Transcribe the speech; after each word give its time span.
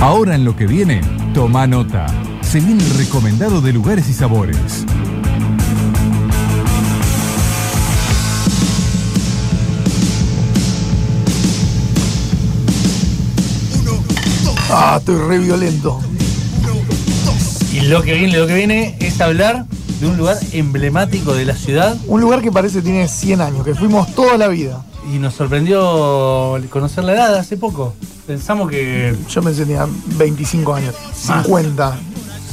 Ahora 0.00 0.36
en 0.36 0.44
lo 0.44 0.54
que 0.54 0.66
viene, 0.66 1.00
toma 1.34 1.66
nota. 1.66 2.06
Se 2.42 2.60
viene 2.60 2.84
el 2.84 2.90
recomendado 2.98 3.60
de 3.60 3.72
lugares 3.72 4.08
y 4.08 4.12
sabores. 4.12 4.84
Ah, 14.70 14.96
estoy 14.98 15.16
re 15.16 15.38
violento. 15.38 16.00
Y 17.72 17.80
lo 17.80 18.02
que 18.02 18.14
viene, 18.14 18.38
lo 18.38 18.46
que 18.46 18.54
viene 18.54 18.96
es 19.00 19.20
hablar 19.20 19.66
de 20.00 20.06
un 20.06 20.16
lugar 20.16 20.36
emblemático 20.52 21.34
de 21.34 21.44
la 21.44 21.54
ciudad 21.54 21.96
Un 22.06 22.20
lugar 22.20 22.40
que 22.40 22.52
parece 22.52 22.82
tiene 22.82 23.08
100 23.08 23.40
años, 23.40 23.64
que 23.64 23.74
fuimos 23.74 24.14
toda 24.14 24.38
la 24.38 24.46
vida. 24.48 24.84
y 25.12 25.18
nos 25.18 25.34
sorprendió 25.34 26.56
conocer 26.70 27.02
la 27.04 27.14
edad 27.14 27.34
hace 27.34 27.56
poco. 27.56 27.94
Pensamos 28.28 28.70
que 28.70 29.16
Yo 29.28 29.42
pensé 29.42 29.60
que 29.62 29.66
tenía 29.66 29.88
25 30.16 30.74
años, 30.74 30.94
Más. 31.26 31.44
50. 31.44 31.96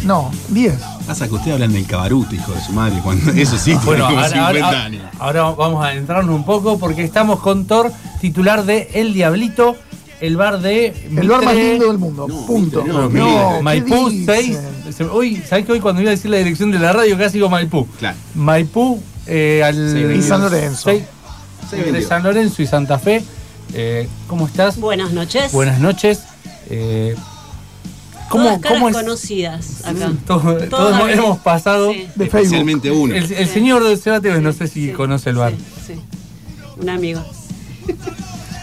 No, 0.06 0.32
10. 0.50 0.74
Pasa 1.06 1.28
que 1.28 1.36
usted 1.36 1.52
hablan 1.52 1.74
del 1.74 1.86
cabaruto, 1.86 2.34
hijo 2.34 2.52
de 2.54 2.62
su 2.62 2.72
madre, 2.72 3.00
cuando 3.04 3.30
eso 3.36 3.58
sí, 3.58 3.66
tiene 3.72 3.86
Bueno, 3.86 4.06
como 4.06 4.18
ahora, 4.20 4.30
50 4.30 4.66
ahora- 4.68 4.84
años. 4.86 5.04
ahora 5.20 5.42
vamos 5.52 5.86
a 5.86 5.94
entrarnos 5.94 6.34
un 6.34 6.46
poco 6.46 6.80
porque 6.80 7.04
estamos 7.04 7.42
con 7.42 7.66
Thor, 7.68 7.92
titular 8.22 8.64
de 8.66 8.90
El 8.94 9.14
Diablito, 9.14 9.76
el 10.22 10.38
bar 10.38 10.62
de 10.62 11.10
El 11.14 11.28
bar 11.28 11.44
más 11.44 11.56
lindo 11.56 11.88
del 11.90 11.98
mundo. 11.98 12.26
No, 12.28 12.46
punto. 12.46 12.82
Mitre, 12.84 13.20
no, 13.20 13.56
¿qué 13.58 13.62
Maipú 13.62 14.10
dicen? 14.10 14.58
6. 14.86 15.02
Hoy, 15.12 15.44
¿sabés 15.48 15.66
que 15.66 15.74
hoy 15.74 15.82
cuando 15.82 16.02
iba 16.02 16.10
a 16.10 16.16
decir 16.16 16.32
la 16.32 16.38
dirección 16.38 16.72
de 16.72 16.80
la 16.80 16.94
radio 16.94 17.18
casi 17.18 17.34
digo 17.34 17.50
Maipú? 17.50 17.86
Claro. 18.00 18.16
Maipú 18.36 19.02
eh, 19.28 19.62
al 19.64 20.16
Y 20.16 20.22
San 20.22 20.40
Lorenzo. 20.42 20.84
seis- 20.90 21.04
Seis 21.70 21.74
entre 21.74 21.92
veintidós. 21.92 22.08
San 22.10 22.24
Lorenzo 22.24 22.62
y 22.62 22.68
Santa 22.68 22.98
Fe. 22.98 23.24
Eh, 23.78 24.08
¿Cómo 24.28 24.48
estás? 24.48 24.80
Buenas 24.80 25.12
noches. 25.12 25.52
Buenas 25.52 25.80
noches. 25.80 26.22
Eh, 26.70 27.16
¿Cómo, 28.30 28.46
Todas 28.46 28.60
caras 28.62 28.78
cómo 28.80 28.90
es? 28.90 28.96
conocidas 28.96 29.86
acá. 29.86 30.12
Todos, 30.26 31.10
hemos 31.12 31.38
pasado. 31.40 31.92
Sí. 31.92 32.00
De 32.16 32.26
Facebook. 32.28 32.36
Especialmente 32.40 32.92
uno. 32.92 33.14
El, 33.14 33.24
el 33.32 33.48
Sí. 33.48 33.54
señor 33.54 33.84
de 33.84 33.98
Sebate, 33.98 34.42
no 34.42 34.52
sé 34.54 34.68
si 34.68 34.88
Sí, 34.88 34.92
conoce 34.94 35.30
el 35.30 35.36
bar. 35.36 35.54
Sí, 35.86 35.94
sí. 35.94 36.02
Un 36.82 36.90
amigo. 36.90 37.22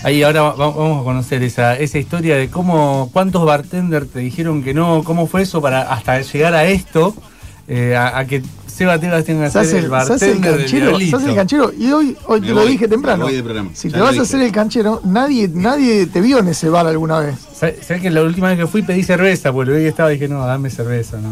Ahí 0.02 0.22
ahora 0.24 0.42
va- 0.42 0.54
vamos 0.54 1.00
a 1.02 1.04
conocer 1.04 1.42
esa, 1.44 1.76
esa 1.76 1.98
historia 1.98 2.36
de 2.36 2.48
cómo, 2.48 3.08
cuántos 3.12 3.44
bartenders 3.44 4.10
te 4.10 4.18
dijeron 4.18 4.64
que 4.64 4.74
no, 4.74 5.04
cómo 5.04 5.28
fue 5.28 5.42
eso 5.42 5.62
para 5.62 5.82
hasta 5.82 6.20
llegar 6.22 6.54
a 6.54 6.64
esto, 6.64 7.14
eh, 7.68 7.94
a, 7.94 8.18
a 8.18 8.24
que 8.26 8.42
Seba 8.74 8.98
Tebas 8.98 9.24
tenga 9.24 9.44
que 9.50 9.64
ser 9.64 9.84
el 9.84 9.90
bartender 9.90 10.16
hace 10.16 10.32
el 10.32 10.40
del 10.40 10.56
canchero, 10.58 10.96
hace 10.96 11.28
el 11.30 11.34
canchero. 11.36 11.72
Y 11.78 11.92
hoy, 11.92 12.16
hoy 12.26 12.40
Me 12.40 12.46
te 12.46 12.52
lo 12.54 12.64
dije 12.66 12.88
temprano. 12.88 13.18
me 13.18 13.24
voy 13.24 13.34
del 13.34 13.44
programa. 13.44 13.70
Si 13.74 13.88
Ya 13.90 13.96
te 13.96 14.00
vas 14.00 14.18
a 14.18 14.22
hacer 14.22 14.40
el 14.40 14.50
canchero, 14.52 15.00
nadie, 15.04 15.48
nadie 15.52 16.06
te 16.06 16.20
vio 16.20 16.38
en 16.38 16.48
ese 16.48 16.68
bar 16.68 16.86
alguna 16.86 17.18
vez. 17.20 17.34
¿Sabes 17.52 18.00
que 18.02 18.10
la 18.10 18.22
última 18.22 18.48
vez 18.48 18.58
que 18.58 18.66
fui 18.66 18.82
pedí 18.82 19.02
cerveza? 19.02 19.52
Porque 19.52 19.72
hoy 19.72 19.84
estaba 19.84 20.10
y 20.10 20.14
dije, 20.14 20.28
no, 20.28 20.44
dame 20.46 20.70
cerveza. 20.70 21.18
No. 21.18 21.30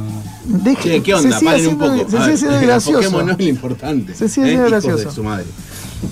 Deje- 0.62 0.82
Che, 0.82 1.02
¿qué 1.02 1.14
onda? 1.14 1.30
Se 1.32 1.38
sigue 1.38 1.50
Paren 1.50 1.66
un 1.68 1.78
poco. 1.78 1.96
se 1.96 2.06
sigue 2.06 2.26
ver, 2.26 2.38
siendo 2.38 2.60
gracioso. 2.66 3.20
en 3.20 3.26
lo 3.26 3.42
importante. 3.44 4.14
Se 4.14 4.28
sigue 4.28 4.46
¿eh? 4.46 4.50
siendo 4.50 4.68
gracioso. 4.70 5.08
de 5.08 5.14
su 5.14 5.22
madre. 5.24 5.46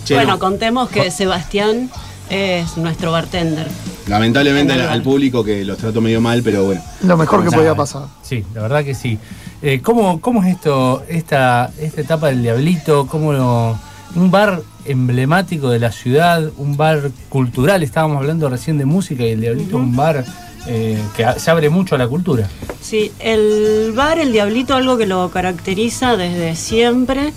Che, 0.05 0.15
bueno, 0.15 0.33
no. 0.33 0.39
contemos 0.39 0.89
que 0.89 1.11
Sebastián 1.11 1.91
es 2.31 2.77
nuestro 2.77 3.13
bartender. 3.13 3.67
Lamentablemente 4.07 4.75
En 4.75 4.81
al, 4.81 5.03
público 5.03 5.45
que 5.45 5.65
los 5.65 5.79
trato 5.79 6.01
medio 6.01 6.21
mal, 6.21 6.43
pero 6.43 6.65
bueno. 6.65 6.83
Lo 7.03 7.17
mejor 7.17 7.41
que 7.41 7.47
Nada, 7.47 7.57
podía 7.59 7.75
pasar. 7.75 8.03
Sí, 8.23 8.45
la 8.55 8.63
verdad 8.63 8.85
que 8.85 8.95
sí. 8.95 9.19
Eh, 9.61 9.81
¿cómo, 9.83 10.21
¿Cómo 10.21 10.43
es 10.45 10.55
esto, 10.55 11.03
esta, 11.09 11.71
esta 11.81 12.01
etapa 12.01 12.29
del 12.29 12.43
Diablito? 12.43 13.07
¿Cómo 13.07 13.33
lo- 13.33 13.79
un 14.15 14.31
bar 14.31 14.63
emblemático 14.87 15.69
de 15.69 15.79
la 15.81 15.93
ciudad, 15.93 16.51
un 16.57 16.77
bar 16.77 17.11
cultural, 17.29 17.83
estábamos 17.83 18.17
hablando 18.19 18.49
recién 18.49 18.79
de 18.79 18.87
música 18.87 19.23
y 19.25 19.31
el 19.33 19.41
Diablito 19.41 19.77
un 19.77 19.95
bar 19.95 20.25
eh, 20.67 20.99
que 21.17 21.27
se 21.39 21.51
abre 21.51 21.69
mucho 21.69 21.95
a 21.95 21.99
la 21.99 22.09
cultura. 22.09 22.49
Sí, 22.81 23.13
el 23.19 23.93
bar, 23.95 24.19
el 24.19 24.33
Diablito, 24.33 24.75
algo 24.75 24.97
que 24.97 25.07
lo 25.07 25.29
caracteriza 25.31 26.17
desde 26.17 26.57
siempre. 26.57 27.33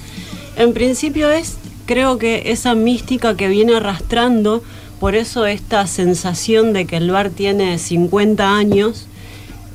En 0.56 0.74
principio 0.74 1.30
es, 1.30 1.58
creo 1.88 2.18
que 2.18 2.44
esa 2.52 2.74
mística 2.74 3.36
que 3.36 3.48
viene 3.50 3.76
arrastrando, 3.76 4.64
por 5.00 5.16
eso 5.16 5.46
esta 5.46 5.88
sensación 5.88 6.72
de 6.72 6.86
que 6.86 6.98
el 6.98 7.12
bar 7.12 7.32
tiene 7.32 7.80
50 7.80 8.56
años, 8.56 9.08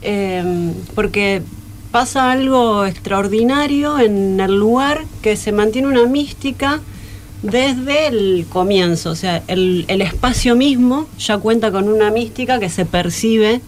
eh, 0.02 0.72
porque 0.94 1.42
pasa 1.96 2.30
algo 2.30 2.84
extraordinario 2.84 3.98
en 3.98 4.38
el 4.38 4.54
lugar 4.54 5.06
que 5.22 5.34
se 5.34 5.50
mantiene 5.50 5.88
una 5.88 6.04
mística 6.04 6.80
desde 7.42 8.08
el 8.08 8.44
comienzo, 8.50 9.12
o 9.12 9.14
sea, 9.14 9.42
el, 9.46 9.86
el 9.88 10.02
espacio 10.02 10.56
mismo 10.56 11.06
ya 11.18 11.38
cuenta 11.38 11.72
con 11.72 11.88
una 11.88 12.10
mística 12.10 12.60
que 12.60 12.68
se 12.68 12.84
percibe 12.84 13.62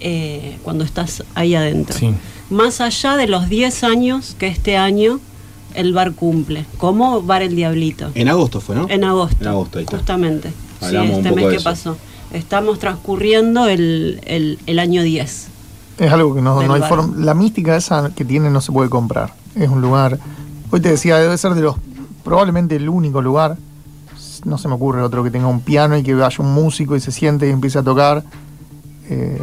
eh, 0.00 0.56
cuando 0.64 0.82
estás 0.82 1.22
ahí 1.36 1.54
adentro. 1.54 1.96
Sí. 1.96 2.10
Más 2.50 2.80
allá 2.80 3.16
de 3.16 3.28
los 3.28 3.48
10 3.48 3.84
años 3.84 4.34
que 4.36 4.48
este 4.48 4.76
año 4.76 5.20
el 5.74 5.92
bar 5.92 6.12
cumple, 6.12 6.64
como 6.76 7.22
Bar 7.22 7.42
El 7.42 7.54
Diablito. 7.54 8.10
En 8.16 8.28
agosto 8.30 8.60
fue, 8.60 8.74
¿no? 8.74 8.86
En 8.90 9.04
agosto. 9.04 9.36
En 9.42 9.46
agosto, 9.48 9.78
ahí 9.78 9.84
está. 9.84 9.96
Justamente. 9.98 10.52
Hablamos 10.80 11.08
sí, 11.08 11.12
un 11.14 11.18
este 11.20 11.28
poco 11.30 11.46
mes 11.46 11.56
que 11.58 11.62
pasó. 11.62 11.96
Estamos 12.32 12.80
transcurriendo 12.80 13.68
el, 13.68 14.20
el- 14.26 14.58
el 14.66 14.78
año 14.80 15.04
10. 15.04 15.48
Es 15.98 16.12
algo 16.12 16.34
que 16.34 16.42
no, 16.42 16.62
no 16.62 16.74
hay 16.74 16.82
forma. 16.82 17.14
La 17.16 17.34
mística 17.34 17.76
esa 17.76 18.10
que 18.14 18.24
tiene 18.24 18.50
no 18.50 18.60
se 18.60 18.72
puede 18.72 18.90
comprar. 18.90 19.34
Es 19.54 19.68
un 19.68 19.80
lugar. 19.80 20.18
Hoy 20.70 20.80
te 20.80 20.90
decía, 20.90 21.18
debe 21.18 21.38
ser 21.38 21.54
de 21.54 21.62
los. 21.62 21.76
Probablemente 22.24 22.76
el 22.76 22.88
único 22.88 23.22
lugar. 23.22 23.56
No 24.44 24.58
se 24.58 24.68
me 24.68 24.74
ocurre 24.74 25.02
otro 25.02 25.22
que 25.22 25.30
tenga 25.30 25.46
un 25.46 25.60
piano 25.60 25.96
y 25.96 26.02
que 26.02 26.14
vaya 26.14 26.36
un 26.38 26.52
músico 26.52 26.96
y 26.96 27.00
se 27.00 27.12
siente 27.12 27.46
y 27.46 27.50
empiece 27.50 27.78
a 27.78 27.82
tocar. 27.82 28.24
Eh, 29.08 29.40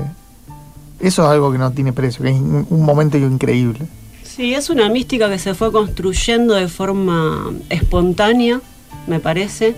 eso 1.00 1.24
es 1.24 1.30
algo 1.30 1.52
que 1.52 1.58
no 1.58 1.72
tiene 1.72 1.94
precio, 1.94 2.24
que 2.24 2.30
es 2.30 2.40
un, 2.40 2.68
un 2.70 2.84
momento 2.84 3.18
increíble. 3.18 3.88
Sí, 4.24 4.54
es 4.54 4.70
una 4.70 4.88
mística 4.90 5.30
que 5.30 5.40
se 5.40 5.54
fue 5.54 5.72
construyendo 5.72 6.54
de 6.54 6.68
forma 6.68 7.52
espontánea, 7.70 8.62
me 9.08 9.20
parece. 9.20 9.76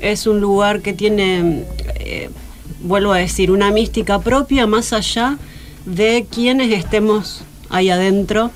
Es 0.00 0.26
un 0.26 0.40
lugar 0.40 0.82
que 0.82 0.92
tiene, 0.92 1.64
eh, 1.96 2.30
vuelvo 2.82 3.12
a 3.12 3.18
decir, 3.18 3.50
una 3.50 3.70
mística 3.70 4.18
propia 4.18 4.66
más 4.66 4.92
allá 4.92 5.38
de 5.84 6.26
quienes 6.30 6.70
estemos 6.72 7.42
ahí 7.70 7.90
adentro. 7.90 8.50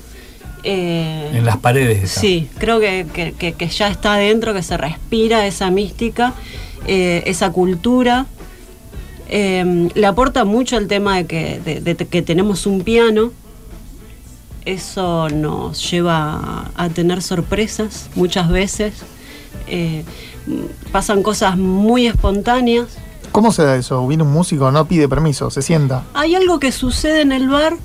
Eh, 0.63 1.29
En 1.33 1.45
las 1.45 1.57
paredes. 1.57 2.11
Sí, 2.11 2.49
creo 2.57 2.79
que, 2.79 3.05
que- 3.37 3.67
ya 3.69 3.87
está 3.87 4.15
adentro, 4.15 4.53
que 4.53 4.63
se 4.63 4.75
respira 4.77 5.45
esa 5.45 5.69
mística, 5.71 6.33
eh, 6.87 7.23
esa 7.25 7.51
cultura. 7.51 8.25
Eh, 9.29 9.89
le 9.93 10.05
aporta 10.05 10.45
mucho 10.45 10.77
el 10.77 10.87
tema 10.87 11.17
de 11.17 11.25
que, 11.25 11.59
de- 11.63 11.81
de 11.81 11.95
que 11.95 12.21
tenemos 12.21 12.65
un 12.65 12.81
piano. 12.81 13.31
Eso 14.65 15.29
nos 15.29 15.89
lleva 15.89 16.71
a, 16.75 16.89
tener 16.89 17.21
sorpresas 17.21 18.09
muchas 18.15 18.49
veces. 18.49 18.93
Eh, 19.67 20.03
pasan 20.91 21.23
cosas 21.23 21.57
muy 21.57 22.07
espontáneas. 22.07 22.87
¿Cómo 23.31 23.51
se 23.51 23.63
da 23.63 23.75
eso? 23.75 24.07
Viene 24.07 24.23
un 24.23 24.31
músico, 24.31 24.71
no 24.71 24.85
pide 24.87 25.07
permiso, 25.07 25.49
se 25.51 25.61
sienta. 25.61 26.03
Hay 26.13 26.35
algo 26.35 26.59
que 26.59 26.71
sucede 26.71 27.21
en 27.21 27.31
el 27.31 27.49
bar 27.49 27.77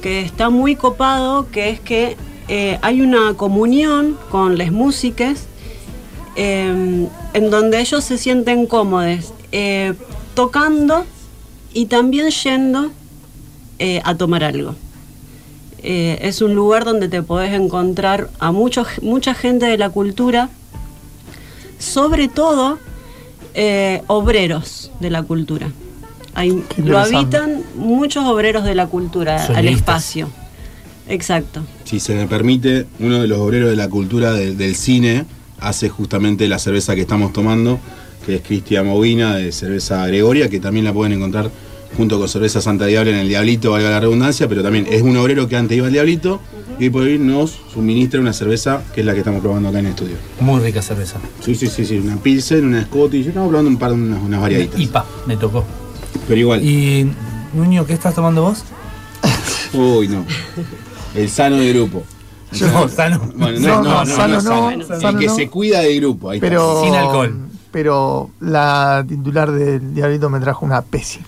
que 0.00 0.20
está 0.20 0.50
muy 0.50 0.76
copado, 0.76 1.50
que 1.50 1.70
es 1.70 1.80
que 1.80 2.16
eh, 2.48 2.78
hay 2.82 3.00
una 3.00 3.34
comunión 3.34 4.16
con 4.30 4.56
las 4.56 4.70
músicas 4.70 5.48
eh, 6.36 7.08
en 7.32 7.50
donde 7.50 7.80
ellos 7.80 8.04
se 8.04 8.18
sienten 8.18 8.66
cómodos 8.66 9.32
eh, 9.52 9.94
tocando 10.34 11.06
y 11.72 11.86
también 11.86 12.28
yendo 12.28 12.90
eh, 13.78 14.02
a 14.04 14.14
tomar 14.14 14.44
algo. 14.44 14.74
Es 15.82 16.42
un 16.42 16.56
lugar 16.56 16.84
donde 16.84 17.08
te 17.08 17.22
podés 17.22 17.52
encontrar 17.52 18.28
a 18.40 18.50
mucho, 18.50 18.84
mucha 19.02 19.34
gente 19.34 19.66
de 19.66 19.78
la 19.78 19.88
cultura, 19.88 20.48
sobre 21.78 22.26
todo 22.26 22.80
eh, 23.56 24.02
obreros 24.06 24.90
de 25.00 25.10
la 25.10 25.22
cultura. 25.22 25.70
Hay- 26.34 26.62
lo 26.76 26.98
habitan 26.98 27.62
muchos 27.76 28.24
obreros 28.26 28.64
de 28.64 28.74
la 28.74 28.86
cultura 28.86 29.44
al 29.46 29.66
espacio. 29.68 30.28
Exacto. 31.08 31.62
Si 31.84 31.98
se 32.00 32.14
me 32.14 32.26
permite, 32.26 32.86
uno 32.98 33.20
de 33.22 33.28
los 33.28 33.38
obreros 33.38 33.70
de 33.70 33.76
la 33.76 33.88
cultura 33.88 34.32
de- 34.32 34.54
del 34.54 34.74
cine 34.74 35.24
hace 35.58 35.88
justamente 35.88 36.46
la 36.48 36.58
cerveza 36.58 36.94
que 36.94 37.00
estamos 37.02 37.32
tomando, 37.32 37.78
que 38.26 38.36
es 38.36 38.42
Cristian 38.42 38.86
Movina 38.86 39.36
de 39.36 39.52
cerveza 39.52 40.06
Gregoria, 40.06 40.50
que 40.50 40.60
también 40.60 40.84
la 40.84 40.92
pueden 40.92 41.12
encontrar 41.14 41.50
junto 41.96 42.18
con 42.18 42.28
cerveza 42.28 42.60
Santa 42.60 42.86
Diablo 42.86 43.10
en 43.10 43.16
el 43.16 43.28
Diablito, 43.28 43.72
valga 43.72 43.90
la 43.90 44.00
redundancia, 44.00 44.48
pero 44.48 44.62
también 44.62 44.86
es 44.90 45.02
un 45.02 45.16
obrero 45.16 45.48
que 45.48 45.56
antes 45.56 45.76
iba 45.76 45.86
al 45.86 45.92
Diablito 45.92 46.40
y 46.78 46.84
hoy 46.84 46.90
por 46.90 47.02
hoy 47.02 47.18
nos 47.18 47.58
suministra 47.72 48.20
una 48.20 48.32
cerveza 48.32 48.82
que 48.94 49.00
es 49.00 49.06
la 49.06 49.14
que 49.14 49.20
estamos 49.20 49.40
probando 49.40 49.70
acá 49.70 49.78
en 49.78 49.86
el 49.86 49.90
estudio. 49.92 50.16
Muy 50.40 50.60
rica 50.60 50.82
cerveza. 50.82 51.18
Sí, 51.40 51.54
sí, 51.54 51.68
sí, 51.68 51.86
sí, 51.86 51.98
una 51.98 52.16
Pilsen, 52.16 52.66
una 52.66 52.84
Scottish, 52.84 53.28
estamos 53.28 53.48
probando 53.48 53.70
un 53.70 53.78
par 53.78 53.90
de 53.90 53.96
unas, 53.96 54.22
unas 54.22 54.40
variaditas. 54.40 54.78
IPA, 54.78 55.06
me 55.26 55.36
tocó. 55.36 55.64
Pero 56.28 56.40
igual, 56.40 56.62
Y, 56.64 57.10
Nuño, 57.54 57.86
¿qué 57.86 57.94
estás 57.94 58.14
tomando 58.14 58.42
vos? 58.42 58.64
uy, 59.72 60.08
no. 60.08 60.24
El 61.14 61.30
sano 61.30 61.56
del 61.56 61.72
grupo. 61.74 62.04
No, 62.60 62.88
sano. 62.88 63.32
Bueno, 63.34 63.58
No, 63.58 63.68
no, 63.68 63.82
no, 63.82 63.82
no, 63.82 64.04
no, 64.04 64.06
sano 64.06 64.40
no, 64.40 64.76
no, 64.76 64.86
sano. 64.86 65.18
El 65.18 65.18
que 65.18 65.28
se 65.28 65.48
cuida 65.48 65.80
del 65.80 66.00
grupo, 66.00 66.30
ahí 66.30 66.38
está. 66.38 66.46
Pero, 66.48 66.82
Sin 66.84 66.94
alcohol. 66.94 67.38
Pero 67.70 68.30
la 68.40 69.04
titular 69.06 69.50
del 69.50 69.94
Diablito 69.94 70.30
me 70.30 70.40
trajo 70.40 70.64
una 70.64 70.80
Pepsi. 70.80 71.20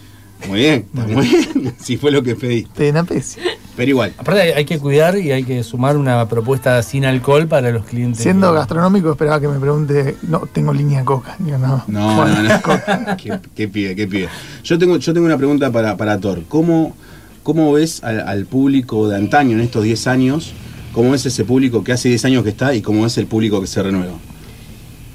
Muy 0.46 0.61
bien, 0.61 0.87
está 0.94 1.06
muy 1.06 1.26
bien. 1.26 1.75
Si 1.81 1.96
fue 1.99 2.11
lo 2.12 2.23
que 2.23 2.35
pedí. 2.37 2.67
Penapesia. 2.76 3.43
Pero 3.76 3.90
igual. 3.90 4.12
Aparte 4.19 4.55
hay, 4.55 4.64
que 4.64 4.79
cuidar 4.79 5.17
y 5.19 5.31
hay 5.32 5.44
que 5.44 5.62
sumar 5.62 5.96
una 5.96 6.29
propuesta 6.29 6.82
sin 6.82 7.05
alcohol 7.05 7.46
para 7.49 7.70
los 7.70 7.85
clientes. 7.85 8.23
Siendo 8.23 8.50
que- 8.52 8.58
gastronómico, 8.58 9.11
esperaba 9.12 9.40
que 9.40 9.49
me 9.49 9.58
pregunte, 9.58 10.17
no, 10.23 10.40
tengo 10.52 10.73
línea 10.73 11.00
de 11.00 11.05
coca. 11.05 11.37
Digo, 11.38 11.58
no. 11.58 11.85
No, 11.87 12.17
Bueno, 12.17 12.43
no, 12.43 12.49
no. 12.49 13.17
¿Qué, 13.23 13.38
qué 13.55 13.69
pide, 13.69 13.94
qué 13.96 14.06
pide? 14.06 14.29
Yo 14.64 14.79
tengo, 14.79 14.96
yo 14.96 15.12
tengo 15.12 15.26
una 15.26 15.37
pregunta 15.38 15.70
para, 15.70 15.96
para 15.96 16.19
Thor. 16.19 16.43
¿Cómo, 16.49 16.94
cómo 17.43 17.73
ves 17.73 18.02
al, 18.02 18.20
al 18.20 18.46
público 18.46 19.08
de 19.08 19.17
antaño 19.17 19.52
en 19.56 19.61
estos 19.61 19.84
10 19.84 20.06
años? 20.08 20.52
¿Cómo 20.93 21.11
ves 21.12 21.26
ese 21.26 21.44
público 21.44 21.84
que 21.84 21.93
hace 21.93 22.08
10 22.08 22.25
años 22.25 22.43
que 22.44 22.50
está 22.50 22.75
y 22.75 22.82
cómo 22.82 23.02
ves 23.02 23.17
el 23.19 23.26
público 23.26 23.61
que 23.61 23.67
se 23.67 23.82
renueva? 23.82 24.14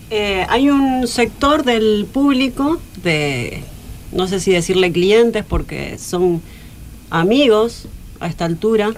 Eh, 0.09 0.45
hay 0.47 0.69
un 0.69 1.07
sector 1.07 1.63
del 1.63 2.05
público, 2.13 2.79
de 3.03 3.63
no 4.13 4.27
sé 4.27 4.39
si 4.39 4.51
decirle 4.51 4.92
clientes, 4.92 5.44
porque 5.48 5.98
son 5.98 6.42
amigos 7.10 7.88
a 8.19 8.27
esta 8.27 8.45
altura. 8.45 8.94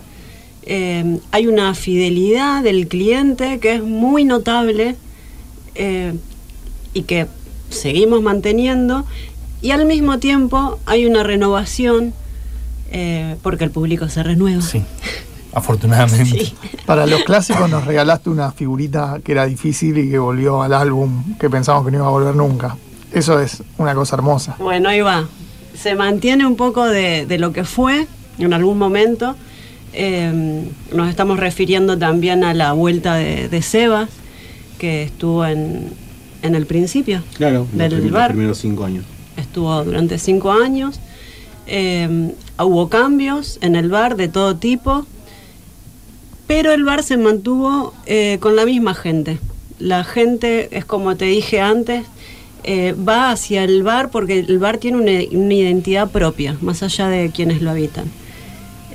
Eh, 0.63 1.19
hay 1.31 1.47
una 1.47 1.73
fidelidad 1.75 2.63
del 2.63 2.87
cliente 2.87 3.59
que 3.59 3.75
es 3.75 3.83
muy 3.83 4.23
notable 4.23 4.95
eh, 5.75 6.13
y 6.93 7.03
que 7.03 7.27
seguimos 7.69 8.21
manteniendo. 8.21 9.05
Y 9.61 9.71
al 9.71 9.85
mismo 9.85 10.19
tiempo 10.19 10.79
hay 10.85 11.05
una 11.05 11.23
renovación 11.23 12.13
eh, 12.91 13.35
porque 13.41 13.63
el 13.63 13.71
público 13.71 14.09
se 14.09 14.23
renueva. 14.23 14.61
Sí, 14.61 14.83
afortunadamente. 15.53 16.45
Sí. 16.45 16.53
Para 16.85 17.05
los 17.05 17.23
clásicos 17.23 17.69
nos 17.69 17.85
regalaste 17.85 18.29
una 18.29 18.51
figurita 18.51 19.19
que 19.23 19.31
era 19.33 19.45
difícil 19.45 19.97
y 19.97 20.09
que 20.09 20.19
volvió 20.19 20.61
al 20.61 20.73
álbum 20.73 21.37
que 21.39 21.49
pensamos 21.49 21.85
que 21.85 21.91
no 21.91 21.97
iba 21.97 22.07
a 22.07 22.11
volver 22.11 22.35
nunca. 22.35 22.77
Eso 23.11 23.39
es 23.39 23.63
una 23.77 23.93
cosa 23.95 24.15
hermosa. 24.15 24.55
Bueno, 24.59 24.89
ahí 24.89 25.01
va. 25.01 25.27
Se 25.77 25.95
mantiene 25.95 26.45
un 26.45 26.55
poco 26.55 26.85
de, 26.85 27.25
de 27.25 27.37
lo 27.37 27.51
que 27.53 27.63
fue 27.63 28.07
en 28.39 28.53
algún 28.53 28.77
momento. 28.77 29.35
Eh, 29.93 30.63
nos 30.93 31.09
estamos 31.09 31.39
refiriendo 31.39 31.97
también 31.97 32.43
a 32.43 32.53
la 32.53 32.73
vuelta 32.73 33.15
de, 33.15 33.47
de 33.47 33.61
Sebas, 33.61 34.09
que 34.77 35.03
estuvo 35.03 35.45
en, 35.45 35.89
en 36.41 36.55
el 36.55 36.65
principio 36.65 37.23
Claro, 37.37 37.65
del 37.71 37.91
los, 37.91 37.99
prim- 37.99 38.11
los 38.11 38.19
bar. 38.19 38.31
primeros 38.31 38.57
5 38.57 38.83
años. 38.85 39.05
Estuvo 39.37 39.83
durante 39.83 40.17
cinco 40.17 40.51
años. 40.51 40.99
Eh, 41.67 42.31
hubo 42.59 42.89
cambios 42.89 43.57
en 43.61 43.75
el 43.75 43.89
bar 43.89 44.15
de 44.17 44.27
todo 44.27 44.55
tipo, 44.55 45.05
pero 46.47 46.71
el 46.73 46.83
bar 46.83 47.03
se 47.03 47.17
mantuvo 47.17 47.93
eh, 48.05 48.37
con 48.39 48.55
la 48.55 48.65
misma 48.65 48.93
gente. 48.93 49.39
La 49.79 50.03
gente, 50.03 50.77
es 50.77 50.85
como 50.85 51.15
te 51.17 51.25
dije 51.25 51.59
antes, 51.59 52.05
eh, 52.67 52.93
va 52.93 53.29
hacia 53.29 53.63
el 53.63 53.83
bar 53.83 54.09
porque 54.09 54.39
el 54.39 54.57
bar 54.57 54.79
tiene 54.79 54.97
una, 54.97 55.53
identidad 55.53 56.09
propia, 56.09 56.57
más 56.61 56.81
allá 56.81 57.07
de 57.09 57.29
quienes 57.29 57.61
lo 57.61 57.69
habitan. 57.69 58.05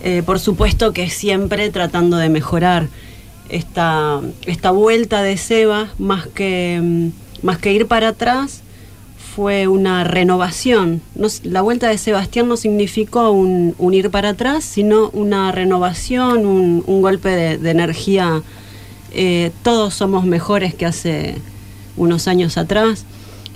Eh, 0.02 0.24
por 0.26 0.40
supuesto 0.40 0.92
que 0.92 1.08
siempre 1.08 1.70
tratando 1.70 2.16
de 2.16 2.30
mejorar 2.30 2.88
esta, 3.48 4.20
esta 4.46 4.72
vuelta 4.72 5.22
de 5.22 5.36
Seba, 5.36 5.88
más 5.98 6.26
que, 6.26 6.80
mm, 6.82 7.46
más 7.46 7.58
que 7.58 7.72
ir 7.72 7.86
para 7.86 8.08
atrás, 8.08 8.62
fue 9.36 9.68
una 9.68 10.02
renovación. 10.02 11.00
La 11.44 11.62
vuelta 11.62 11.88
de 11.88 11.98
Sebastián 11.98 12.48
no 12.48 12.56
significó 12.56 13.30
un, 13.30 13.76
un 13.78 13.94
ir 13.94 14.10
para 14.10 14.30
atrás, 14.30 14.64
sino 14.64 15.10
una 15.10 15.52
renovación, 15.52 16.44
un, 16.44 16.82
un 16.84 17.02
golpe 17.02 17.28
de, 17.28 17.56
de 17.56 17.70
energía. 17.70 18.42
Eh, 19.12 19.52
todos 19.62 19.94
somos 19.94 20.24
mejores 20.24 20.74
que 20.74 20.86
hace 20.86 21.36
unos 21.96 22.26
años 22.26 22.58
atrás. 22.58 23.04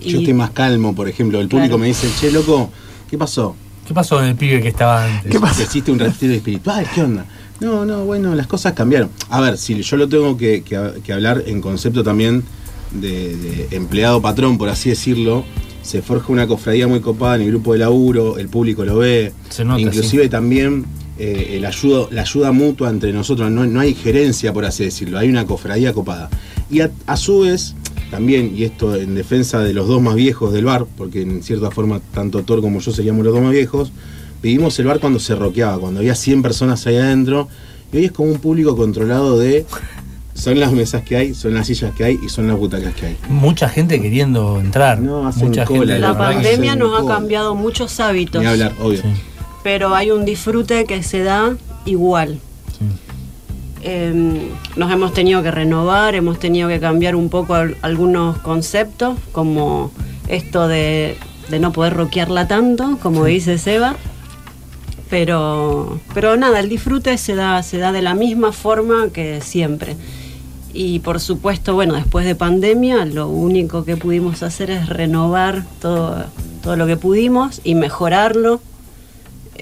Yo 0.02 0.19
estoy 0.19 0.35
más 0.35 0.50
calmo, 0.50 0.94
por 0.94 1.08
ejemplo. 1.08 1.41
El 1.41 1.49
público 1.49 1.69
Claro. 1.76 1.79
me 1.79 1.87
dice, 1.88 2.08
che, 2.20 2.31
loco, 2.31 2.70
¿qué 3.11 3.17
pasó? 3.19 3.56
¿Qué 3.87 3.93
pasó 3.94 4.17
con 4.17 4.25
el 4.25 4.35
pibe 4.35 4.61
que 4.62 4.69
estaba 4.69 5.05
antes? 5.05 5.31
¿Qué 5.32 5.38
pasa? 5.41 5.62
Existe 5.62 5.91
un 5.93 5.99
retiro 5.99 6.32
espiritual, 6.32 6.87
¿qué 6.94 7.02
onda? 7.02 7.26
No, 7.61 7.85
no, 7.85 8.05
bueno, 8.05 8.35
las 8.35 8.46
cosas 8.46 8.73
cambiaron. 8.73 9.11
A 9.31 9.41
ver, 9.41 9.58
si 9.58 9.81
yo 9.82 9.96
lo 9.96 10.08
tengo 10.08 10.37
que, 10.37 10.62
que- 10.62 11.00
que 11.05 11.12
hablar 11.12 11.44
en 11.46 11.61
concepto 11.61 12.02
también 12.02 12.43
de, 12.93 13.37
de 13.37 13.69
empleado 13.76 14.20
patrón, 14.23 14.58
por 14.58 14.69
así 14.69 14.88
decirlo, 14.91 15.44
se 15.82 16.00
forja 16.02 16.32
una 16.32 16.46
cofradía 16.46 16.88
muy 16.88 17.00
copada 17.00 17.37
en 17.37 17.43
el 17.43 17.49
grupo 17.49 17.73
de 17.75 17.81
laburo, 17.81 18.38
el 18.38 18.49
público 18.49 18.85
lo 18.85 18.99
ve, 18.99 19.32
Se 19.50 19.64
nota, 19.64 19.81
inclusive 19.81 20.29
también 20.29 20.85
eh, 21.19 21.52
el 21.56 21.64
ayudo, 21.67 22.08
la 22.11 22.23
ayuda 22.23 22.52
mutua 22.52 22.88
entre 22.91 23.12
nosotros, 23.12 23.50
no, 23.50 23.67
no 23.67 23.81
hay 23.81 23.94
gerencia, 23.94 24.52
por 24.52 24.64
así 24.64 24.85
decirlo, 24.85 25.19
hay 25.19 25.29
una 25.29 25.44
cofradía 25.44 25.93
copada. 25.93 26.31
Y 26.70 26.81
a, 26.81 26.91
a 27.06 27.17
su 27.17 27.41
vez, 27.41 27.75
también, 28.15 28.53
y 28.57 28.63
esto 28.63 28.95
en 28.95 29.17
defensa 29.17 29.59
de 29.59 29.73
los 29.73 29.89
dos 29.89 30.01
más 30.01 30.15
viejos 30.15 30.53
del 30.53 30.67
bar, 30.67 30.87
porque 30.97 31.23
en 31.23 31.43
cierta 31.43 31.73
forma 31.73 31.99
tanto 32.13 32.45
Thor 32.45 32.61
como 32.61 32.79
yo 32.79 32.93
seríamos 32.93 33.25
los 33.25 33.35
dos 33.35 33.43
más 33.43 33.51
viejos, 33.51 33.91
vivimos 34.41 34.79
el 34.79 34.87
bar 34.87 35.01
cuando 35.01 35.19
se 35.19 35.35
roqueaba, 35.35 35.79
cuando 35.81 35.99
había 35.99 36.15
100 36.15 36.41
personas 36.41 36.87
ahí 36.87 36.95
adentro, 36.95 37.49
y 37.93 37.97
hoy 37.97 38.05
es 38.05 38.13
como 38.13 38.31
un 38.31 38.39
público 38.39 38.77
controlado 38.77 39.37
de... 39.37 39.67
Son 40.33 40.61
las 40.61 40.73
mesas 40.73 41.03
que 41.03 41.17
hay, 41.17 41.35
son 41.35 41.55
las 41.55 41.67
sillas 41.67 41.93
que 41.95 42.05
hay 42.05 42.19
y 42.25 42.29
son 42.29 42.47
las 42.47 42.57
butacas 42.57 42.95
que 42.95 43.07
hay. 43.07 43.17
Mucha 43.29 43.69
gente 43.69 44.01
queriendo 44.01 44.61
entrar. 44.61 45.01
No, 45.01 45.27
hacen 45.27 45.49
Mucha 45.49 45.65
cola, 45.65 45.81
gente. 45.81 45.99
la 45.99 46.17
pandemia 46.17 46.77
nos 46.77 47.03
ha 47.03 47.07
cambiado 47.07 47.55
muchos 47.57 47.99
hábitos, 48.01 48.43
Ni 48.43 48.49
hablar, 48.49 48.75
obvio. 48.81 49.01
Sí, 49.03 49.09
pero 49.65 49.95
hay 49.95 50.11
un 50.13 50.25
disfrute 50.25 50.85
que 50.87 51.03
se 51.03 51.25
da 51.25 51.57
igual. 51.85 52.39
sí. 52.79 52.85
Eh, 53.87 54.51
nos 54.77 54.91
hemos 54.91 55.13
tenido 55.13 55.43
que 55.43 55.51
renovar, 55.51 56.15
hemos 56.15 56.39
tenido 56.39 56.69
que 56.69 56.81
cambiar 56.81 57.15
un 57.15 57.29
poco 57.29 57.55
al- 57.55 57.77
algunos 57.83 58.39
conceptos, 58.39 59.19
como 59.33 59.91
esto 60.27 60.67
de, 60.69 61.19
de 61.51 61.59
no 61.61 61.71
poder 61.73 61.93
roquearla 61.95 62.49
tanto, 62.49 62.99
como 63.03 63.27
dice 63.27 63.59
Seba. 63.59 63.95
Pero, 65.11 65.99
pero 66.15 66.37
nada, 66.37 66.61
el 66.61 66.69
disfrute 66.69 67.19
se 67.19 67.35
da, 67.35 67.63
se 67.63 67.79
da 67.79 67.93
de 67.93 68.03
la 68.03 68.15
misma 68.15 68.53
forma 68.53 69.09
que 69.13 69.41
siempre. 69.43 69.97
Y 70.73 71.01
por 71.01 71.21
supuesto, 71.21 71.75
bueno, 71.75 71.95
después 71.95 72.25
de 72.27 72.35
pandemia, 72.35 73.05
lo 73.05 73.29
único 73.29 73.85
que 73.85 73.97
pudimos 73.97 74.43
hacer 74.43 74.71
es 74.71 74.89
renovar 74.89 75.63
todo, 75.81 76.25
todo 76.63 76.77
lo 76.77 76.87
que 76.87 76.97
pudimos 76.97 77.61
y 77.65 77.75
mejorarlo. 77.75 78.61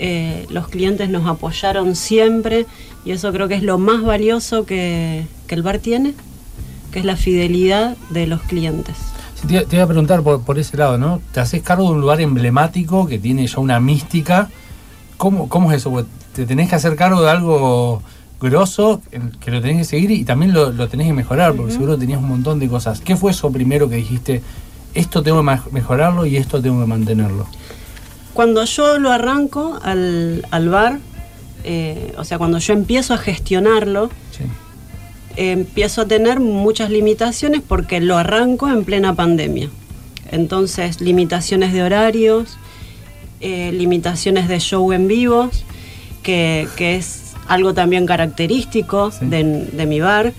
Eh, 0.04 0.46
los 0.50 0.66
clientes 0.66 1.08
nos 1.10 1.28
apoyaron 1.28 1.94
siempre 1.94 2.66
y 3.04 3.12
eso 3.12 3.32
creo 3.32 3.46
que 3.46 3.54
es 3.54 3.62
lo 3.62 3.78
más 3.78 4.02
valioso 4.02 4.66
que, 4.66 5.26
que 5.46 5.54
el 5.54 5.62
bar 5.62 5.78
tiene, 5.78 6.14
que 6.90 6.98
es 6.98 7.04
la 7.04 7.14
fidelidad 7.14 7.96
de 8.10 8.26
los 8.26 8.42
clientes. 8.42 8.96
Sí, 9.40 9.46
te, 9.46 9.64
te 9.64 9.76
iba 9.76 9.84
a 9.84 9.86
preguntar 9.86 10.22
por, 10.22 10.42
por 10.42 10.58
ese 10.58 10.76
lado, 10.76 10.98
¿no? 10.98 11.20
Te 11.30 11.38
haces 11.38 11.62
cargo 11.62 11.84
de 11.84 11.90
un 11.92 12.00
lugar 12.00 12.20
emblemático 12.20 13.06
que 13.06 13.20
tiene 13.20 13.46
ya 13.46 13.60
una 13.60 13.78
mística. 13.78 14.50
¿Cómo, 15.18 15.48
cómo 15.48 15.70
es 15.70 15.78
eso? 15.78 16.04
Te 16.34 16.46
tenés 16.46 16.68
que 16.68 16.74
hacer 16.74 16.96
cargo 16.96 17.22
de 17.22 17.30
algo 17.30 18.02
grosso 18.40 19.00
que 19.38 19.52
lo 19.52 19.60
tenés 19.60 19.76
que 19.76 19.84
seguir 19.84 20.10
y 20.10 20.24
también 20.24 20.52
lo, 20.52 20.72
lo 20.72 20.88
tenés 20.88 21.06
que 21.06 21.12
mejorar, 21.12 21.54
porque 21.54 21.70
seguro 21.70 21.96
tenías 21.96 22.18
un 22.18 22.26
montón 22.26 22.58
de 22.58 22.66
cosas. 22.66 23.00
¿Qué 23.00 23.14
fue 23.14 23.30
eso 23.30 23.52
primero 23.52 23.88
que 23.88 23.94
dijiste? 23.94 24.42
Esto 24.94 25.22
tengo 25.22 25.44
que 25.44 25.70
mejorarlo 25.70 26.26
y 26.26 26.36
esto 26.36 26.60
tengo 26.60 26.80
que 26.80 26.88
mantenerlo. 26.88 27.46
Cuando 28.34 28.64
yo 28.64 28.98
lo 28.98 29.10
arranco 29.10 29.78
al, 29.82 30.46
al 30.50 30.68
bar, 30.68 30.98
eh, 31.64 32.12
o 32.16 32.24
sea, 32.24 32.38
cuando 32.38 32.58
yo 32.58 32.72
empiezo 32.72 33.14
a 33.14 33.18
gestionarlo, 33.18 34.08
Sí. 34.30 34.44
eh, 35.36 35.52
empiezo 35.52 36.02
a 36.02 36.06
tener 36.06 36.40
muchas 36.40 36.90
limitaciones 36.90 37.60
porque 37.66 38.00
lo 38.00 38.16
arranco 38.16 38.68
en 38.68 38.84
plena 38.84 39.14
pandemia. 39.14 39.68
Entonces, 40.30 41.00
limitaciones 41.00 41.72
de 41.72 41.82
horarios, 41.82 42.56
eh, 43.40 43.70
limitaciones 43.72 44.48
de 44.48 44.58
show 44.60 44.92
en 44.92 45.08
vivos, 45.08 45.64
que, 46.22 46.68
que 46.76 46.96
es 46.96 47.32
algo 47.48 47.74
también 47.74 48.06
característico 48.06 49.10
Sí. 49.10 49.26
de, 49.26 49.66
de 49.72 49.86
mi 49.86 50.00
bar. 50.00 50.32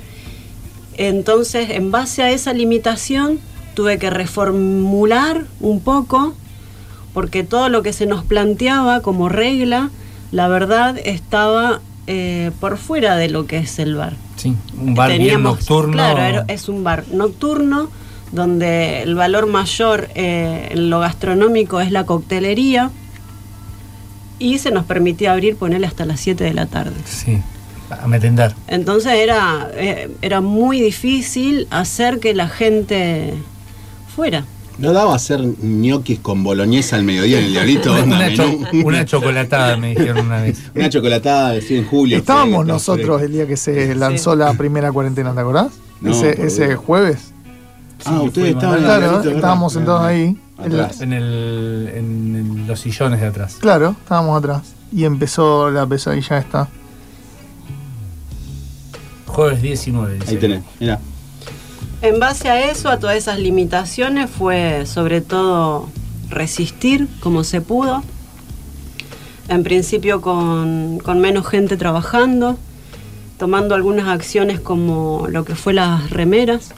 Entonces, 0.98 1.70
en 1.72 1.92
base 1.92 2.24
a 2.24 2.32
esa 2.32 2.54
limitación, 2.54 3.40
tuve 3.76 3.98
que 4.00 4.10
reformular 4.10 5.46
un 5.60 5.80
poco, 5.82 6.36
porque 7.14 7.44
todo 7.44 7.70
lo 7.70 7.84
que 7.84 7.94
se 7.94 8.06
nos 8.06 8.24
planteaba 8.24 9.02
como 9.02 9.30
regla, 9.30 9.90
la 10.32 10.48
verdad 10.48 10.98
estaba 11.04 11.82
eh, 12.08 12.52
por 12.60 12.78
fuera 12.78 13.16
de 13.16 13.30
lo 13.30 13.46
que 13.46 13.58
es 13.58 13.80
el 13.80 13.96
bar. 13.96 14.14
Sí, 14.36 14.56
un 14.78 14.96
bar 14.96 15.18
bien 15.18 15.44
nocturno. 15.44 15.94
Claro, 15.94 16.44
es 16.48 16.68
un 16.68 16.84
bar 16.84 17.06
nocturno 17.12 17.90
donde 18.32 19.04
el 19.04 19.16
valor 19.16 19.46
mayor 19.46 20.10
eh, 20.16 20.70
en 20.72 20.90
lo 20.90 21.00
gastronómico 21.00 21.80
es 21.80 21.92
la 21.92 22.06
coctelería 22.06 22.90
y 24.40 24.58
se 24.58 24.72
nos 24.72 24.86
permitía 24.86 25.32
abrir, 25.32 25.56
ponerle 25.56 25.88
hasta 25.88 26.06
las 26.06 26.20
7 26.20 26.44
de 26.44 26.54
la 26.54 26.66
tarde. 26.66 26.96
Sí, 27.06 27.40
a 27.90 28.08
merendar. 28.08 28.56
Entonces 28.68 29.14
era, 29.14 29.70
eh, 29.76 30.10
era 30.22 30.42
muy 30.42 30.82
difícil 30.82 31.68
hacer 31.70 32.20
que 32.20 32.34
la 32.34 32.50
gente 32.50 33.36
fuera. 34.16 34.46
¿No 34.80 34.92
daba 34.92 35.14
hacer 35.16 35.40
ñoquis 35.62 36.20
con 36.20 36.44
boloñesa 36.44 36.96
al 36.96 37.04
mediodía 37.04 37.40
en 37.40 37.46
el 37.46 37.52
Diablito? 37.52 37.94
Una, 38.04 38.34
cho- 38.36 38.48
menú. 38.48 38.88
una 38.88 39.06
chocolatada, 39.06 39.78
me 39.78 39.90
dijeron 39.90 40.26
una 40.26 40.42
vez. 40.42 40.60
Una 40.76 40.90
chocolatada 40.90 41.52
de 41.52 41.62
100 41.62 41.86
julio. 41.86 42.18
Estábamos 42.18 42.66
nosotros 42.66 43.22
el 43.22 43.32
día 43.32 43.48
que 43.48 43.56
se 43.58 43.94
lanzó 43.96 44.36
la 44.36 44.54
primera 44.56 44.92
cuarentena, 44.92 45.34
¿te 45.34 45.40
acordás? 45.42 45.72
No, 46.02 46.12
ese 46.12 46.76
jueves. 46.76 47.32
Ah, 48.06 48.18
Sí, 48.22 48.28
ustedes 48.28 48.48
estaban 48.56 48.80
en 48.80 48.84
Claro, 48.84 49.10
Diablito, 49.12 49.36
estábamos 49.36 49.74
sentados 49.74 50.02
ahí 50.02 50.38
Atrás. 50.58 51.02
En, 51.02 51.14
el, 51.14 51.90
en 51.96 52.66
los 52.68 52.80
sillones 52.80 53.22
de 53.22 53.28
atrás. 53.28 53.56
Claro, 53.60 53.96
estábamos 54.02 54.38
atrás. 54.38 54.74
Y 54.92 55.06
empezó 55.06 55.70
la 55.72 55.86
pesadilla 55.88 56.38
esta. 56.38 56.68
Jueves 59.28 59.62
19. 59.62 60.16
dice. 60.20 60.32
Ahí 60.32 60.38
tenés, 60.38 60.64
mira. 60.80 61.00
En 62.04 62.20
base 62.20 62.50
a 62.50 62.70
eso, 62.70 62.90
a 62.90 63.00
todas 63.00 63.16
esas 63.16 63.40
limitaciones, 63.40 64.30
fue 64.30 64.86
sobre 64.86 65.22
todo 65.22 65.88
resistir 66.28 67.08
como 67.22 67.46
se 67.46 67.62
pudo. 67.62 68.04
En 69.48 69.64
principio 69.64 70.20
con, 70.20 71.00
menos 71.22 71.48
gente 71.48 71.78
trabajando, 71.78 72.58
tomando 73.40 73.74
algunas 73.74 74.10
acciones 74.10 74.60
como 74.60 75.28
lo 75.30 75.46
que 75.46 75.56
fue 75.56 75.72
las 75.72 76.10
remeras, 76.10 76.72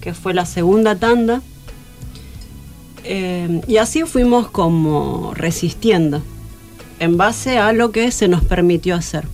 que 0.00 0.14
fue 0.14 0.32
la 0.32 0.46
segunda 0.46 0.96
tanda. 0.96 1.42
Eh, 3.04 3.60
y 3.68 3.76
así 3.76 4.04
fuimos 4.04 4.48
como 4.48 5.34
resistiendo, 5.34 6.22
en 6.98 7.18
base 7.18 7.58
a 7.58 7.74
lo 7.74 7.92
que 7.92 8.10
se 8.10 8.26
nos 8.26 8.42
permitió 8.42 8.94
hacer. 8.94 9.26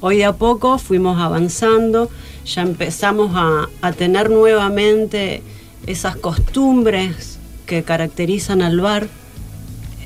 Hoy 0.00 0.18
de 0.18 0.26
a 0.26 0.34
poco 0.34 0.76
fuimos 0.76 1.18
avanzando, 1.18 2.10
ya 2.48 2.62
empezamos 2.62 3.32
a, 3.34 3.92
tener 3.92 4.30
nuevamente 4.30 5.42
esas 5.86 6.16
costumbres 6.16 7.38
que 7.66 7.82
caracterizan 7.82 8.62
al 8.62 8.80
bar 8.80 9.08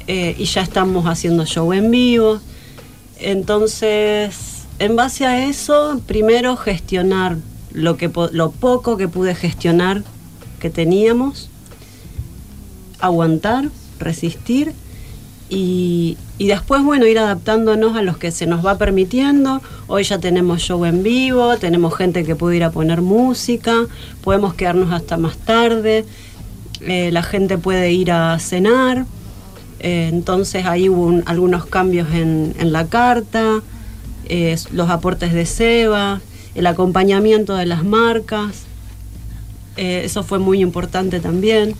eh, 0.07 0.35
y 0.37 0.45
ya 0.45 0.63
estamos 0.63 1.07
haciendo 1.07 1.47
show 1.47 1.73
en 1.73 1.91
vivo. 1.91 2.41
Entonces, 3.19 4.65
en 4.79 4.97
base 4.97 5.27
a 5.27 5.47
eso, 5.47 6.01
primero 6.07 6.57
gestionar 6.57 7.37
lo, 7.73 7.97
que, 7.97 8.11
lo 8.33 8.51
poco 8.51 8.97
que 8.97 9.09
pude 9.09 9.35
gestionar 9.35 10.03
que 10.59 10.71
teníamos, 10.71 11.49
aguantar, 13.01 13.71
resistir 13.99 14.75
y, 15.55 16.17
después, 16.39 16.83
bueno, 16.83 17.07
ir 17.07 17.19
adaptándonos 17.19 17.95
a 17.95 18.01
los 18.03 18.17
que 18.17 18.31
se 18.31 18.47
nos 18.47 18.65
va 18.65 18.79
permitiendo. 18.79 19.61
Hoy 19.87 20.03
ya 20.05 20.19
tenemos 20.19 20.63
show 20.63 20.85
en 20.87 21.03
vivo, 21.03 21.57
tenemos 21.59 21.95
gente 21.95 22.25
que 22.25 22.35
puede 22.35 22.57
ir 22.57 22.65
a 22.65 22.71
poner 22.71 23.03
música, 23.03 23.85
podemos 24.23 24.55
quedarnos 24.55 24.93
hasta 24.93 25.19
más 25.19 25.37
tarde, 25.37 26.07
eh, 26.81 27.11
la 27.13 27.23
gente 27.23 27.59
puede 27.59 27.93
ir 27.93 28.11
a 28.13 28.39
cenar. 28.39 29.05
eh, 29.85 30.09
entonces 30.13 30.65
ahí 30.65 30.89
hubo 30.89 31.05
un- 31.07 31.25
algunos 31.27 31.67
cambios 31.67 32.09
en, 32.15 32.55
en 32.59 32.73
la 32.73 32.87
carta, 32.87 33.61
eh, 34.29 34.57
los 34.73 34.89
aportes 34.91 35.33
de 35.33 35.45
Seba, 35.45 36.21
el 36.55 36.67
acompañamiento 36.67 37.57
de 37.57 37.67
las 37.67 37.83
marcas. 37.85 38.63
eso 39.77 40.23
fue 40.23 40.39
muy 40.39 40.61
importante 40.61 41.19
también. 41.21 41.75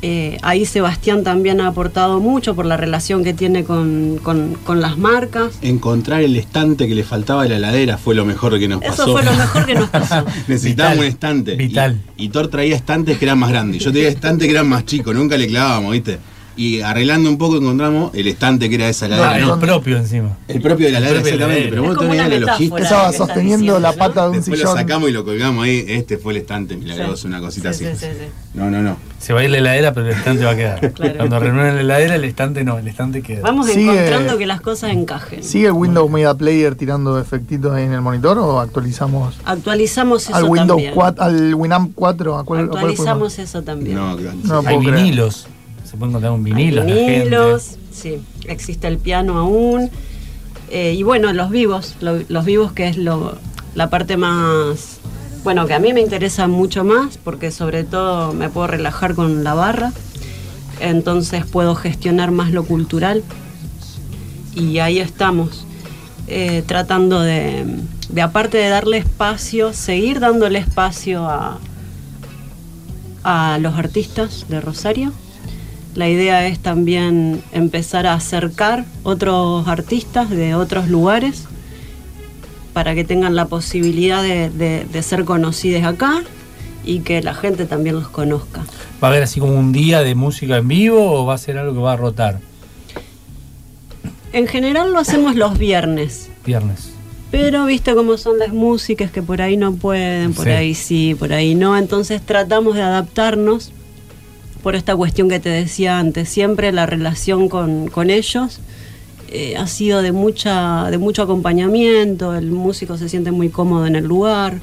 Eh, 0.00 0.38
ahí 0.42 0.64
Sebastián 0.64 1.24
también 1.24 1.60
ha 1.60 1.66
aportado 1.66 2.20
mucho 2.20 2.54
por 2.54 2.66
la 2.66 2.76
relación 2.76 3.24
que 3.24 3.34
tiene 3.34 3.64
con, 3.64 4.18
con- 4.22 4.54
con 4.64 4.80
las 4.80 4.96
marcas. 4.96 5.58
Encontrar 5.60 6.22
el 6.22 6.36
estante 6.36 6.86
que 6.86 6.94
le 6.94 7.02
faltaba 7.02 7.42
de 7.42 7.48
la 7.48 7.56
heladera 7.56 7.98
fue 7.98 8.14
lo 8.14 8.24
mejor 8.24 8.58
que 8.60 8.68
nos 8.68 8.80
Eso 8.82 8.90
pasó. 8.90 9.12
fue 9.12 9.24
lo 9.24 9.32
mejor 9.32 9.66
que 9.66 9.74
nos 9.74 9.88
pasó. 9.90 10.24
Necesitábamos 10.46 10.98
Vital. 10.98 10.98
un 10.98 11.04
estante. 11.04 11.54
Vital. 11.56 12.00
Y, 12.16 12.26
y 12.26 12.28
Thor 12.28 12.48
traía 12.48 12.76
estantes 12.76 13.18
que 13.18 13.24
eran 13.24 13.38
más 13.40 13.50
grandes. 13.50 13.82
Yo 13.82 13.92
tenía 13.92 14.08
estantes 14.08 14.46
que 14.46 14.52
eran 14.52 14.68
más 14.68 14.84
chicos, 14.86 15.14
nunca 15.14 15.36
le 15.36 15.48
clavábamos, 15.48 15.92
¿viste? 15.92 16.18
Y 16.58 16.80
arreglando 16.80 17.30
un 17.30 17.38
poco 17.38 17.56
encontramos 17.56 18.10
el 18.14 18.26
estante 18.26 18.68
que 18.68 18.74
era 18.74 18.86
de 18.86 18.90
esa 18.90 19.06
heladera. 19.06 19.38
el 19.38 19.46
¿no? 19.46 19.60
propio 19.60 19.96
encima. 19.96 20.36
El 20.48 20.60
propio 20.60 20.86
de 20.86 20.92
la 20.92 20.98
heladera, 20.98 21.18
El 21.20 21.22
propio 21.22 21.38
de 21.38 21.38
la 21.38 21.56
exactamente. 21.56 21.70
Pero 21.70 21.82
vos 21.84 21.98
tenés 21.98 22.40
la 22.40 22.52
logística. 22.52 22.82
Estaba 22.82 23.12
sosteniendo 23.12 23.56
diciendo, 23.58 23.78
la 23.80 23.92
¿no? 23.92 23.96
pata 23.96 24.22
de 24.24 24.28
un 24.30 24.36
Después 24.38 24.58
lo 24.60 24.66
sillón. 24.66 24.76
sacamos 24.76 25.08
y 25.08 25.12
lo 25.12 25.24
colgamos 25.24 25.64
ahí. 25.64 25.84
Este 25.86 26.18
fue 26.18 26.32
el 26.32 26.38
estante 26.38 26.76
milagroso, 26.76 27.16
Sí. 27.22 27.26
una 27.28 27.40
cosita 27.40 27.72
Sí, 27.72 27.84
así. 27.84 27.96
sí, 27.96 28.06
sí, 28.06 28.12
sí. 28.18 28.24
No, 28.54 28.68
no, 28.70 28.82
no. 28.82 28.96
Se 29.20 29.32
va 29.32 29.40
a 29.40 29.44
ir 29.44 29.50
la 29.50 29.58
heladera, 29.58 29.92
pero 29.94 30.06
el 30.08 30.12
estante 30.14 30.44
va 30.44 30.50
a 30.50 30.56
quedar. 30.56 30.92
Claro. 30.94 31.14
Cuando 31.16 31.38
renueven 31.38 31.74
la 31.76 31.80
heladera, 31.82 32.14
el 32.16 32.24
estante 32.24 32.64
no, 32.64 32.76
el 32.78 32.88
estante 32.88 33.22
queda. 33.22 33.42
Vamos 33.42 33.68
Sigue- 33.68 33.92
encontrando 33.92 34.36
que 34.36 34.46
las 34.46 34.60
cosas 34.60 34.90
encajen. 34.90 35.44
¿Sigue 35.44 35.66
el 35.66 35.72
Windows 35.72 36.10
Media 36.10 36.34
Player 36.34 36.74
tirando 36.74 37.20
efectitos 37.20 37.72
ahí 37.72 37.84
en 37.84 37.92
el 37.92 38.00
monitor 38.00 38.36
o 38.38 38.58
actualizamos 38.58 39.36
Actualizamos 39.44 40.24
eso 40.24 40.34
al 40.34 40.42
Windows 40.44 40.68
también. 40.68 40.94
4, 40.94 41.22
al 41.24 41.54
Winamp 41.54 41.92
4? 41.94 42.36
¿A 42.38 42.44
cuál- 42.44 42.64
a 42.64 42.66
cuál 42.66 42.78
Actualizamos 42.78 43.38
eso 43.38 43.62
también. 43.62 43.94
No, 43.96 44.16
claro. 44.16 44.36
No, 44.42 44.62
Hay 44.68 44.78
vinilos. 44.78 45.46
Se 45.90 45.96
puede 45.96 46.10
encontrar 46.10 46.32
un 46.32 46.44
vinilo. 46.44 46.84
vinilos, 46.84 47.76
sí, 47.92 48.18
existe 48.46 48.86
el 48.88 48.98
piano 48.98 49.38
aún. 49.38 49.90
Eh, 50.70 50.94
y 50.98 51.02
bueno, 51.02 51.32
los 51.32 51.50
vivos, 51.50 51.96
lo- 52.00 52.22
los 52.28 52.44
vivos 52.44 52.72
que 52.72 52.88
es 52.88 52.96
lo, 52.98 53.38
la 53.74 53.88
parte 53.88 54.16
más, 54.18 54.98
bueno, 55.44 55.66
que 55.66 55.72
a 55.74 55.78
mí 55.78 55.92
me 55.94 56.00
interesa 56.02 56.46
mucho 56.46 56.84
más, 56.84 57.16
porque 57.16 57.50
sobre 57.50 57.84
todo 57.84 58.34
me 58.34 58.50
puedo 58.50 58.66
relajar 58.66 59.14
con 59.14 59.44
la 59.44 59.54
barra, 59.54 59.92
entonces 60.80 61.46
puedo 61.46 61.74
gestionar 61.74 62.30
más 62.32 62.50
lo 62.52 62.64
cultural. 62.64 63.22
Y 64.54 64.78
ahí 64.80 64.98
estamos, 64.98 65.64
eh, 66.26 66.62
tratando 66.66 67.20
de, 67.20 67.64
de, 68.10 68.20
aparte 68.22 68.58
de 68.58 68.68
darle 68.68 68.98
espacio, 68.98 69.72
seguir 69.72 70.20
dándole 70.20 70.58
espacio 70.58 71.26
a, 71.26 71.58
a 73.24 73.58
los 73.58 73.74
artistas 73.74 74.44
de 74.48 74.60
Rosario. 74.60 75.12
La 75.98 76.08
idea 76.08 76.46
es 76.46 76.60
también 76.60 77.42
empezar 77.50 78.06
a 78.06 78.14
acercar 78.14 78.84
otros 79.02 79.66
artistas 79.66 80.30
de 80.30 80.54
otros 80.54 80.86
lugares 80.88 81.46
para 82.72 82.94
que 82.94 83.02
tengan 83.02 83.34
la 83.34 83.46
posibilidad 83.46 84.22
de, 84.22 84.48
de- 84.48 84.84
de 84.84 85.02
ser 85.02 85.24
conocidos 85.24 85.82
acá 85.82 86.22
y 86.84 87.00
que 87.00 87.20
la 87.20 87.34
gente 87.34 87.66
también 87.66 87.96
los 87.96 88.06
conozca. 88.08 88.60
¿Va 89.02 89.08
a 89.08 89.10
haber 89.10 89.24
así 89.24 89.40
como 89.40 89.54
un 89.58 89.72
día 89.72 90.02
de 90.02 90.14
música 90.14 90.56
en 90.58 90.68
vivo 90.68 91.10
o 91.20 91.26
va 91.26 91.34
a 91.34 91.38
ser 91.38 91.58
algo 91.58 91.72
que 91.74 91.80
va 91.80 91.94
a 91.94 91.96
rotar? 91.96 92.38
En 94.32 94.46
general 94.46 94.92
lo 94.92 95.00
hacemos 95.00 95.34
los 95.34 95.58
viernes, 95.58 96.30
Viernes. 96.46 96.90
pero 97.32 97.64
viste 97.66 97.92
cómo 97.96 98.18
son 98.18 98.38
las 98.38 98.52
músicas 98.52 99.10
que 99.10 99.20
por 99.20 99.42
ahí 99.42 99.56
no 99.56 99.74
pueden, 99.74 100.32
por 100.32 100.44
Sí. 100.44 100.50
ahí 100.52 100.74
sí, 100.76 101.16
por 101.18 101.32
ahí 101.32 101.56
no, 101.56 101.76
entonces 101.76 102.22
tratamos 102.24 102.76
de 102.76 102.82
adaptarnos 102.82 103.72
por 104.68 104.76
esta 104.76 104.94
cuestión 104.94 105.30
que 105.30 105.40
te 105.40 105.48
decía 105.48 105.98
antes, 105.98 106.28
siempre 106.28 106.72
la 106.72 106.84
relación 106.84 107.48
con, 107.48 107.88
con 107.88 108.10
ellos 108.10 108.60
eh, 109.30 109.56
ha 109.56 109.66
sido 109.66 110.02
de 110.02 110.12
mucha 110.12 110.90
de 110.90 110.98
mucho 110.98 111.22
acompañamiento, 111.22 112.36
el 112.36 112.50
músico 112.50 112.98
se 112.98 113.08
siente 113.08 113.30
muy 113.30 113.48
cómodo 113.48 113.86
en 113.86 113.96
el 113.96 114.04
lugar, 114.04 114.58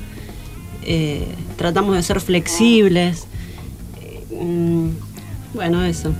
eh, 0.83 1.25
tratamos 1.57 1.95
de 1.95 2.03
ser 2.03 2.19
flexibles, 2.21 3.25
eh, 3.99 4.23
mm, 4.43 4.89
bueno 5.55 5.83
eso. 5.83 6.13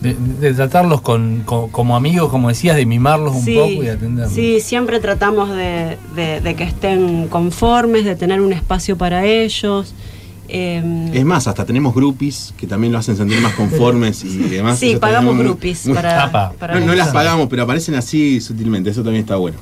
De, 0.00 0.16
de 0.40 0.52
tratarlos 0.52 1.00
con, 1.00 1.42
con- 1.44 1.68
como 1.70 1.94
amigos, 1.94 2.30
como 2.30 2.48
decías, 2.48 2.74
de 2.74 2.84
mimarlos 2.84 3.36
un 3.36 3.42
Sí, 3.44 3.54
poco 3.54 3.84
y 3.84 3.88
atenderlos. 3.90 4.34
Sí, 4.34 4.58
siempre 4.60 4.98
tratamos 4.98 5.50
de, 5.50 5.98
de- 6.16 6.40
de 6.40 6.54
que 6.56 6.64
estén 6.64 7.28
conformes, 7.28 8.04
de 8.04 8.16
tener 8.16 8.40
un 8.40 8.52
espacio 8.52 8.96
para 8.98 9.24
ellos. 9.24 9.94
Eh, 10.52 11.10
Es 11.14 11.24
más, 11.24 11.46
hasta 11.46 11.64
tenemos 11.64 11.94
groupies 11.94 12.52
que 12.56 12.66
también 12.66 12.92
lo 12.92 12.98
hacen 12.98 13.16
sentir 13.16 13.40
más 13.40 13.54
conformes 13.54 14.24
y 14.24 14.36
demás. 14.38 14.78
sí, 14.78 14.90
Eso 14.92 15.00
pagamos 15.00 15.34
muy- 15.34 15.44
groupies 15.44 15.86
muy- 15.86 15.94
para, 15.94 16.52
no, 16.74 16.86
no 16.86 16.94
las 16.94 17.08
pagamos, 17.08 17.48
pero 17.48 17.62
aparecen 17.62 17.94
así 17.94 18.40
sutilmente, 18.40 18.90
eso 18.90 19.02
también 19.02 19.22
está 19.24 19.36
bueno. 19.36 19.58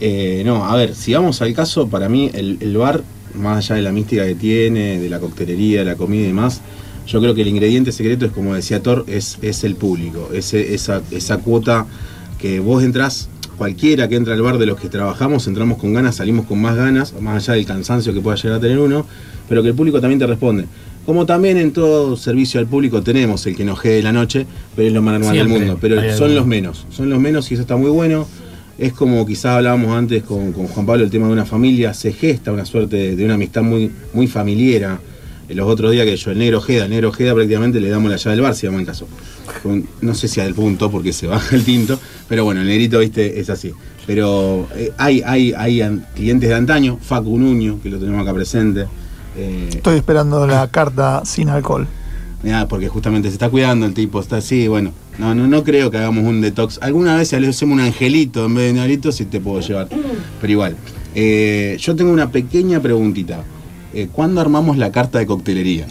Eh, 0.00 0.42
no, 0.44 0.64
a 0.64 0.74
ver, 0.76 0.94
si 0.94 1.14
vamos 1.14 1.40
al 1.42 1.52
caso, 1.54 1.86
para 1.88 2.08
mí 2.08 2.30
el, 2.34 2.58
el 2.60 2.76
bar, 2.76 3.02
más 3.34 3.58
allá 3.58 3.76
de 3.76 3.82
la 3.82 3.92
mística 3.92 4.26
que 4.26 4.34
tiene, 4.34 4.98
de 5.00 5.08
la 5.08 5.20
coctelería, 5.20 5.80
de 5.80 5.84
la 5.86 5.94
comida 5.94 6.22
y 6.22 6.26
demás, 6.26 6.60
yo 7.06 7.20
creo 7.20 7.34
que 7.34 7.42
el 7.42 7.48
ingrediente 7.48 7.92
secreto 7.92 8.26
es, 8.26 8.32
como 8.32 8.54
decía 8.54 8.82
Thor, 8.82 9.04
es, 9.08 9.38
es 9.42 9.64
el 9.64 9.76
público, 9.76 10.30
ese- 10.34 10.74
esa, 10.74 11.02
esa 11.10 11.38
cuota 11.38 11.86
que 12.38 12.58
vos 12.60 12.82
entrás, 12.82 13.28
cualquiera 13.62 14.08
que 14.08 14.16
entra 14.16 14.34
al 14.34 14.42
bar 14.42 14.58
de 14.58 14.66
los 14.66 14.76
que 14.76 14.88
trabajamos, 14.88 15.46
entramos 15.46 15.78
con 15.78 15.94
ganas, 15.94 16.16
salimos 16.16 16.46
con 16.46 16.60
más 16.60 16.74
ganas, 16.74 17.14
más 17.20 17.44
allá 17.44 17.54
del 17.54 17.64
cansancio 17.64 18.12
que 18.12 18.20
pueda 18.20 18.34
llegar 18.34 18.58
a 18.58 18.60
tener 18.60 18.76
uno, 18.76 19.06
pero 19.48 19.62
que 19.62 19.68
el 19.68 19.74
público 19.76 20.00
también 20.00 20.18
te 20.18 20.26
responde. 20.26 20.64
Como 21.06 21.26
también 21.26 21.58
en 21.58 21.70
todo 21.70 22.16
servicio 22.16 22.58
al 22.58 22.66
público 22.66 23.04
tenemos 23.04 23.46
el 23.46 23.54
que 23.54 23.64
nos 23.64 23.80
de 23.80 24.02
la 24.02 24.12
noche, 24.12 24.46
pero 24.74 24.88
es 24.88 24.92
lo 24.92 25.00
más 25.00 25.20
normal 25.20 25.36
del 25.36 25.46
mundo. 25.46 25.78
Pero 25.80 26.00
hay 26.00 26.10
son 26.18 26.34
los 26.34 26.44
menos, 26.44 26.88
son 26.90 27.08
los 27.08 27.20
menos 27.20 27.48
y 27.52 27.54
eso 27.54 27.60
está 27.60 27.76
muy 27.76 27.90
bueno. 27.90 28.26
Es 28.78 28.94
como 28.94 29.24
quizás 29.24 29.58
hablábamos 29.58 29.96
antes 29.96 30.24
con, 30.24 30.50
con 30.50 30.66
Juan 30.66 30.84
Pablo 30.84 31.04
el 31.04 31.10
tema 31.10 31.28
de 31.28 31.32
una 31.34 31.44
familia, 31.44 31.94
se 31.94 32.12
gesta 32.12 32.50
una 32.50 32.64
suerte 32.64 32.96
de, 32.96 33.14
de 33.14 33.24
una 33.24 33.34
amistad 33.34 33.62
muy, 33.62 33.92
muy 34.12 34.26
familiera. 34.26 34.98
Eh, 35.48 35.54
Los 35.54 35.68
otros 35.68 35.92
días 35.92 36.04
que 36.06 36.16
yo, 36.16 36.30
el 36.30 36.38
negro 36.38 36.58
Ojeda, 36.58 36.84
el 36.84 36.90
negro 36.90 37.08
Ojeda 37.10 37.34
prácticamente 37.34 37.80
le 37.80 37.88
damos 37.88 38.10
la 38.10 38.16
llave 38.16 38.36
del 38.36 38.42
bar, 38.42 38.54
si 38.54 38.66
vamos 38.66 38.80
en 38.80 38.86
caso. 38.86 39.06
Con- 39.62 39.86
no 40.00 40.14
sé 40.14 40.28
si 40.28 40.40
al 40.40 40.54
punto 40.54 40.90
porque 40.90 41.12
se 41.12 41.26
baja 41.26 41.54
el 41.56 41.64
tinto, 41.64 41.98
pero 42.28 42.44
bueno, 42.44 42.60
el 42.60 42.66
negrito, 42.66 42.98
viste, 43.00 43.40
es 43.40 43.50
así. 43.50 43.72
Pero 44.06 44.68
eh, 44.74 44.92
hay, 44.98 45.22
hay, 45.24 45.52
hay 45.52 46.00
clientes 46.14 46.48
de 46.48 46.54
antaño, 46.54 46.98
Facu 47.00 47.38
Nuño, 47.38 47.78
que 47.82 47.88
lo 47.90 47.98
tenemos 47.98 48.22
acá 48.22 48.34
presente. 48.34 48.86
eh, 49.36 49.68
Estoy 49.70 49.96
esperando 49.96 50.46
la 50.46 50.68
carta 50.68 51.22
sin 51.24 51.48
alcohol. 51.48 51.86
Mirá, 52.42 52.66
porque 52.66 52.88
justamente 52.88 53.28
se 53.28 53.34
está 53.34 53.48
cuidando 53.50 53.86
el 53.86 53.94
tipo, 53.94 54.20
está 54.20 54.38
así, 54.38 54.66
bueno. 54.66 54.92
No, 55.18 55.32
no, 55.34 55.46
no 55.46 55.62
creo 55.62 55.90
que 55.92 55.98
hagamos 55.98 56.24
un 56.24 56.40
detox. 56.40 56.78
Alguna 56.82 57.14
vez 57.16 57.30
le 57.32 57.46
hacemos 57.46 57.74
un 57.74 57.80
angelito 57.80 58.46
en 58.46 58.54
vez 58.56 58.64
de 58.66 58.72
un 58.72 58.78
angelito, 58.78 59.12
si 59.12 59.26
te 59.26 59.38
puedo 59.38 59.60
llevar. 59.60 59.88
Pero 60.40 60.52
igual. 60.52 60.76
Eh, 61.14 61.76
yo 61.78 61.94
tengo 61.94 62.10
una 62.10 62.30
pequeña 62.32 62.80
preguntita. 62.80 63.44
Eh, 63.94 64.08
¿Cuándo 64.10 64.40
armamos 64.40 64.78
la 64.78 64.90
carta 64.90 65.18
de 65.18 65.26
coctelería? 65.26 65.86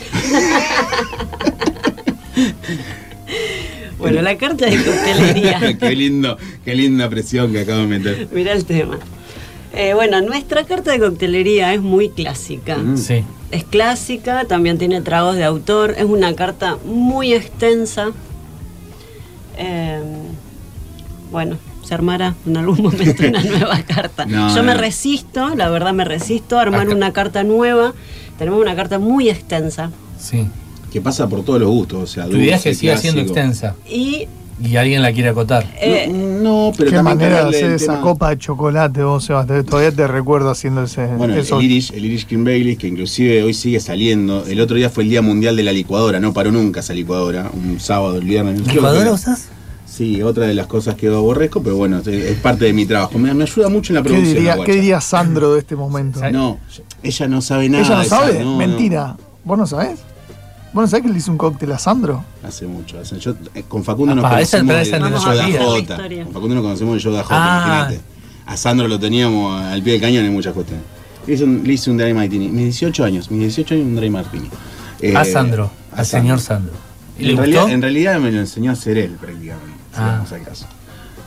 Bueno, 4.01 4.23
la 4.23 4.35
carta 4.35 4.65
de 4.65 4.83
coctelería. 4.83 5.77
qué 5.79 5.95
lindo, 5.95 6.37
qué 6.65 6.73
linda 6.73 7.07
presión 7.07 7.51
que 7.51 7.61
acabo 7.61 7.81
de 7.81 7.87
meter. 7.87 8.27
Mira 8.31 8.53
el 8.53 8.65
tema. 8.65 8.97
Eh, 9.73 9.93
bueno, 9.93 10.21
nuestra 10.21 10.65
carta 10.65 10.91
de 10.91 10.99
coctelería 10.99 11.73
es 11.73 11.81
muy 11.81 12.09
clásica. 12.09 12.77
Mm. 12.77 12.97
Sí. 12.97 13.23
Es 13.51 13.63
clásica, 13.63 14.45
también 14.45 14.77
tiene 14.77 15.01
tragos 15.01 15.35
de 15.35 15.43
autor, 15.43 15.93
es 15.97 16.05
una 16.05 16.35
carta 16.35 16.77
muy 16.83 17.33
extensa. 17.33 18.11
Eh, 19.57 20.01
bueno, 21.31 21.57
se 21.91 21.95
armará 21.95 22.35
en 22.47 22.55
algún 22.55 22.81
momento 22.83 23.21
una 23.27 23.43
nueva 23.43 23.81
carta. 23.83 24.25
No, 24.25 24.55
Yo 24.55 24.63
me 24.63 24.73
resisto, 24.75 25.53
la 25.55 25.69
verdad 25.69 25.91
me 25.91 26.05
resisto 26.05 26.57
a 26.57 26.61
armar 26.61 26.83
Acá. 26.87 26.95
una 26.95 27.11
carta 27.11 27.43
nueva. 27.43 27.93
Tenemos 28.39 28.61
una 28.61 28.77
carta 28.77 28.97
muy 28.97 29.29
extensa. 29.29 29.91
Sí. 30.17 30.47
Que 30.89 31.01
pasa 31.01 31.27
por 31.27 31.43
todos 31.43 31.59
los 31.59 31.69
gustos, 31.69 32.03
o 32.03 32.07
sea, 32.07 32.27
Tu 32.29 32.37
idea 32.37 32.55
es 32.55 32.63
que 32.63 32.73
siga 32.75 32.95
siendo 32.97 33.19
extensa 33.21 33.75
Y 33.89 34.27
y 34.63 34.75
alguien 34.75 35.01
la 35.01 35.11
quiere 35.11 35.29
acotar. 35.29 35.65
eh, 35.81 36.07
No, 36.07 36.67
no, 36.67 36.71
pero 36.77 36.91
Qué 36.91 37.01
manera 37.01 37.43
de 37.45 37.49
hacer 37.49 37.71
esa 37.71 37.93
tema. 37.93 38.01
copa 38.01 38.29
de 38.29 38.37
chocolate 38.37 39.03
vos, 39.03 39.25
Sebastián. 39.25 39.65
Todavía 39.65 39.91
te 39.91 40.07
recuerdo 40.07 40.49
haciendo 40.51 40.83
ese. 40.83 41.07
Bueno, 41.07 41.33
eso. 41.35 41.59
el 41.59 41.65
Irish, 41.65 41.91
el 41.93 42.05
Irish 42.05 42.27
Cream 42.27 42.43
Baileys, 42.45 42.77
que 42.77 42.87
inclusive 42.87 43.41
hoy 43.43 43.53
sigue 43.55 43.79
saliendo. 43.79 44.45
El 44.45 44.61
otro 44.61 44.75
día 44.77 44.89
fue 44.91 45.03
el 45.03 45.09
Día 45.09 45.21
Mundial 45.23 45.55
de 45.57 45.63
la 45.63 45.71
Licuadora, 45.73 46.19
no 46.21 46.31
paró 46.31 46.51
nunca 46.53 46.81
esa 46.81 46.93
licuadora. 46.93 47.49
Un 47.53 47.79
sábado, 47.81 48.15
el 48.17 48.23
viernes. 48.23 48.61
¿Licuadora 48.67 49.11
usás? 49.11 49.47
Sí, 50.01 50.19
otra 50.23 50.47
de 50.47 50.55
las 50.55 50.65
cosas 50.65 50.95
que 50.95 51.05
aborrezco, 51.09 51.61
pero 51.61 51.75
bueno, 51.77 51.99
es- 52.03 52.37
parte 52.39 52.65
de 52.65 52.73
mi 52.73 52.87
trabajo. 52.87 53.19
Me, 53.19 53.31
me 53.35 53.43
ayuda 53.43 53.69
mucho 53.69 53.93
en 53.93 53.97
la 53.97 54.01
¿Qué 54.01 54.09
producción. 54.09 54.33
diría, 54.35 54.49
la 54.51 54.55
guacha. 54.55 54.71
¿Qué 54.71 54.77
diría 54.79 54.99
Sandro 54.99 55.53
de 55.53 55.59
este 55.59 55.75
momento? 55.75 56.19
No, 56.31 56.57
ella 57.03 57.27
no 57.27 57.39
sabe 57.41 57.69
nada. 57.69 57.83
¿Ella 57.83 57.95
no 57.97 58.01
esa- 58.01 58.15
sabe? 58.17 58.39
no, 58.39 58.45
no. 58.53 58.57
Mentira. 58.57 59.15
¿Vos 59.43 59.57
no 59.59 59.67
sabés? 59.67 59.99
¿Vos 60.73 60.83
no 60.83 60.87
sabés 60.87 61.05
que 61.05 61.11
le 61.11 61.17
hizo 61.19 61.31
un 61.31 61.37
cóctel 61.37 61.71
a 61.73 61.77
Sandro? 61.77 62.23
Hace 62.43 62.65
mucho. 62.65 62.99
hace- 62.99 63.19
yo, 63.19 63.35
eh, 63.53 63.63
con 63.67 63.83
Facundo 63.83 64.15
nos 64.15 64.25
Apá, 64.25 64.41
esa 64.41 64.57
conocemos 64.61 64.87
es 64.87 64.91
de, 64.91 65.51
Yoda 65.51 65.59
J. 65.59 65.97
Con 66.23 66.33
Facundo 66.33 66.55
nos 66.55 66.63
conocemos 66.63 66.93
de 66.95 66.99
Yoda 67.01 67.21
J, 67.23 67.35
Ah. 67.37 67.63
imagínate. 67.67 68.01
A 68.47 68.57
Sandro 68.57 68.87
lo 68.87 68.99
teníamos 68.99 69.61
al 69.61 69.83
pie 69.83 69.93
del 69.93 70.01
cañón 70.01 70.25
en 70.25 70.33
muchas 70.33 70.53
cuestiones. 70.55 70.83
Le 71.27 71.33
hice 71.35 71.43
un, 71.43 71.61
le 71.63 71.73
hice 71.73 71.91
un 71.91 71.97
dry 71.97 72.11
martini. 72.15 72.47
Mis 72.49 72.63
18 72.63 73.03
años, 73.03 73.29
mis 73.29 73.41
18 73.41 73.75
años 73.75 73.85
un 73.85 73.95
dry 73.97 74.09
martini. 74.09 74.49
Eh, 74.99 75.15
a 75.15 75.23
Sandro, 75.25 75.69
a 75.95 75.99
al 75.99 76.05
señor 76.07 76.39
Sandro. 76.39 76.73
¿Y 77.19 77.25
le 77.25 77.29
en, 77.31 77.35
gustó? 77.35 77.51
realidad, 77.51 77.69
en 77.75 77.81
realidad 77.83 78.19
me 78.19 78.31
lo 78.31 78.39
enseñó 78.39 78.71
a 78.71 78.73
hacer 78.73 78.97
él 78.97 79.11
prácticamente, 79.21 79.80
Ah. 79.95 80.23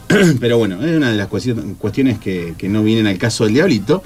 Pero 0.41 0.59
bueno, 0.59 0.85
es 0.85 0.97
una 0.97 1.11
de 1.11 1.17
las 1.17 1.29
cuestion- 1.29 1.77
cuestiones 1.77 2.19
que, 2.19 2.55
que 2.59 2.69
no 2.69 2.83
vienen 2.83 3.07
al 3.07 3.19
caso 3.19 3.45
del 3.45 3.55
diablito. 3.55 4.03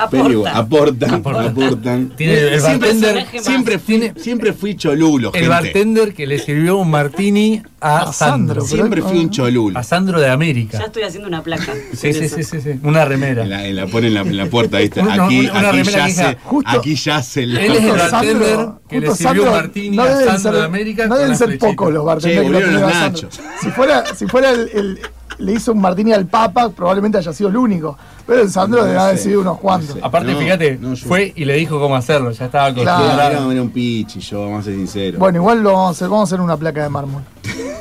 Aporta. 0.00 0.10
Pero 0.10 0.30
igual, 0.30 0.52
aportan, 0.56 1.14
Aporta. 1.14 1.44
aportan. 1.50 2.08
Tiene 2.16 2.32
el 2.54 2.60
siempre, 2.60 2.88
bartender- 2.94 3.40
siempre, 3.42 3.78
fui, 3.78 4.12
siempre 4.16 4.52
fui 4.52 4.74
cholulo, 4.76 5.28
El 5.28 5.40
gente. 5.40 5.48
bartender 5.48 6.14
que 6.14 6.26
le 6.26 6.38
sirvió 6.38 6.78
un 6.78 6.90
martini 6.90 7.62
a, 7.80 8.00
A 8.08 8.12
Sandro. 8.12 8.14
Sandro, 8.14 8.62
Siempre 8.66 9.02
fui 9.02 9.18
un 9.18 9.30
cholulo. 9.30 9.78
A 9.78 9.82
Sandro 9.82 10.20
de 10.20 10.26
ya 10.26 10.32
América. 10.32 10.78
estoy 10.78 11.02
haciendo 11.02 11.28
una 11.28 11.42
placa. 11.42 11.72
Sí, 11.94 12.12
sí, 12.12 12.28
sí, 12.28 12.42
sí, 12.44 12.60
sí. 12.60 12.70
Una 12.82 13.04
remera. 13.04 13.42
En 13.42 13.50
la, 13.50 13.66
en 13.66 13.76
la 13.76 13.86
pone 13.86 14.06
en 14.08 14.14
la, 14.14 14.20
en 14.22 14.36
la 14.36 14.46
puerta, 14.46 14.78
¿viste? 14.78 15.00
Una- 15.00 15.24
Aquí, 15.24 15.40
una 15.40 15.58
aquí 15.60 15.76
remera 15.78 16.04
que 16.06 16.12
yace, 16.12 16.38
justo- 16.44 16.70
aquí 16.70 16.94
yace 16.94 17.42
el. 17.42 17.56
Él 17.58 17.72
es 17.76 17.82
el 17.84 17.90
bartender 17.90 18.48
Sandro- 18.56 18.80
que 18.88 19.00
le 19.00 19.06
justo 19.08 19.22
sirvió 19.28 19.42
un 19.42 19.48
Sandro, 19.48 19.62
martini 19.62 19.96
no 19.96 20.02
a 20.02 20.06
Sandro 20.08 20.38
ser- 20.38 20.52
de 20.52 20.62
América 20.62 21.06
No 21.06 21.16
deben 21.16 21.36
ser 21.36 21.58
pocos 21.58 21.92
los 21.92 22.02
Che, 22.02 22.06
bartenders 22.06 22.64
que 22.64 22.70
los 22.72 22.80
nachos. 22.80 23.40
Si 23.60 23.70
fuera, 23.70 24.04
si 24.14 24.26
fuera 24.26 24.50
el, 24.50 24.70
el- 24.74 25.00
le 25.38 25.52
hizo 25.52 25.72
un 25.72 25.80
martini 25.80 26.12
al 26.12 26.26
Papa, 26.26 26.68
probablemente 26.68 27.16
haya 27.16 27.32
sido 27.32 27.48
el 27.48 27.56
único. 27.56 27.96
Pero 28.30 28.42
el 28.42 28.50
Sandro 28.50 28.80
No 28.82 28.86
debe 28.86 28.98
haber 28.98 29.18
sido 29.18 29.40
unos 29.40 29.54
no 29.56 29.60
cuantos. 29.60 29.94
sé. 29.96 30.00
Aparte, 30.00 30.32
No, 30.32 30.38
fíjate, 30.38 30.78
no, 30.80 30.94
yo- 30.94 31.06
fue 31.08 31.32
y 31.34 31.44
le 31.44 31.54
dijo 31.56 31.80
cómo 31.80 31.96
hacerlo. 31.96 32.30
Ya 32.30 32.44
estaba 32.44 32.72
Claro. 32.72 32.90
acostumbrado. 32.92 33.30
Era, 33.42 33.52
era 33.52 33.62
un 33.62 33.70
pichi, 33.70 34.20
yo, 34.20 34.42
vamos 34.42 34.60
a 34.60 34.62
ser 34.66 34.74
sinceros. 34.76 35.18
Bueno, 35.18 35.38
igual 35.38 35.62
lo 35.64 35.72
vamos 35.72 35.88
a 35.88 35.90
hacer, 35.90 36.08
vamos 36.08 36.30
a 36.30 36.34
hacer 36.34 36.40
una 36.40 36.56
placa 36.56 36.80
de 36.84 36.88
mármol. 36.88 37.22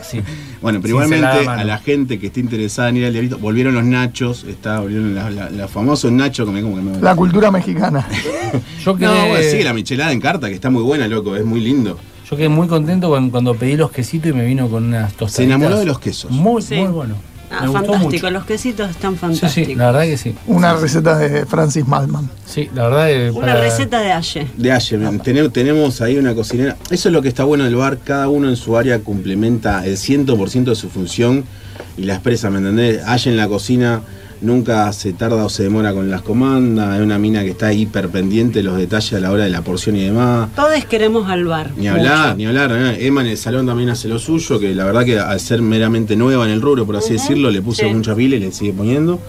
Sí. 0.02 0.22
Bueno, 0.62 0.80
pero 0.82 0.90
igualmente 0.96 1.26
a 1.48 1.64
la 1.64 1.78
gente 1.78 2.20
que 2.20 2.28
esté 2.28 2.42
interesada 2.42 2.90
en 2.90 2.98
ir 2.98 3.06
al 3.06 3.14
diablito, 3.14 3.38
volvieron 3.38 3.74
los 3.76 3.86
nachos, 3.86 4.44
está, 4.44 4.82
volvieron 4.82 5.16
la- 5.16 5.30
la- 5.30 5.50
los 5.50 5.72
famosos 5.72 6.12
nachos, 6.12 6.46
como, 6.46 6.60
como 6.62 6.76
que 6.76 6.82
me- 6.82 7.00
La 7.00 7.16
cultura 7.16 7.50
mexicana. 7.50 8.06
Yo 8.84 8.94
quedé, 8.98 9.08
No, 9.08 9.28
bueno, 9.30 9.50
sí, 9.50 9.64
la 9.64 9.74
michelada 9.74 10.12
en 10.12 10.20
carta, 10.20 10.50
que 10.50 10.56
está 10.56 10.70
muy 10.70 10.84
buena, 10.84 11.08
loco, 11.08 11.34
es 11.38 11.46
muy 11.46 11.62
lindo. 11.62 11.98
yo 12.30 12.36
quedé 12.36 12.50
muy 12.50 12.68
contento 12.68 13.08
cuando, 13.08 13.32
cuando 13.32 13.56
pedí 13.56 13.78
los 13.78 13.90
quesitos 13.92 14.32
y 14.32 14.34
me 14.34 14.44
vino 14.46 14.68
con 14.68 14.84
unas 14.84 15.14
tostaditas. 15.14 15.36
Se 15.36 15.44
enamoró 15.46 15.80
de 15.80 15.86
los 15.86 15.98
quesos. 16.00 16.30
Muy, 16.30 16.62
Sí. 16.62 16.76
muy 16.76 16.88
bueno. 16.92 17.16
Ah, 17.52 17.62
me 17.62 17.68
gustó 17.70 17.84
fantástico, 17.94 18.26
mucho. 18.28 18.32
los 18.32 18.46
quesitos 18.46 18.90
están 18.92 19.14
Sí, 19.14 19.18
fantásticos. 19.20 19.68
sí, 19.68 19.76
la 19.76 19.86
verdad 19.88 20.02
que 20.04 20.18
sí. 20.18 20.36
Una 20.48 20.74
receta 20.76 21.18
de 21.18 21.46
Francis 21.46 21.88
Malman. 21.88 22.30
Sí, 22.46 22.70
la 22.76 22.84
verdad 22.90 23.08
que 23.08 23.32
Una 23.32 23.48
para- 23.48 23.62
receta 23.62 24.00
de 24.02 24.12
Aye. 24.12 24.48
De 24.56 24.72
Aye, 24.72 24.98
tenemos, 25.24 25.52
tenemos 25.54 26.02
ahí 26.02 26.18
una 26.18 26.36
cocinera. 26.36 26.78
Eso 26.92 27.10
es 27.10 27.14
lo 27.14 27.22
que 27.22 27.28
está 27.28 27.44
bueno 27.46 27.64
del 27.64 27.76
bar. 27.76 27.98
Cada 28.04 28.30
uno 28.30 28.50
en 28.50 28.56
su 28.56 28.78
área 28.78 29.00
complementa 29.00 29.86
el 29.86 29.98
100% 29.98 30.72
de 30.72 30.76
su 30.76 30.90
función 30.90 31.44
y 31.98 32.04
la 32.04 32.14
expresa, 32.14 32.50
¿me 32.50 32.60
entendés? 32.60 33.02
Aye 33.06 33.32
en 33.32 33.38
la 33.38 33.48
cocina 33.48 34.02
nunca 34.42 34.92
se 34.94 35.14
tarda 35.14 35.46
o 35.46 35.50
se 35.50 35.64
demora 35.64 35.94
con 35.94 36.10
las 36.10 36.22
comandas. 36.22 36.98
Es 36.98 37.04
una 37.04 37.18
mina 37.18 37.44
que 37.44 37.52
está 37.52 37.74
hiper 37.74 38.10
pendiente 38.10 38.60
de 38.60 38.64
los 38.64 38.78
detalles 38.78 39.14
a 39.14 39.20
la 39.20 39.32
hora 39.32 39.44
de 39.44 39.50
la 39.50 39.62
porción 39.62 39.96
y 39.96 40.06
demás. 40.06 40.50
Todos 40.56 40.86
queremos 40.86 41.30
al 41.30 41.46
bar. 41.46 41.72
Ni 41.78 41.88
hablar, 41.88 42.28
mucho. 42.28 42.38
ni 42.38 42.46
hablar. 42.46 42.72
¿eh? 42.72 43.06
Emma 43.06 43.22
en 43.22 43.28
el 43.28 43.38
salón 43.38 43.66
también 43.66 43.90
hace 43.90 44.08
lo 44.08 44.20
suyo, 44.20 44.60
que 44.60 44.74
la 44.74 44.86
verdad 44.86 45.06
que 45.06 45.20
al 45.20 45.40
ser 45.40 45.62
meramente 45.62 46.16
nueva 46.16 46.46
en 46.46 46.52
el 46.52 46.62
rubro, 46.62 46.86
por 46.86 46.96
así 46.96 47.14
decirlo, 47.14 47.52
le 47.52 47.62
puso 47.62 47.84
sí. 47.84 47.94
mucha 47.94 48.16
pila 48.16 48.36
y 48.36 48.40
le 48.40 48.52
sigue 48.52 48.74
poniendo. 48.74 49.20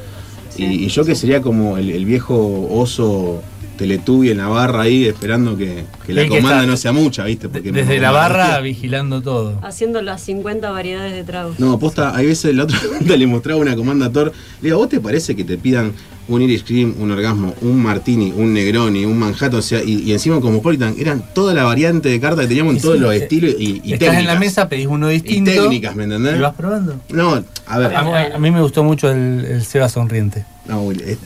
Sí. 0.51 0.64
Y, 0.64 0.85
y 0.85 0.88
yo 0.88 1.05
que 1.05 1.14
sería 1.14 1.40
como 1.40 1.77
el, 1.77 1.90
el 1.90 2.05
viejo 2.05 2.68
oso 2.70 3.42
Teletubi 3.81 4.29
en 4.31 4.37
la 4.37 4.47
barra 4.49 4.83
ahí 4.83 5.07
esperando 5.07 5.57
que, 5.57 5.85
que 6.07 6.12
la 6.12 6.25
que 6.25 6.29
comanda 6.29 6.66
no 6.66 6.77
sea 6.77 6.93
mucha, 6.93 7.25
¿viste? 7.25 7.49
Porque 7.49 7.73
Desde 7.73 7.99
la 7.99 8.11
barra 8.11 8.61
vigilando 8.61 9.23
todo. 9.23 9.59
Haciendo 9.62 10.03
las 10.03 10.21
50 10.21 10.71
variedades 10.71 11.14
de 11.14 11.25
tragos. 11.25 11.59
No, 11.59 11.79
posta, 11.79 12.14
hay 12.14 12.27
veces 12.27 12.55
la 12.55 12.64
otra 12.64 12.79
le 13.16 13.27
mostraba 13.27 13.59
una 13.59 13.75
comanda 13.75 14.07
a 14.07 14.12
Thor. 14.12 14.33
Le 14.61 14.69
digo, 14.69 14.77
¿vos 14.77 14.90
te 14.90 15.01
parece 15.01 15.35
que 15.35 15.45
te 15.45 15.57
pidan 15.57 15.93
un 16.29 16.43
Irish 16.43 16.62
Cream, 16.62 16.95
un 17.01 17.11
orgasmo, 17.11 17.55
un 17.62 17.83
Martini, 17.83 18.35
un 18.37 18.53
Negroni, 18.53 19.07
un 19.07 19.19
Manhattan? 19.19 19.55
O 19.55 19.62
sea, 19.62 19.83
y, 19.83 20.03
y 20.03 20.12
encima 20.12 20.38
Cosmopolitan, 20.43 20.95
eran 20.99 21.25
toda 21.33 21.55
la 21.55 21.64
variante 21.64 22.11
de 22.11 22.21
carta 22.21 22.43
que 22.43 22.49
teníamos 22.49 22.75
en 22.75 22.83
todos 22.83 22.97
sí, 22.97 23.01
los 23.01 23.14
estilos 23.14 23.55
y, 23.59 23.81
y 23.83 23.95
Estás 23.95 24.11
técnicas. 24.11 24.19
en 24.19 24.27
la 24.27 24.35
mesa, 24.38 24.69
pedís 24.69 24.88
uno 24.88 25.09
distinto. 25.09 25.51
Y 25.51 25.55
técnicas, 25.55 25.97
¿me 25.97 26.05
entendés? 26.05 26.37
Y 26.37 26.40
vas 26.40 26.55
probando. 26.55 27.01
No, 27.09 27.43
a 27.66 27.79
ver. 27.79 27.95
A, 27.97 28.01
a- 28.01 28.35
a 28.35 28.38
mí 28.38 28.51
me 28.51 28.61
gustó 28.61 28.85
mucho 28.85 29.11
el, 29.11 29.47
el 29.47 29.64
Seba 29.64 29.88
sonriente. 29.88 30.45
No, 30.71 30.91
es, 30.93 31.19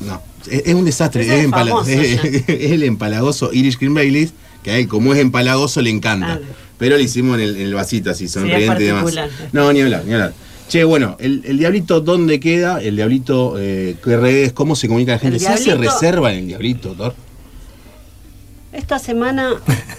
no, 0.00 0.22
es, 0.50 0.62
es 0.66 0.74
un 0.74 0.84
desastre. 0.84 1.22
Es, 1.22 1.28
es 1.30 1.44
empala- 1.46 1.70
famoso 1.70 1.90
es- 1.90 2.22
ya. 2.22 2.28
es 2.54 2.70
el 2.72 2.82
empalagoso 2.84 3.52
Irish 3.52 3.76
Cream 3.78 3.94
Baileys, 3.94 4.32
que 4.62 4.70
a 4.70 4.78
él, 4.78 4.88
como 4.88 5.12
es 5.14 5.20
empalagoso, 5.20 5.80
le 5.80 5.90
encanta. 5.90 6.26
Claro. 6.26 6.42
Pero 6.78 6.96
lo 6.96 7.02
hicimos 7.02 7.36
en 7.38 7.44
el, 7.44 7.56
en 7.56 7.62
el 7.62 7.74
vasito, 7.74 8.10
así, 8.10 8.28
sonriente 8.28 8.82
y 8.82 8.86
demás. 8.86 9.14
No, 9.52 9.72
ni 9.72 9.80
hablar, 9.82 10.04
ni 10.06 10.12
hablar. 10.14 10.32
Che, 10.68 10.84
bueno, 10.84 11.16
el, 11.18 11.42
el 11.44 11.58
Diablito, 11.58 12.00
¿dónde 12.00 12.38
queda? 12.40 12.80
El 12.80 12.94
Diablito, 12.96 13.56
eh, 13.58 13.96
¿qué 14.04 14.16
redes? 14.16 14.52
¿Cómo 14.52 14.76
se 14.76 14.86
comunica 14.86 15.12
la 15.12 15.18
gente? 15.18 15.36
El 15.36 15.42
¿Se 15.42 15.48
hace 15.48 15.74
reserva 15.74 16.32
en 16.32 16.38
el 16.40 16.46
Diablito, 16.46 16.92
Thor? 16.94 17.14
Esta 18.72 19.00
semana 19.00 19.54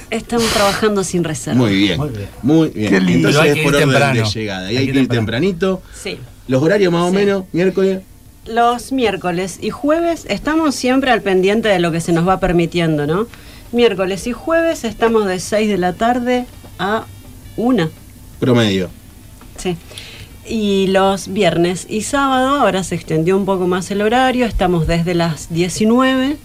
estamos 0.09 0.47
trabajando 0.53 1.03
sin 1.03 1.23
reserva. 1.25 1.57
Muy 1.59 1.75
bien. 1.75 1.97
Muy 1.99 2.09
bien. 2.09 2.29
Muy 2.41 2.69
bien. 2.69 2.89
Qué 2.89 3.01
lindo. 3.01 3.27
Entonces 3.29 3.51
es 3.51 3.57
que 3.57 3.63
por 3.63 3.75
orden 3.75 3.89
temprano. 3.89 4.21
de 4.23 4.29
llegada. 4.29 4.71
Y 4.71 4.77
Hay 4.77 4.77
hay 4.77 4.85
que 4.85 4.91
ir 4.97 5.03
ir 5.03 5.07
tempranito. 5.09 5.81
Sí. 6.01 6.17
Los 6.47 6.63
horarios 6.63 6.91
más 6.93 7.03
o 7.03 7.09
Sí. 7.09 7.15
menos, 7.17 7.43
miércoles. 7.51 7.99
Los 8.45 8.91
miércoles 8.91 9.59
y 9.61 9.69
jueves 9.69 10.25
estamos 10.27 10.73
siempre 10.73 11.11
al 11.11 11.21
pendiente 11.21 11.69
de 11.69 11.79
lo 11.79 11.91
que 11.91 12.01
se 12.01 12.11
nos 12.11 12.27
va 12.27 12.39
permitiendo, 12.39 13.05
¿no? 13.05 13.27
Miércoles 13.71 14.25
y 14.25 14.31
jueves 14.31 14.83
estamos 14.83 15.27
de 15.27 15.39
6 15.39 15.69
de 15.69 15.77
la 15.77 15.93
tarde 15.93 16.45
a 16.79 17.05
1. 17.55 17.89
Promedio. 18.39 18.89
Sí. 19.57 19.77
Y 20.47 20.87
los 20.87 21.31
viernes 21.31 21.85
y 21.87 22.01
sábado, 22.01 22.55
ahora 22.55 22.83
se 22.83 22.95
extendió 22.95 23.37
un 23.37 23.45
poco 23.45 23.67
más 23.67 23.91
el 23.91 24.01
horario, 24.01 24.47
estamos 24.47 24.87
desde 24.87 25.13
las 25.13 25.53
19 25.53 26.37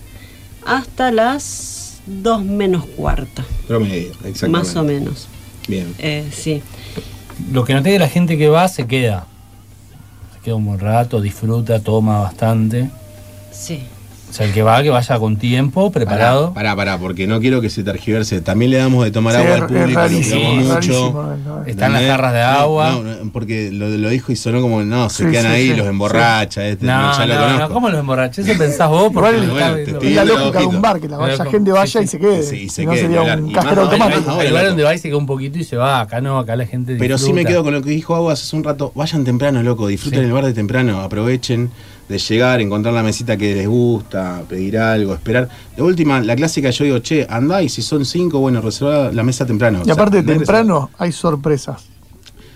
hasta 0.67 1.11
las 1.11 2.01
2 2.07 2.45
menos 2.45 2.85
cuarto, 2.85 3.43
Promedio, 3.67 4.11
exactamente. 4.25 4.49
más 4.49 4.77
o 4.77 4.85
menos. 4.85 5.29
Bien. 5.67 5.95
Eh, 5.99 6.29
sí. 6.31 6.63
Lo 7.51 7.65
que 7.65 7.73
noté 7.73 7.91
que 7.91 7.99
la 7.99 8.09
gente 8.09 8.37
que 8.37 8.49
va 8.49 8.69
se 8.69 8.87
queda. 8.87 9.27
Queda 10.47 10.55
un 10.55 10.65
buen 10.65 10.79
rato, 10.79 11.21
disfruta, 11.21 11.81
toma 11.81 12.21
bastante. 12.21 12.89
Sí. 13.51 13.83
O 14.37 14.39
sea, 14.39 14.47
el 14.49 14.53
que 14.53 14.63
va, 14.63 14.83
que 14.83 14.91
vaya 14.91 15.19
con 15.19 15.39
tiempo, 15.39 15.91
preparado. 15.91 16.53
Pará, 16.53 16.77
pará, 16.77 16.99
porque 16.99 17.27
no 17.27 17.41
quiero 17.41 17.63
que 17.63 17.71
se 17.71 17.83
tergiverse. 17.83 18.43
También 18.43 18.71
le 18.71 18.77
damos 18.77 19.03
de 19.03 19.11
tomar 19.11 19.33
Sí, 19.35 19.41
agua 19.41 19.55
al 19.55 19.67
público, 19.67 19.87
es 19.87 19.93
lo 19.95 20.01
rarísimo, 20.01 20.61
es 20.61 20.67
mucho. 20.67 21.39
no, 21.47 21.65
Están 21.65 21.95
las 21.95 22.03
jarras 22.03 22.33
de 22.35 22.43
agua. 22.43 22.91
No, 22.91 23.03
no, 23.03 23.33
porque 23.33 23.71
lo, 23.73 23.89
lo 23.89 24.11
dijo 24.11 24.33
y 24.33 24.37
sonó 24.37 24.61
como, 24.61 24.83
no, 24.83 25.09
se 25.09 25.25
Sí, 25.25 25.31
quedan 25.31 25.47
sí, 25.47 25.53
ahí, 25.53 25.69
sí, 25.71 25.75
los 25.77 25.87
emborracha, 25.87 26.67
este, 26.67 26.85
No, 26.85 27.01
no, 27.01 27.17
ya 27.17 27.25
lo 27.27 27.35
no, 27.35 27.41
conozco. 27.41 27.61
no, 27.69 27.75
¿cómo 27.75 27.89
los 27.89 28.01
emborrachas? 28.01 28.47
Eso 28.47 28.59
pensás 28.59 28.91
vos 28.91 29.11
porque 29.11 29.31
Igual 29.31 29.47
lo 29.47 29.53
bueno, 29.55 29.67
estás 29.67 29.75
te 29.77 29.77
viendo. 29.85 29.99
estoy 30.01 30.09
Es 30.11 30.15
la 30.17 30.25
lógica 30.27 30.59
de 30.61 30.67
un 30.67 30.83
bar, 30.83 31.01
que 31.01 31.09
la 31.09 31.17
vaya 31.17 31.45
gente 31.47 31.73
vaya 31.73 31.87
sí, 32.01 32.05
y 32.05 32.07
se 32.07 32.19
quede. 32.19 32.43
sí, 32.43 32.57
y 32.57 32.69
se 32.69 32.85
no 32.85 32.91
quede, 32.93 33.01
sería 33.01 33.23
un 33.23 33.57
ahora, 33.57 33.81
automático. 33.81 34.31
lugares 34.33 34.53
loco. 34.53 34.67
donde 34.67 34.83
va 34.85 34.95
y 34.95 34.99
se 34.99 35.09
queda 35.09 35.17
un 35.17 35.27
poquito 35.27 35.59
y 35.59 35.65
se 35.65 35.77
va. 35.79 36.01
Acá 36.03 36.21
no, 36.21 36.39
acá 36.39 36.57
la 36.57 36.67
gente 36.67 36.97
Pero 36.99 37.17
sí 37.17 37.33
me 37.33 37.47
quedo 37.47 37.65
con 37.65 37.73
lo 37.73 37.81
que 37.81 37.89
dijo 37.89 38.15
Aguas 38.15 38.43
hace 38.43 38.55
un 38.55 38.65
rato. 38.65 38.93
Vayan 38.95 39.25
temprano, 39.25 39.63
loco, 39.63 39.87
disfruten 39.87 40.25
el 40.25 40.33
bar 40.33 40.45
de 40.45 40.53
temprano, 40.53 41.01
aprovechen. 41.01 41.71
De 42.09 42.19
llegar, 42.19 42.61
encontrar 42.61 42.95
la 42.95 43.03
mesita 43.03 43.37
que 43.37 43.55
les 43.55 43.67
gusta, 43.67 44.43
pedir 44.49 44.79
algo, 44.79 45.15
esperar. 45.15 45.49
De 45.77 45.83
última, 45.83 46.21
la 46.21 46.37
clásica 46.37 46.71
yo 46.71 46.85
digo, 46.85 46.99
che, 47.01 47.27
andá 47.29 47.63
y 47.63 47.69
si 47.69 47.83
son 47.83 48.05
cinco, 48.05 48.39
bueno, 48.39 48.61
reserva 48.61 49.11
la 49.13 49.23
mesa 49.23 49.47
temprano. 49.47 49.83
Y 49.85 49.91
aparte, 49.91 50.23
temprano 50.23 50.91
hay 50.99 51.13
sorpresas. 51.13 51.85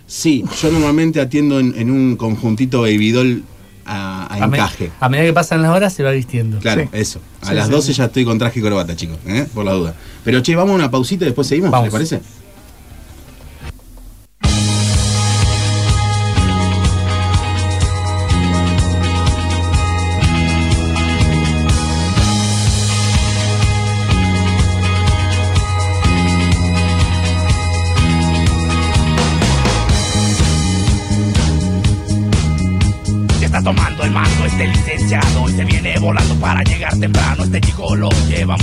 Sí, 0.07 0.45
yo 0.61 0.71
normalmente 0.73 1.21
atiendo 1.21 1.61
en, 1.61 1.91
un 1.91 2.17
conjuntito 2.17 2.83
baby 2.83 3.45
a, 3.87 4.39
encaje. 4.41 4.91
a 5.01 5.09
medida 5.09 5.27
que 5.27 5.33
pasan 5.33 5.63
las 5.63 5.71
horas 5.73 5.93
se 5.93 6.03
va 6.03 6.11
vistiendo. 6.11 6.59
Claro, 6.59 6.89
eso. 6.93 7.21
A 7.43 7.53
las 7.53 7.69
12 7.69 7.93
ya 7.93 8.05
estoy 8.07 8.25
con 8.25 8.39
traje 8.39 8.61
y 8.61 8.63
corbata, 8.63 8.95
chicos, 8.97 9.19
¿eh? 9.27 9.47
por 9.53 9.65
la 9.65 9.73
duda. 9.73 9.95
Pero 10.25 10.43
che, 10.43 10.55
vamos 10.55 10.73
a 10.73 10.75
una 10.77 10.91
pausita 10.91 11.25
y 11.25 11.27
después 11.27 11.47
seguimos, 11.47 11.71
¿les 11.83 11.93
parece? 11.93 12.21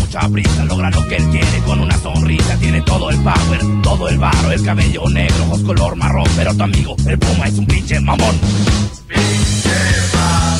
Mucha 0.07 0.63
logra 0.63 0.89
lo 0.91 1.05
que 1.05 1.17
él 1.17 1.23
quiere 1.29 1.59
con 1.65 1.79
una 1.79 1.97
sonrisa. 1.97 2.57
Tiene 2.59 2.81
todo 2.81 3.09
el 3.09 3.17
power, 3.17 3.59
todo 3.83 4.07
el 4.09 4.17
barro, 4.17 4.51
el 4.51 4.63
cabello 4.63 5.09
negro, 5.09 5.43
ojos 5.45 5.61
color 5.61 5.95
marrón. 5.95 6.27
Pero 6.35 6.55
tu 6.55 6.63
amigo, 6.63 6.95
el 7.05 7.19
puma, 7.19 7.47
es 7.47 7.57
un 7.57 7.65
pinche 7.65 7.99
mamón. 7.99 8.35
Pinche 9.07 9.77
mamón. 10.13 10.59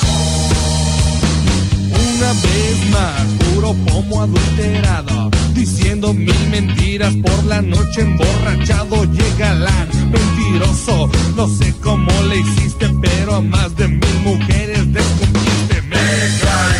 Una 1.91 2.33
vez 2.33 2.89
más, 2.91 3.21
puro 3.53 3.73
pomo 3.85 4.21
adulterado. 4.23 5.31
Diciendo 5.53 6.13
mil 6.13 6.49
mentiras 6.49 7.13
por 7.15 7.45
la 7.45 7.61
noche 7.61 8.01
emborrachado. 8.01 9.05
Llega 9.05 9.53
la 9.53 9.87
mentiroso. 10.11 11.09
No 11.35 11.47
sé 11.47 11.73
cómo 11.81 12.11
le 12.29 12.39
hiciste, 12.39 12.89
pero 13.01 13.35
a 13.35 13.41
más 13.41 13.75
de 13.75 13.87
mil 13.87 14.19
mujeres 14.23 14.93
descubiertas 14.93 15.47
como 15.87 16.76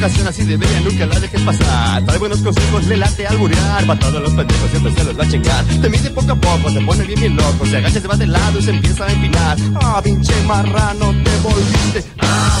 Ocasión 0.00 0.28
así 0.28 0.44
de 0.44 0.56
bella, 0.56 0.80
nunca 0.80 1.04
la 1.04 1.20
dejes 1.20 1.42
pasar. 1.42 2.02
Trae 2.06 2.16
buenos 2.16 2.38
consejos, 2.38 2.86
le 2.86 2.96
late 2.96 3.26
al 3.26 3.36
burear. 3.36 3.84
Pa' 3.86 3.98
todos 3.98 4.22
los 4.22 4.32
pendejos 4.32 4.70
siempre 4.70 4.94
se 4.94 5.04
los 5.04 5.18
va 5.18 5.24
a 5.24 5.28
chingar. 5.28 5.62
Te 5.66 5.90
mide 5.90 6.08
poco 6.08 6.32
a 6.32 6.36
poco, 6.36 6.70
se 6.70 6.80
pone 6.80 7.04
bien 7.04 7.20
bien 7.20 7.36
loco. 7.36 7.66
Se 7.66 7.76
agacha, 7.76 8.00
se 8.00 8.08
va 8.08 8.16
de 8.16 8.26
lado 8.26 8.58
y 8.58 8.62
se 8.62 8.70
empieza 8.70 9.04
a 9.04 9.12
empinar. 9.12 9.58
Ah, 9.74 10.00
pinche 10.02 10.32
marrano, 10.46 11.12
te 11.22 11.30
volviste 11.42 12.02
a 12.18 12.60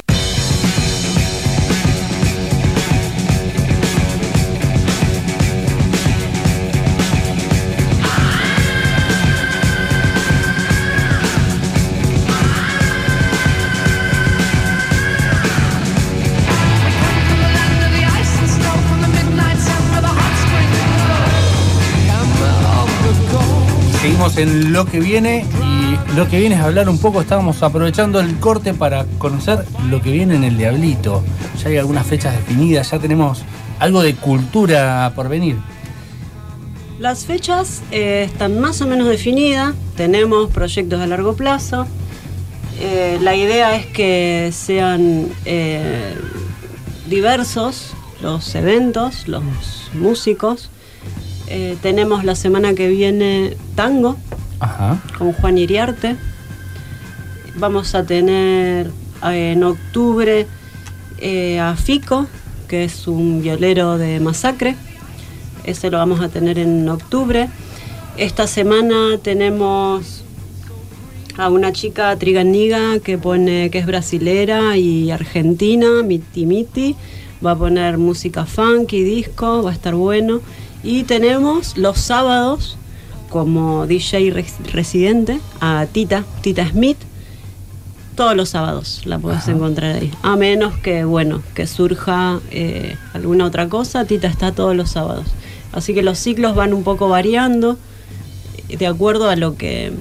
En 24.37 24.71
lo 24.71 24.85
que 24.85 24.99
viene 24.99 25.45
lo 26.15 26.27
que 26.27 26.39
viene 26.39 26.55
es 26.55 26.61
hablar 26.61 26.89
un 26.89 26.97
poco, 26.97 27.21
estábamos 27.21 27.63
aprovechando 27.63 28.19
el 28.19 28.37
corte 28.37 28.73
para 28.73 29.05
conocer 29.17 29.65
lo 29.89 30.01
que 30.01 30.11
viene 30.11 30.35
en 30.35 30.43
el 30.43 30.57
Diablito. 30.57 31.23
Ya 31.61 31.69
hay 31.69 31.77
algunas 31.77 32.05
fechas 32.05 32.35
definidas, 32.35 32.91
ya 32.91 32.99
tenemos 32.99 33.43
algo 33.79 34.01
de 34.01 34.15
cultura 34.15 35.13
por 35.15 35.29
venir. 35.29 35.57
Las 36.99 37.25
fechas 37.25 37.81
eh, 37.91 38.23
están 38.25 38.59
más 38.59 38.81
o 38.81 38.87
menos 38.87 39.07
definidas, 39.07 39.73
tenemos 39.95 40.51
proyectos 40.51 40.99
a 40.99 41.07
largo 41.07 41.35
plazo. 41.35 41.87
Eh, 42.79 43.17
la 43.21 43.35
idea 43.35 43.75
es 43.75 43.85
que 43.85 44.51
sean 44.53 45.29
eh, 45.45 46.13
diversos 47.07 47.93
los 48.21 48.53
eventos, 48.55 49.27
los 49.27 49.43
músicos. 49.93 50.69
Tenemos 51.81 52.23
la 52.23 52.35
semana 52.35 52.73
que 52.73 52.87
viene 52.87 53.57
tango, 53.75 54.17
con 55.17 55.33
Juan 55.33 55.57
Iriarte. 55.57 56.15
Vamos 57.55 57.95
a 57.95 58.05
tener 58.05 58.91
eh, 59.23 59.53
en 59.53 59.63
octubre 59.63 60.47
eh, 61.17 61.59
a 61.59 61.75
Fico, 61.75 62.27
que 62.67 62.85
es 62.85 63.07
un 63.07 63.41
violero 63.41 63.97
de 63.97 64.19
masacre. 64.19 64.75
Ese 65.63 65.89
lo 65.89 65.97
vamos 65.97 66.21
a 66.21 66.29
tener 66.29 66.57
en 66.59 66.87
octubre. 66.89 67.49
Esta 68.17 68.47
semana 68.47 69.17
tenemos 69.21 70.23
a 71.37 71.49
una 71.49 71.71
chica 71.71 72.15
triganiga 72.17 72.99
que 72.99 73.17
pone 73.17 73.69
que 73.69 73.79
es 73.79 73.85
brasilera 73.85 74.77
y 74.77 75.11
argentina, 75.11 76.03
Miti 76.03 76.45
Miti. 76.45 76.95
Va 77.43 77.51
a 77.51 77.55
poner 77.55 77.97
música 77.97 78.45
funk 78.45 78.93
y 78.93 79.03
disco, 79.03 79.63
va 79.63 79.71
a 79.71 79.73
estar 79.73 79.95
bueno. 79.95 80.41
Y 80.83 81.03
tenemos 81.03 81.77
los 81.77 81.99
sábados 81.99 82.77
como 83.29 83.87
DJ 83.87 84.31
residente 84.73 85.39
a 85.59 85.85
Tita, 85.91 86.25
Tita 86.41 86.67
Smith, 86.67 86.97
todos 88.15 88.35
los 88.35 88.49
sábados 88.49 89.01
la 89.05 89.19
puedes 89.19 89.47
encontrar 89.47 89.95
ahí. 89.95 90.11
A 90.21 90.35
menos 90.35 90.77
que, 90.77 91.05
bueno, 91.05 91.41
que 91.55 91.65
surja 91.65 92.39
eh, 92.51 92.97
alguna 93.13 93.45
otra 93.45 93.69
cosa, 93.69 94.05
Tita 94.05 94.27
está 94.27 94.51
todos 94.51 94.75
los 94.75 94.91
sábados. 94.91 95.25
Así 95.71 95.93
que 95.93 96.03
los 96.03 96.19
ciclos 96.19 96.55
van 96.55 96.73
un 96.73 96.83
poco 96.83 97.07
variando 97.07 97.77
eh, 98.67 98.77
de 98.77 98.87
acuerdo 98.87 99.29
a 99.29 99.35
lo 99.35 99.55
que 99.55 99.93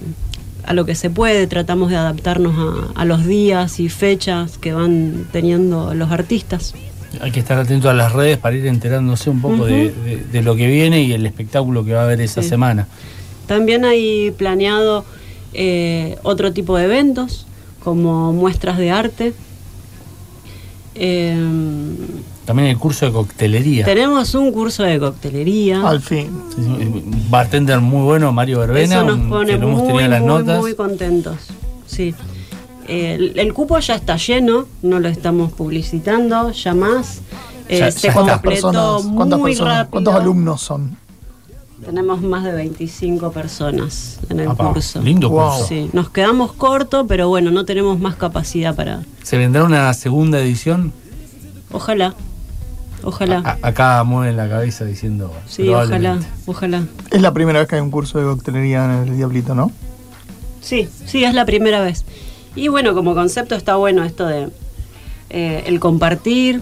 a 0.64 0.75
lo 0.75 0.85
que 0.85 0.95
se 0.95 1.11
puede, 1.11 1.47
tratamos 1.47 1.90
de 1.90 1.97
adaptarnos 1.97 2.93
a, 2.95 3.05
los 3.05 3.27
días 3.27 3.81
y 3.81 3.88
fechas 3.88 4.59
que 4.59 4.73
van 4.73 5.27
teniendo 5.33 5.95
los 5.95 6.12
artistas. 6.12 6.75
Hay 7.20 7.33
que 7.33 7.40
estar 7.40 7.59
atento 7.59 7.90
a 7.90 7.94
las 7.94 8.12
redes 8.12 8.38
para 8.38 8.55
ir 8.57 8.66
enterándose 8.66 9.31
un 9.31 9.40
poco 9.40 9.64
de, 9.66 9.92
lo 10.42 10.55
que 10.55 10.68
viene 10.68 11.03
y 11.03 11.12
el 11.12 11.27
espectáculo 11.27 11.85
que 11.85 11.92
va 11.92 12.03
a 12.03 12.05
haber 12.05 12.20
esa 12.20 12.42
semana. 12.42 12.87
También 13.46 13.85
hay 13.85 14.31
planeado 14.31 15.05
eh, 15.53 16.16
otro 16.23 16.53
tipo 16.53 16.77
de 16.77 16.85
eventos, 16.85 17.46
como 17.83 18.33
muestras 18.33 18.79
de 18.79 18.90
arte. 18.92 19.33
Eh, 20.94 21.37
También 22.44 22.68
el 22.68 22.79
curso 22.79 23.07
de 23.07 23.12
coctelería. 23.12 23.85
tenemos 23.85 24.35
un 24.35 24.53
curso 24.53 24.83
de 24.83 24.99
coctelería. 24.99 25.87
Al 25.88 26.01
fin. 26.01 26.29
Bartender 27.29 27.81
muy 27.81 28.03
bueno, 28.05 28.33
Mario 28.33 28.61
Verbena, 28.61 28.96
Eso 28.96 29.05
nos 29.05 29.16
un- 29.16 29.29
pone 29.31 29.53
que 29.53 29.59
lo 29.59 29.66
hemos 29.68 29.79
muy, 29.81 29.87
tenido 29.88 30.05
en 30.05 30.11
las 30.11 30.20
muy, 30.20 30.29
notas. 30.29 30.61
muy 30.61 30.75
contentos. 30.75 31.37
Sí. 31.87 32.14
El, 32.90 33.38
el 33.38 33.55
cupo 33.55 33.79
ya 33.79 33.94
está 33.94 34.16
lleno, 34.16 34.66
no 34.83 34.98
lo 34.98 35.09
estamos 35.09 35.53
publicitando, 35.53 36.50
ya 36.50 36.74
más. 36.74 37.20
Eh, 37.68 37.79
Ya- 37.79 37.90
se 37.92 38.00
ya 38.00 38.09
está. 38.09 38.12
¿Cuántas 38.14 38.35
completó 38.40 38.70
personas? 38.72 39.14
¿Cuántas 39.16 39.38
muy 39.38 39.50
personas? 39.53 39.76
rápido. 39.76 39.90
¿Cuántos 39.92 40.14
alumnos 40.14 40.61
son? 40.61 40.96
Tenemos 41.85 42.20
más 42.20 42.44
de 42.44 42.53
25 42.53 43.33
personas 43.33 44.18
en 44.29 44.40
el 44.40 44.48
curso. 44.48 45.00
Lindo 45.00 45.31
Wow. 45.31 45.50
curso. 45.53 45.66
Sí, 45.68 45.88
nos 45.94 46.11
quedamos 46.11 46.53
cortos, 46.53 47.07
pero 47.09 47.29
bueno, 47.29 47.50
no 47.50 47.64
tenemos 47.64 47.98
más 47.98 48.16
capacidad 48.16 48.74
para. 48.74 49.03
¿Se 49.22 49.38
vendrá 49.38 49.64
una 49.64 49.94
segunda 49.94 50.40
edición? 50.40 50.92
Ojalá, 51.72 52.14
ojalá. 53.05 53.38
A- 53.62 53.68
acá 53.68 54.03
mueven 54.05 54.37
la 54.37 54.48
cabeza 54.48 54.85
diciendo. 54.85 55.33
sí, 55.46 55.68
ojalá, 55.68 56.18
ojalá. 56.46 56.83
Es 57.12 57.22
la 57.22 57.33
primera 57.33 57.61
vez 57.61 57.68
que 57.68 57.76
hay 57.76 57.81
un 57.81 57.90
curso 57.90 58.18
de 58.18 58.24
coctelería 58.24 58.85
en 58.85 59.09
el 59.09 59.16
Diablito, 59.16 59.55
¿no? 59.55 59.70
Sí, 60.61 60.88
sí, 61.07 61.24
es 61.24 61.33
la 61.33 61.46
primera 61.46 61.81
vez. 61.81 62.05
Y 62.56 62.68
bueno, 62.68 62.94
como 62.94 63.14
concepto 63.14 63.54
está 63.54 63.76
bueno 63.76 64.04
esto 64.04 64.26
de 64.26 64.48
eh, 65.30 65.62
el 65.66 65.78
compartir, 65.78 66.60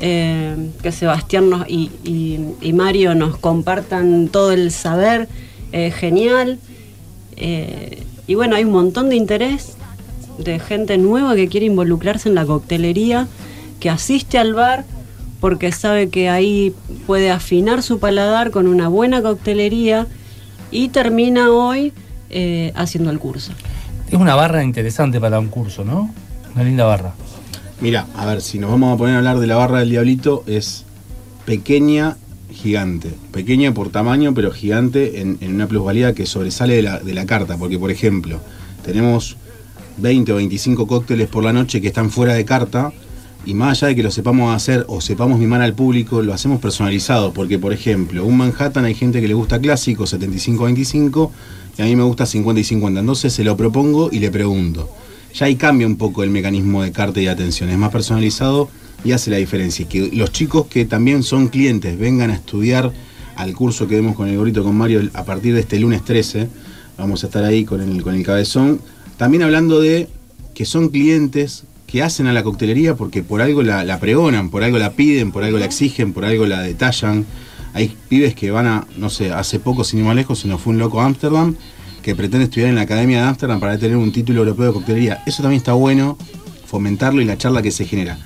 eh, 0.00 0.70
que 0.82 0.90
Sebastián 0.92 1.50
nos- 1.50 1.68
y, 1.68 1.90
Mario 2.72 3.14
nos 3.14 3.38
compartan 3.38 4.28
todo 4.28 4.52
el 4.52 4.70
saber, 4.72 5.28
genial. 5.70 6.58
Eh, 7.36 8.02
y 8.26 8.34
bueno, 8.34 8.56
hay 8.56 8.64
un 8.64 8.72
montón 8.72 9.10
de 9.10 9.16
interés 9.16 9.76
de 10.38 10.58
gente 10.58 10.98
nueva 10.98 11.34
que 11.36 11.48
quiere 11.48 11.66
involucrarse 11.66 12.28
en 12.28 12.34
la 12.34 12.44
coctelería, 12.46 13.28
que 13.80 13.90
asiste 13.90 14.38
al 14.38 14.54
bar 14.54 14.84
porque 15.40 15.70
sabe 15.70 16.08
que 16.08 16.28
ahí 16.28 16.74
puede 17.06 17.30
afinar 17.30 17.82
su 17.82 17.98
paladar 18.00 18.50
con 18.50 18.66
una 18.66 18.88
buena 18.88 19.22
coctelería 19.22 20.06
y 20.70 20.88
termina 20.88 21.50
hoy 21.50 21.92
haciendo 22.74 23.10
el 23.10 23.18
curso. 23.18 23.52
Es 24.08 24.14
una 24.14 24.34
barra 24.34 24.64
interesante 24.64 25.20
para 25.20 25.38
un 25.38 25.48
curso, 25.48 25.84
¿no? 25.84 26.14
Una 26.54 26.64
linda 26.64 26.84
barra. 26.84 27.12
Mira, 27.80 28.06
a 28.16 28.24
ver, 28.24 28.40
si 28.40 28.58
nos 28.58 28.70
vamos 28.70 28.94
a 28.94 28.96
poner 28.96 29.14
a 29.14 29.18
hablar 29.18 29.38
de 29.38 29.46
la 29.46 29.56
barra 29.56 29.80
del 29.80 29.90
diablito, 29.90 30.44
es 30.46 30.84
pequeña, 31.44 32.16
gigante. 32.50 33.10
Pequeña 33.32 33.72
por 33.74 33.90
tamaño, 33.90 34.32
pero 34.34 34.50
gigante 34.50 35.20
en, 35.20 35.38
una 35.42 35.66
plusvalía 35.66 36.14
que 36.14 36.24
sobresale 36.24 36.82
de 36.82 37.14
la 37.14 37.26
carta. 37.26 37.58
Porque, 37.58 37.78
por 37.78 37.90
ejemplo, 37.90 38.40
tenemos 38.82 39.36
20 39.98 40.32
o 40.32 40.36
25 40.36 40.86
cócteles 40.86 41.28
por 41.28 41.44
la 41.44 41.52
noche 41.52 41.80
que 41.80 41.88
están 41.88 42.10
fuera 42.10 42.32
de 42.34 42.44
carta. 42.44 42.92
Y 43.48 43.54
más 43.54 43.78
allá 43.78 43.88
de 43.88 43.96
que 43.96 44.02
lo 44.02 44.10
sepamos 44.10 44.54
hacer 44.54 44.84
o 44.88 45.00
sepamos 45.00 45.38
mimar 45.38 45.62
al 45.62 45.72
público, 45.72 46.20
lo 46.20 46.34
hacemos 46.34 46.60
personalizado. 46.60 47.32
Porque, 47.32 47.58
por 47.58 47.72
ejemplo, 47.72 48.22
un 48.26 48.36
Manhattan 48.36 48.84
hay 48.84 48.92
gente 48.92 49.22
que 49.22 49.26
le 49.26 49.32
gusta 49.32 49.58
clásico, 49.58 50.04
75-25, 50.04 51.30
y 51.78 51.80
a 51.80 51.86
mí 51.86 51.96
me 51.96 52.02
gusta 52.02 52.26
50 52.26 52.60
y 52.60 52.64
50. 52.64 53.00
Entonces 53.00 53.32
se 53.32 53.44
lo 53.44 53.56
propongo 53.56 54.10
y 54.12 54.18
le 54.18 54.30
pregunto. 54.30 54.90
Ya 55.32 55.46
ahí 55.46 55.56
cambia 55.56 55.86
un 55.86 55.96
poco 55.96 56.22
el 56.22 56.28
mecanismo 56.28 56.82
de 56.82 56.92
carta 56.92 57.22
y 57.22 57.26
atención. 57.26 57.70
Es 57.70 57.78
más 57.78 57.90
personalizado 57.90 58.68
y 59.02 59.12
hace 59.12 59.30
la 59.30 59.38
diferencia. 59.38 59.88
Que 59.88 60.10
los 60.12 60.30
chicos 60.30 60.66
que 60.66 60.84
también 60.84 61.22
son 61.22 61.48
clientes 61.48 61.98
vengan 61.98 62.30
a 62.30 62.34
estudiar 62.34 62.92
al 63.36 63.54
curso 63.54 63.88
que 63.88 63.94
vemos 63.94 64.14
con 64.14 64.28
el 64.28 64.36
gorrito 64.36 64.62
con 64.62 64.76
Mario 64.76 65.08
a 65.14 65.24
partir 65.24 65.54
de 65.54 65.60
este 65.60 65.80
lunes 65.80 66.04
13. 66.04 66.50
Vamos 66.98 67.24
a 67.24 67.28
estar 67.28 67.44
ahí 67.44 67.64
con 67.64 67.80
el, 67.80 68.02
con 68.02 68.14
el 68.14 68.22
cabezón. 68.26 68.82
También 69.16 69.42
hablando 69.42 69.80
de 69.80 70.06
que 70.52 70.66
son 70.66 70.90
clientes 70.90 71.64
que 71.88 72.02
hacen 72.02 72.26
a 72.26 72.32
la 72.34 72.44
coctelería 72.44 72.94
porque 72.94 73.22
por 73.22 73.40
algo 73.40 73.62
la, 73.62 73.82
la 73.82 73.98
pregonan, 73.98 74.50
por 74.50 74.62
algo 74.62 74.78
la 74.78 74.92
piden, 74.92 75.32
por 75.32 75.42
algo 75.42 75.58
la 75.58 75.64
exigen, 75.64 76.12
por 76.12 76.24
algo 76.24 76.46
la 76.46 76.60
detallan. 76.60 77.24
Hay 77.72 77.96
pibes 78.08 78.34
que 78.34 78.50
van 78.50 78.66
a, 78.66 78.86
no 78.98 79.08
sé, 79.08 79.32
hace 79.32 79.58
poco, 79.58 79.84
sin 79.84 80.00
ir 80.00 80.04
más 80.04 80.14
lejos, 80.14 80.38
se 80.38 80.48
nos 80.48 80.60
fue 80.60 80.74
un 80.74 80.78
loco 80.78 81.00
a 81.00 81.06
Ámsterdam 81.06 81.56
que 82.02 82.14
pretende 82.14 82.44
estudiar 82.44 82.68
en 82.68 82.76
la 82.76 82.82
Academia 82.82 83.22
de 83.22 83.28
Ámsterdam 83.28 83.58
para 83.58 83.78
tener 83.78 83.96
un 83.96 84.12
título 84.12 84.40
europeo 84.40 84.66
de 84.66 84.72
coctelería. 84.72 85.22
Eso 85.26 85.42
también 85.42 85.58
está 85.58 85.72
bueno, 85.72 86.18
fomentarlo 86.66 87.22
y 87.22 87.24
la 87.24 87.38
charla 87.38 87.62
que 87.62 87.70
se 87.70 87.86
genera. 87.86 88.18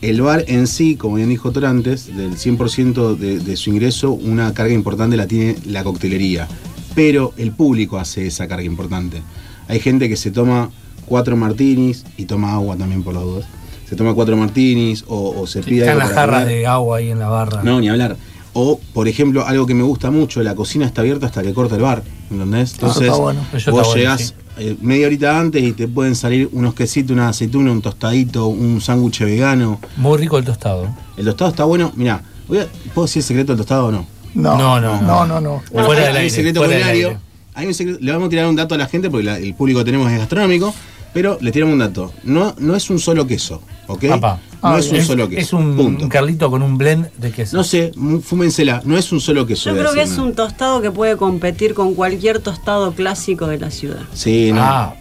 El 0.00 0.22
bar 0.22 0.44
en 0.48 0.66
sí, 0.66 0.96
como 0.96 1.16
bien 1.16 1.28
dijo 1.28 1.52
Tor 1.52 1.66
antes, 1.66 2.16
del 2.16 2.32
100% 2.32 3.16
de, 3.16 3.38
de 3.40 3.56
su 3.56 3.70
ingreso, 3.70 4.12
una 4.12 4.54
carga 4.54 4.72
importante 4.72 5.18
la 5.18 5.26
tiene 5.26 5.56
la 5.66 5.84
coctelería. 5.84 6.48
Pero 6.94 7.34
el 7.36 7.52
público 7.52 7.98
hace 7.98 8.26
esa 8.26 8.48
carga 8.48 8.64
importante. 8.64 9.22
Hay 9.68 9.80
gente 9.80 10.08
que 10.08 10.16
se 10.16 10.30
toma 10.30 10.70
cuatro 11.06 11.36
martinis 11.36 12.04
y 12.16 12.24
toma 12.26 12.54
agua 12.54 12.76
también 12.76 13.02
por 13.02 13.14
las 13.14 13.22
dudas. 13.22 13.44
Se 13.88 13.96
toma 13.96 14.14
cuatro 14.14 14.36
martinis 14.36 15.04
o, 15.08 15.34
o 15.40 15.46
se 15.46 15.62
pide 15.62 15.80
Están 15.82 15.98
las 15.98 16.10
jarras 16.12 16.46
de 16.46 16.66
agua 16.66 16.98
ahí 16.98 17.10
en 17.10 17.18
la 17.18 17.28
barra. 17.28 17.62
No, 17.62 17.80
ni 17.80 17.88
hablar. 17.88 18.16
O, 18.54 18.78
por 18.92 19.08
ejemplo, 19.08 19.46
algo 19.46 19.66
que 19.66 19.74
me 19.74 19.82
gusta 19.82 20.10
mucho, 20.10 20.42
la 20.42 20.54
cocina 20.54 20.84
está 20.86 21.00
abierta 21.00 21.26
hasta 21.26 21.42
que 21.42 21.54
corta 21.54 21.76
el 21.76 21.82
bar, 21.82 22.02
¿entendés? 22.30 22.72
Entonces, 22.74 23.04
está 23.04 23.16
bueno. 23.16 23.40
Vos 23.52 23.64
bueno, 23.72 23.94
llegás 23.94 24.20
sí. 24.20 24.34
eh, 24.58 24.76
media 24.82 25.06
horita 25.06 25.38
antes 25.38 25.62
y 25.62 25.72
te 25.72 25.88
pueden 25.88 26.14
salir 26.14 26.50
unos 26.52 26.74
quesitos, 26.74 27.12
una 27.12 27.28
aceituna, 27.30 27.72
un 27.72 27.80
tostadito, 27.80 28.46
un 28.48 28.80
sándwich 28.82 29.20
vegano. 29.20 29.80
Muy 29.96 30.18
rico 30.18 30.36
el 30.36 30.44
tostado. 30.44 30.88
El 31.16 31.24
tostado 31.24 31.50
está 31.50 31.64
bueno. 31.64 31.92
Mirá, 31.96 32.22
voy 32.46 32.58
a- 32.58 32.66
¿puedo 32.94 33.06
decir 33.06 33.20
el 33.20 33.24
secreto 33.24 33.52
del 33.52 33.58
tostado 33.58 33.86
o 33.86 33.92
no? 33.92 34.06
No, 34.34 34.56
No, 34.58 34.80
no, 34.80 35.00
no, 35.00 35.26
no. 35.26 35.40
no. 35.40 35.62
Bueno, 35.72 35.86
Fuera 35.86 36.02
hay, 36.02 36.06
del 36.08 36.16
hay 36.16 36.22
aire, 36.22 36.24
un 36.24 36.30
secreto 36.30 36.60
fuera 36.60 36.74
del 36.74 36.82
culinario. 36.82 37.08
aire. 37.08 37.20
Hay 37.54 37.66
un 37.66 37.74
secreto- 37.74 37.98
le 38.00 38.12
vamos 38.12 38.26
a 38.26 38.30
tirar 38.30 38.46
un 38.46 38.56
dato 38.56 38.74
a 38.74 38.78
la 38.78 38.86
gente 38.86 39.10
porque 39.10 39.24
la- 39.24 39.38
el 39.38 39.54
público 39.54 39.80
que 39.80 39.84
tenemos 39.84 40.10
es 40.10 40.18
gastronómico, 40.18 40.74
pero 41.12 41.36
le 41.40 41.52
tiramos 41.52 41.74
un 41.74 41.80
dato. 41.80 42.12
No, 42.24 42.54
no 42.58 42.74
es 42.74 42.88
un 42.90 42.98
solo 42.98 43.26
queso, 43.26 43.60
¿ok? 43.86 44.06
Papá. 44.08 44.40
No 44.62 44.68
Ah, 44.68 44.78
es 44.78 44.90
un 44.92 45.02
solo 45.02 45.28
queso. 45.28 45.40
Es 45.40 45.52
un, 45.52 45.76
punto. 45.76 46.04
un 46.04 46.08
carlito 46.08 46.48
con 46.48 46.62
un 46.62 46.78
blend 46.78 47.10
de 47.18 47.32
queso. 47.32 47.56
No 47.56 47.64
sé, 47.64 47.90
fúmensela. 48.22 48.80
No 48.84 48.96
es 48.96 49.10
un 49.10 49.20
solo 49.20 49.44
queso. 49.44 49.70
Yo 49.70 49.76
creo 49.76 49.92
que 49.92 50.02
es 50.02 50.16
no. 50.16 50.24
un 50.24 50.34
tostado 50.34 50.80
que 50.80 50.90
puede 50.92 51.16
competir 51.16 51.74
con 51.74 51.94
cualquier 51.94 52.38
tostado 52.38 52.92
clásico 52.92 53.48
de 53.48 53.58
la 53.58 53.70
ciudad. 53.72 54.02
Sí, 54.14 54.52
no. 54.52 54.60
Ah. 54.62 54.94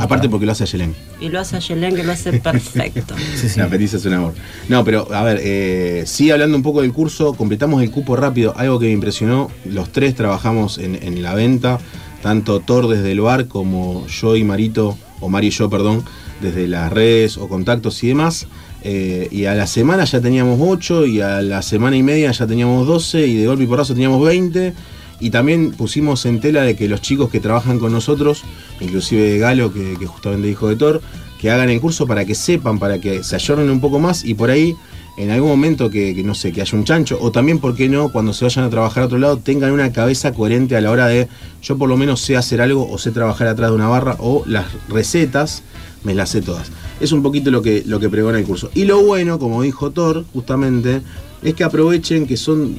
Aparte 0.00 0.28
porque 0.28 0.46
lo 0.46 0.52
hace 0.52 0.64
Yelén. 0.66 0.94
Y 1.20 1.28
lo 1.28 1.40
hace 1.40 1.56
Ayelén, 1.56 1.94
que 1.94 2.04
lo 2.04 2.12
hace 2.12 2.32
perfecto. 2.40 3.14
Sí, 3.36 3.48
sí. 3.48 3.58
La 3.58 3.68
petiza 3.68 3.96
es 3.96 4.04
un 4.06 4.14
amor. 4.14 4.34
No, 4.68 4.84
pero 4.84 5.12
a 5.12 5.22
ver, 5.22 5.40
eh, 5.42 6.04
sí 6.06 6.30
hablando 6.30 6.56
un 6.56 6.62
poco 6.62 6.82
del 6.82 6.92
curso, 6.92 7.34
completamos 7.34 7.82
el 7.82 7.90
cupo 7.90 8.16
rápido. 8.16 8.54
Algo 8.56 8.78
que 8.78 8.86
me 8.86 8.92
impresionó, 8.92 9.50
los 9.64 9.90
tres 9.90 10.14
trabajamos 10.14 10.78
en, 10.78 10.94
en 11.02 11.22
la 11.22 11.34
venta, 11.34 11.78
tanto 12.22 12.60
Thor 12.60 12.88
desde 12.88 13.12
el 13.12 13.20
bar 13.20 13.48
como 13.48 14.06
yo 14.06 14.36
y 14.36 14.44
Marito, 14.44 14.96
o 15.20 15.28
Mari 15.28 15.48
y 15.48 15.50
yo, 15.50 15.68
perdón, 15.70 16.04
desde 16.40 16.66
las 16.68 16.92
redes 16.92 17.36
o 17.36 17.48
contactos 17.48 18.02
y 18.04 18.08
demás. 18.08 18.46
Eh, 18.82 19.28
y 19.30 19.46
a 19.46 19.54
la 19.54 19.66
semana 19.66 20.04
ya 20.04 20.20
teníamos 20.20 20.58
8 20.60 21.06
y 21.06 21.22
a 21.22 21.40
la 21.40 21.62
semana 21.62 21.96
y 21.96 22.02
media 22.02 22.30
ya 22.30 22.46
teníamos 22.46 22.86
12 22.86 23.26
y 23.26 23.36
de 23.36 23.46
golpe 23.46 23.64
y 23.64 23.66
porrazo 23.66 23.94
teníamos 23.94 24.24
20. 24.24 24.74
Y 25.20 25.30
también 25.30 25.72
pusimos 25.72 26.26
en 26.26 26.40
tela 26.40 26.62
de 26.62 26.76
que 26.76 26.88
los 26.88 27.00
chicos 27.00 27.30
que 27.30 27.40
trabajan 27.40 27.78
con 27.78 27.92
nosotros, 27.92 28.42
inclusive 28.80 29.38
Galo, 29.38 29.72
que, 29.72 29.96
justamente 30.06 30.48
dijo 30.48 30.68
de 30.68 30.76
Thor, 30.76 31.02
que 31.40 31.50
hagan 31.50 31.70
el 31.70 31.80
curso 31.80 32.06
para 32.06 32.24
que 32.24 32.34
sepan, 32.34 32.78
para 32.78 33.00
que 33.00 33.22
se 33.22 33.36
ayornen 33.36 33.70
un 33.70 33.80
poco 33.80 33.98
más 33.98 34.24
y 34.24 34.34
por 34.34 34.50
ahí 34.50 34.74
en 35.16 35.30
algún 35.30 35.50
momento 35.50 35.90
que, 35.90 36.14
que 36.14 36.24
no 36.24 36.34
sé, 36.34 36.52
que 36.52 36.60
haya 36.60 36.76
un 36.76 36.84
chancho, 36.84 37.18
o 37.20 37.30
también, 37.30 37.60
¿por 37.60 37.74
qué 37.76 37.88
no?, 37.88 38.10
cuando 38.10 38.32
se 38.32 38.44
vayan 38.44 38.64
a 38.64 38.70
trabajar 38.70 39.04
a 39.04 39.06
otro 39.06 39.18
lado, 39.18 39.36
tengan 39.36 39.70
una 39.70 39.92
cabeza 39.92 40.32
coherente 40.32 40.76
a 40.76 40.80
la 40.80 40.90
hora 40.90 41.06
de, 41.06 41.28
yo 41.62 41.78
por 41.78 41.88
lo 41.88 41.96
menos 41.96 42.20
sé 42.20 42.36
hacer 42.36 42.60
algo, 42.60 42.90
o 42.90 42.98
sé 42.98 43.12
trabajar 43.12 43.46
atrás 43.46 43.70
de 43.70 43.76
una 43.76 43.86
barra, 43.86 44.16
o 44.18 44.42
las 44.46 44.66
recetas 44.88 45.62
me 46.02 46.14
las 46.14 46.30
sé 46.30 46.42
todas. 46.42 46.70
Es 47.00 47.12
un 47.12 47.22
poquito 47.22 47.50
lo 47.50 47.62
que, 47.62 47.82
lo 47.86 48.00
que 48.00 48.08
pregona 48.08 48.38
el 48.38 48.44
curso. 48.44 48.70
Y 48.74 48.84
lo 48.84 49.04
bueno, 49.04 49.38
como 49.38 49.62
dijo 49.62 49.90
Thor, 49.90 50.24
justamente, 50.32 51.02
es 51.42 51.54
que 51.54 51.64
aprovechen 51.64 52.26
que 52.26 52.36
son, 52.36 52.76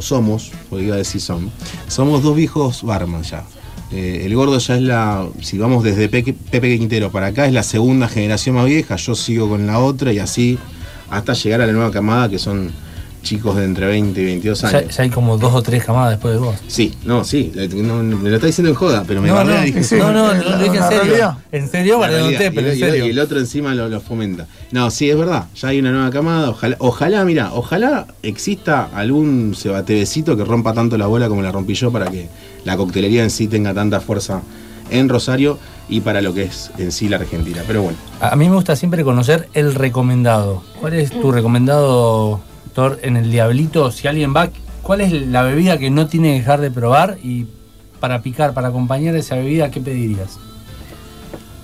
somos, 0.00 0.52
porque 0.68 0.84
iba 0.86 0.94
a 0.94 0.98
decir 0.98 1.20
son, 1.20 1.50
somos 1.88 2.22
dos 2.22 2.36
viejos 2.36 2.82
barman 2.82 3.22
ya. 3.22 3.44
Eh, 3.92 4.22
el 4.24 4.34
gordo 4.36 4.58
ya 4.58 4.76
es 4.76 4.82
la, 4.82 5.26
si 5.40 5.58
vamos 5.58 5.82
desde 5.82 6.08
Pepe 6.08 6.78
Quintero 6.78 7.10
para 7.10 7.28
acá, 7.28 7.46
es 7.46 7.52
la 7.52 7.64
segunda 7.64 8.06
generación 8.06 8.54
más 8.54 8.66
vieja, 8.66 8.96
yo 8.96 9.14
sigo 9.14 9.48
con 9.48 9.66
la 9.66 9.80
otra 9.80 10.12
y 10.12 10.18
así 10.20 10.58
hasta 11.10 11.32
llegar 11.32 11.60
a 11.60 11.66
la 11.66 11.72
nueva 11.72 11.90
camada 11.90 12.28
que 12.28 12.38
son 12.38 12.70
chicos 13.22 13.56
de 13.56 13.64
entre 13.64 13.86
20 13.86 14.20
y 14.20 14.24
22 14.24 14.60
Ya, 14.62 14.68
años. 14.68 14.96
ya 14.96 15.02
hay 15.02 15.10
como 15.10 15.36
dos 15.38 15.54
o 15.54 15.62
tres 15.62 15.84
camadas 15.84 16.12
después 16.12 16.34
de 16.34 16.40
vos. 16.40 16.56
Sí, 16.68 16.94
no, 17.04 17.24
sí, 17.24 17.52
le- 17.54 17.68
no, 17.68 18.02
me 18.02 18.28
lo 18.30 18.36
está 18.36 18.46
diciendo 18.46 18.70
en 18.70 18.74
joda, 18.74 19.04
pero 19.06 19.20
me 19.20 19.28
No, 19.28 19.44
no, 19.44 19.60
dije, 19.62 19.82
sí, 19.84 19.96
no, 19.96 20.12
no, 20.12 20.32
no, 20.34 20.42
lo 20.42 20.58
dije 20.58 20.76
en 20.78 20.88
serio. 20.88 21.36
En 21.52 21.68
serio, 21.70 22.00
para 22.00 22.12
realidad, 22.12 22.52
pero 22.54 22.68
y, 22.68 22.70
en 22.72 22.78
serio. 22.78 23.06
y 23.06 23.10
el 23.10 23.18
otro 23.18 23.38
encima 23.38 23.74
lo, 23.74 23.88
lo 23.88 24.00
fomenta. 24.00 24.46
No, 24.72 24.90
sí, 24.90 25.10
es 25.10 25.16
verdad, 25.18 25.44
ya 25.54 25.68
hay 25.68 25.78
una 25.80 25.92
nueva 25.92 26.10
camada. 26.10 26.50
Ojalá, 26.50 26.76
ojalá 26.78 27.24
mira, 27.24 27.50
ojalá 27.54 28.06
exista 28.22 28.88
algún 28.94 29.54
cebatebecito 29.56 30.36
que 30.36 30.44
rompa 30.44 30.72
tanto 30.72 30.96
la 30.98 31.06
bola 31.06 31.28
como 31.28 31.42
la 31.42 31.52
rompí 31.52 31.74
yo 31.74 31.90
para 31.92 32.10
que 32.10 32.28
la 32.64 32.76
coctelería 32.76 33.22
en 33.22 33.30
sí 33.30 33.48
tenga 33.48 33.74
tanta 33.74 34.00
fuerza 34.00 34.42
en 34.90 35.08
Rosario 35.08 35.58
y 35.88 36.00
para 36.00 36.20
lo 36.20 36.34
que 36.34 36.44
es 36.44 36.70
en 36.78 36.90
sí 36.92 37.08
la 37.08 37.16
Argentina. 37.16 37.62
Pero 37.66 37.82
bueno, 37.82 37.98
A 38.20 38.34
mí 38.36 38.48
me 38.48 38.54
gusta 38.54 38.74
siempre 38.76 39.04
conocer 39.04 39.48
el 39.54 39.74
recomendado. 39.74 40.62
¿Cuál 40.80 40.94
es 40.94 41.10
tu 41.10 41.30
recomendado, 41.32 42.40
En 43.02 43.16
el 43.16 43.30
Diablito? 43.30 43.90
Si 43.92 44.08
alguien 44.08 44.34
va, 44.34 44.48
¿cuál 44.82 45.00
es 45.02 45.12
la 45.12 45.42
bebida 45.42 45.78
que 45.78 45.90
no 45.90 46.06
tiene 46.06 46.28
que 46.32 46.38
dejar 46.40 46.60
de 46.60 46.70
probar? 46.70 47.18
Y 47.22 47.46
para 48.00 48.22
picar, 48.22 48.54
para 48.54 48.68
acompañar 48.68 49.14
esa 49.16 49.36
bebida, 49.36 49.70
¿qué 49.70 49.80
pedirías? 49.80 50.38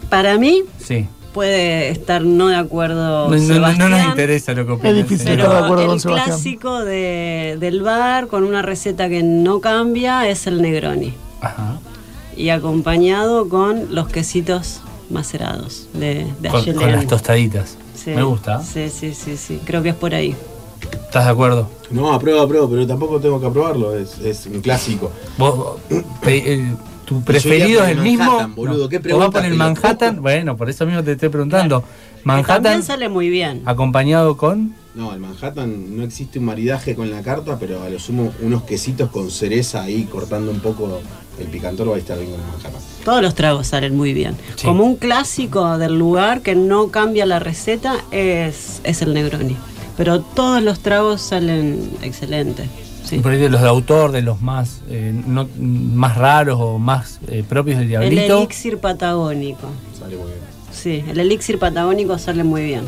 para 0.08 0.38
mí 0.38 0.62
Sí. 0.78 1.06
puede 1.34 1.88
estar 1.88 2.22
no 2.22 2.46
de 2.48 2.54
acuerdo. 2.56 3.28
No, 3.28 3.36
no- 3.36 3.36
no- 3.36 3.36
no 3.48 3.54
Sebastián, 3.54 3.90
nos 3.90 4.04
interesa 4.06 4.52
lo 4.52 4.64
que 4.66 4.72
opinas. 4.72 4.92
Es 4.92 4.96
difícil 4.98 5.26
sí. 5.26 5.32
estar 5.32 5.48
de 5.48 5.54
Pero 5.54 5.64
acuerdo 5.64 5.86
con 5.86 5.94
el 5.94 6.00
Sebastián. 6.00 6.26
clásico 6.28 6.84
de- 6.84 7.56
del 7.58 7.82
bar 7.82 8.28
con 8.28 8.44
una 8.44 8.62
receta 8.62 9.08
que 9.08 9.22
no 9.24 9.60
cambia 9.60 10.28
es 10.28 10.46
el 10.46 10.62
Negroni. 10.62 11.12
Ajá. 11.40 11.78
Y 12.36 12.50
acompañado 12.50 13.48
con 13.48 13.94
los 13.94 14.08
quesitos 14.08 14.80
macerados 15.10 15.88
de, 15.92 16.26
de 16.40 16.48
Con, 16.50 16.92
las 16.92 17.06
tostaditas. 17.06 17.76
Sí. 17.94 18.10
Me 18.10 18.22
gusta. 18.22 18.62
Sí, 18.62 18.88
sí, 18.90 19.12
sí, 19.14 19.36
sí. 19.36 19.60
Creo 19.64 19.82
que 19.82 19.88
es 19.88 19.94
por 19.96 20.14
ahí. 20.14 20.36
¿Estás 20.92 21.24
de 21.24 21.30
acuerdo? 21.30 21.68
No, 21.90 22.12
apruebo, 22.12 22.40
apruebo, 22.40 22.68
pero 22.68 22.86
tampoco 22.86 23.20
tengo 23.20 23.40
que 23.40 23.46
aprobarlo, 23.46 23.96
es, 23.96 24.18
es 24.18 24.46
un 24.46 24.60
clásico. 24.60 25.10
Vos, 25.38 25.78
eh, 26.26 26.74
¿Tu 27.04 27.22
preferido 27.22 27.84
es 27.84 27.90
el 27.90 27.98
mismo? 27.98 28.24
Manhattan, 28.24 28.54
boludo, 28.56 28.88
¿qué 28.88 28.96
¿O 28.96 29.00
pregunta, 29.02 29.26
va 29.26 29.30
por 29.32 29.44
el? 29.44 29.54
Manhattan? 29.54 30.20
Bueno, 30.20 30.56
por 30.56 30.68
eso 30.68 30.84
mismo 30.84 31.04
te 31.04 31.12
estoy 31.12 31.28
preguntando. 31.28 31.82
Que 31.82 31.86
Manhattan 32.24 32.62
también 32.64 32.82
sale 32.82 33.08
muy 33.08 33.28
bien. 33.30 33.62
acompañado 33.64 34.36
con... 34.36 34.74
No, 34.96 35.12
el 35.12 35.20
Manhattan 35.20 35.96
no 35.96 36.02
existe 36.02 36.40
un 36.40 36.46
maridaje 36.46 36.96
con 36.96 37.10
la 37.10 37.22
carta, 37.22 37.58
pero 37.60 37.82
a 37.84 37.88
lo 37.88 37.98
sumo 38.00 38.32
unos 38.42 38.64
quesitos 38.64 39.10
con 39.10 39.30
cereza 39.30 39.82
ahí 39.82 40.04
cortando 40.04 40.50
un 40.50 40.58
poco 40.58 41.00
el 41.38 41.46
picantor 41.48 41.90
va 41.90 41.96
a 41.96 41.98
estar 41.98 42.18
bien 42.18 42.30
con 42.32 42.40
el 42.40 42.46
Manhattan. 42.46 42.80
Todos 43.04 43.22
los 43.22 43.34
tragos 43.36 43.68
salen 43.68 43.96
muy 43.96 44.12
bien. 44.12 44.34
Sí. 44.56 44.66
Como 44.66 44.82
un 44.82 44.96
clásico 44.96 45.78
del 45.78 45.96
lugar 45.96 46.40
que 46.40 46.56
no 46.56 46.88
cambia 46.88 47.24
la 47.26 47.38
receta 47.38 47.98
es, 48.10 48.80
es 48.82 49.02
el 49.02 49.14
Negroni. 49.14 49.56
Pero 49.96 50.20
todos 50.20 50.62
los 50.62 50.80
tragos 50.80 51.22
salen 51.22 51.90
excelentes. 52.02 52.68
Sí. 53.04 53.18
Por 53.20 53.32
ahí 53.32 53.38
de 53.38 53.48
los 53.48 53.60
de 53.62 53.68
autor, 53.68 54.10
de 54.12 54.20
los 54.22 54.42
más 54.42 54.80
eh, 54.90 55.14
no- 55.26 55.48
más 55.58 56.16
raros 56.16 56.58
o 56.60 56.78
más 56.78 57.20
eh, 57.28 57.44
propios 57.48 57.76
del 57.78 57.84
El 57.84 57.88
diablito. 57.90 58.38
elixir 58.38 58.78
patagónico. 58.78 59.68
Sale 59.98 60.16
muy 60.16 60.26
bien. 60.26 60.38
Sí, 60.72 61.04
el 61.08 61.20
elixir 61.20 61.58
patagónico 61.58 62.18
sale 62.18 62.42
muy 62.44 62.64
bien. 62.64 62.82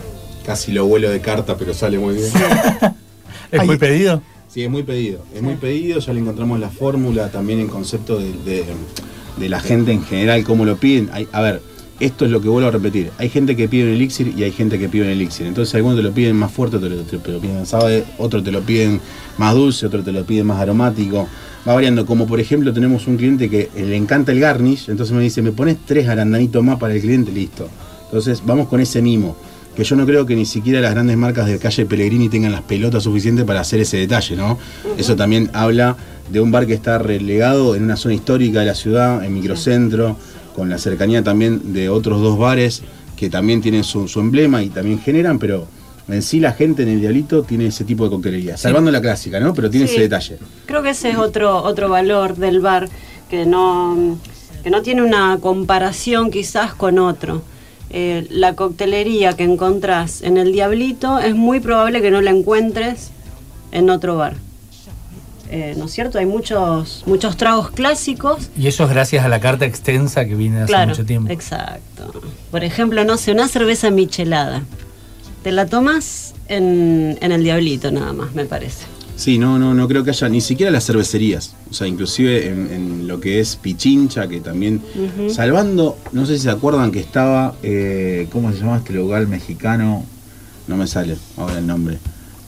Casi 0.44 0.72
lo 0.72 0.86
vuelo 0.86 1.08
de 1.08 1.20
carta, 1.20 1.56
pero 1.56 1.72
sale 1.72 1.98
muy 1.98 2.14
bien. 2.16 2.26
¿Es 3.52 3.60
Ay. 3.60 3.66
muy 3.66 3.78
pedido? 3.78 4.20
Sí, 4.48 4.62
es 4.64 4.70
muy 4.70 4.82
pedido. 4.82 5.20
Es 5.34 5.40
muy 5.42 5.54
pedido, 5.54 6.00
ya 6.00 6.12
le 6.12 6.20
encontramos 6.20 6.58
la 6.58 6.68
fórmula, 6.70 7.30
también 7.30 7.60
el 7.60 7.68
concepto 7.68 8.18
de, 8.18 8.32
de- 8.44 8.64
de 9.36 9.48
la 9.48 9.60
gente 9.60 9.92
en 9.92 10.02
general, 10.04 10.42
cómo 10.42 10.64
lo 10.64 10.76
piden. 10.78 11.10
Hay- 11.12 11.28
a 11.32 11.40
ver, 11.42 11.62
esto 12.00 12.24
es 12.24 12.30
lo 12.30 12.40
que 12.40 12.48
vuelvo 12.48 12.68
a 12.68 12.72
repetir. 12.72 13.10
Hay 13.18 13.28
gente 13.28 13.56
que 13.56 13.68
pide 13.68 13.84
un 13.84 13.90
elixir 13.90 14.32
y 14.36 14.42
hay 14.44 14.52
gente 14.52 14.78
que 14.78 14.88
pide 14.88 15.02
un 15.04 15.08
elixir. 15.10 15.46
Entonces 15.46 15.74
algunos 15.74 15.96
te 15.98 16.02
lo 16.02 16.12
piden 16.12 16.36
más 16.36 16.52
fuerte, 16.52 16.76
otros 16.76 16.92
te, 17.06 17.16
lo- 17.16 17.20
te 17.20 17.32
lo 17.32 17.38
piden 17.40 17.66
suave, 17.66 18.04
otros 18.18 18.44
te 18.44 18.52
lo 18.52 18.60
piden 18.62 19.00
más 19.36 19.54
dulce, 19.54 19.86
otros 19.86 20.04
te 20.04 20.12
lo 20.12 20.24
piden 20.24 20.46
más 20.46 20.60
aromático. 20.60 21.28
Va 21.66 21.74
variando, 21.74 22.06
como 22.06 22.26
por 22.26 22.40
ejemplo 22.40 22.72
tenemos 22.72 23.06
un 23.08 23.16
cliente 23.16 23.50
que 23.50 23.68
le 23.76 23.96
encanta 23.96 24.32
el 24.32 24.40
garnish, 24.40 24.88
entonces 24.88 25.14
me 25.14 25.22
dice, 25.22 25.42
me 25.42 25.52
pones 25.52 25.76
tres 25.84 26.08
arandanitos 26.08 26.62
más 26.64 26.78
para 26.78 26.94
el 26.94 27.00
cliente, 27.00 27.32
listo. 27.32 27.68
Entonces 28.04 28.42
vamos 28.46 28.68
con 28.68 28.80
ese 28.80 29.02
mimo 29.02 29.36
que 29.76 29.84
yo 29.84 29.94
no 29.94 30.04
creo 30.06 30.26
que 30.26 30.34
ni 30.34 30.44
siquiera 30.44 30.80
las 30.80 30.90
grandes 30.92 31.16
marcas 31.16 31.46
de 31.46 31.56
calle 31.58 31.86
Pellegrini 31.86 32.28
tengan 32.28 32.50
las 32.50 32.62
pelotas 32.62 33.04
suficientes 33.04 33.44
para 33.44 33.60
hacer 33.60 33.78
ese 33.80 33.96
detalle, 33.96 34.34
¿no? 34.34 34.58
Eso 34.96 35.14
también 35.14 35.50
habla 35.52 35.96
de 36.32 36.40
un 36.40 36.50
bar 36.50 36.66
que 36.66 36.74
está 36.74 36.98
relegado 36.98 37.76
en 37.76 37.84
una 37.84 37.96
zona 37.96 38.14
histórica 38.14 38.58
de 38.60 38.66
la 38.66 38.74
ciudad, 38.74 39.24
en 39.24 39.32
microcentro, 39.34 40.16
con 40.58 40.68
la 40.68 40.76
cercanía 40.78 41.22
también 41.22 41.72
de 41.72 41.88
otros 41.88 42.20
dos 42.20 42.36
bares 42.36 42.82
que 43.16 43.30
también 43.30 43.60
tienen 43.62 43.84
su, 43.84 44.08
su 44.08 44.18
emblema 44.18 44.60
y 44.60 44.70
también 44.70 44.98
generan, 44.98 45.38
pero 45.38 45.68
en 46.08 46.20
sí 46.20 46.40
la 46.40 46.50
gente 46.52 46.82
en 46.82 46.88
el 46.88 47.00
Diablito 47.00 47.44
tiene 47.44 47.66
ese 47.66 47.84
tipo 47.84 48.02
de 48.02 48.10
coctelería, 48.10 48.56
salvando 48.56 48.90
la 48.90 49.00
clásica, 49.00 49.38
¿no? 49.38 49.54
Pero 49.54 49.70
tiene 49.70 49.86
Sí. 49.86 49.92
ese 49.94 50.02
detalle. 50.02 50.38
Creo 50.66 50.82
que 50.82 50.90
ese 50.90 51.10
es 51.10 51.16
otro, 51.16 51.62
otro 51.62 51.88
valor 51.88 52.34
del 52.34 52.58
bar 52.58 52.88
que 53.30 53.46
no, 53.46 54.18
que 54.64 54.70
no 54.70 54.82
tiene 54.82 55.02
una 55.02 55.38
comparación 55.40 56.32
quizás 56.32 56.74
con 56.74 56.98
otro. 56.98 57.42
Eh, 57.90 58.26
la 58.30 58.54
coctelería 58.56 59.34
que 59.34 59.44
encontrás 59.44 60.22
en 60.22 60.38
el 60.38 60.50
Diablito 60.52 61.20
es 61.20 61.36
muy 61.36 61.60
probable 61.60 62.02
que 62.02 62.10
no 62.10 62.20
la 62.20 62.30
encuentres 62.32 63.10
en 63.70 63.90
otro 63.90 64.16
bar. 64.16 64.34
Eh, 65.50 65.74
¿No 65.78 65.86
es 65.86 65.92
cierto? 65.92 66.18
Hay 66.18 66.26
muchos, 66.26 67.02
muchos 67.06 67.36
tragos 67.36 67.70
clásicos. 67.70 68.50
Y 68.58 68.66
eso 68.66 68.84
es 68.84 68.90
gracias 68.90 69.24
a 69.24 69.28
la 69.28 69.40
carta 69.40 69.64
extensa 69.64 70.24
que 70.26 70.34
viene 70.34 70.58
hace 70.58 70.66
Claro, 70.66 70.90
mucho 70.90 71.04
tiempo. 71.06 71.32
exacto. 71.32 72.20
Por 72.50 72.64
ejemplo, 72.64 73.04
no 73.04 73.16
sé, 73.16 73.32
una 73.32 73.48
cerveza 73.48 73.90
michelada. 73.90 74.62
Te 75.42 75.52
la 75.52 75.66
tomas 75.66 76.34
en, 76.48 77.16
en 77.20 77.32
el 77.32 77.42
Diablito 77.44 77.90
nada 77.90 78.12
más, 78.12 78.34
me 78.34 78.44
parece. 78.44 78.84
Sí, 79.16 79.36
no, 79.38 79.58
no, 79.58 79.74
no 79.74 79.88
creo 79.88 80.04
que 80.04 80.10
haya 80.10 80.28
ni 80.28 80.40
siquiera 80.40 80.70
las 80.70 80.84
cervecerías. 80.86 81.54
O 81.70 81.74
sea, 81.74 81.86
inclusive 81.88 82.48
en, 82.48 82.70
en 82.72 83.08
lo 83.08 83.18
que 83.18 83.40
es 83.40 83.56
Pichincha, 83.56 84.28
que 84.28 84.40
también. 84.40 84.80
Salvando, 85.28 85.98
no 86.12 86.24
sé 86.26 86.36
si 86.36 86.44
se 86.44 86.50
acuerdan 86.50 86.92
que 86.92 87.00
estaba. 87.00 87.54
eh, 87.62 88.28
¿Cómo 88.30 88.52
se 88.52 88.58
llama 88.58 88.76
este 88.76 88.92
lugar 88.92 89.26
mexicano? 89.26 90.04
No 90.68 90.76
me 90.76 90.86
sale 90.86 91.16
ahora 91.36 91.58
el 91.58 91.66
nombre. 91.66 91.98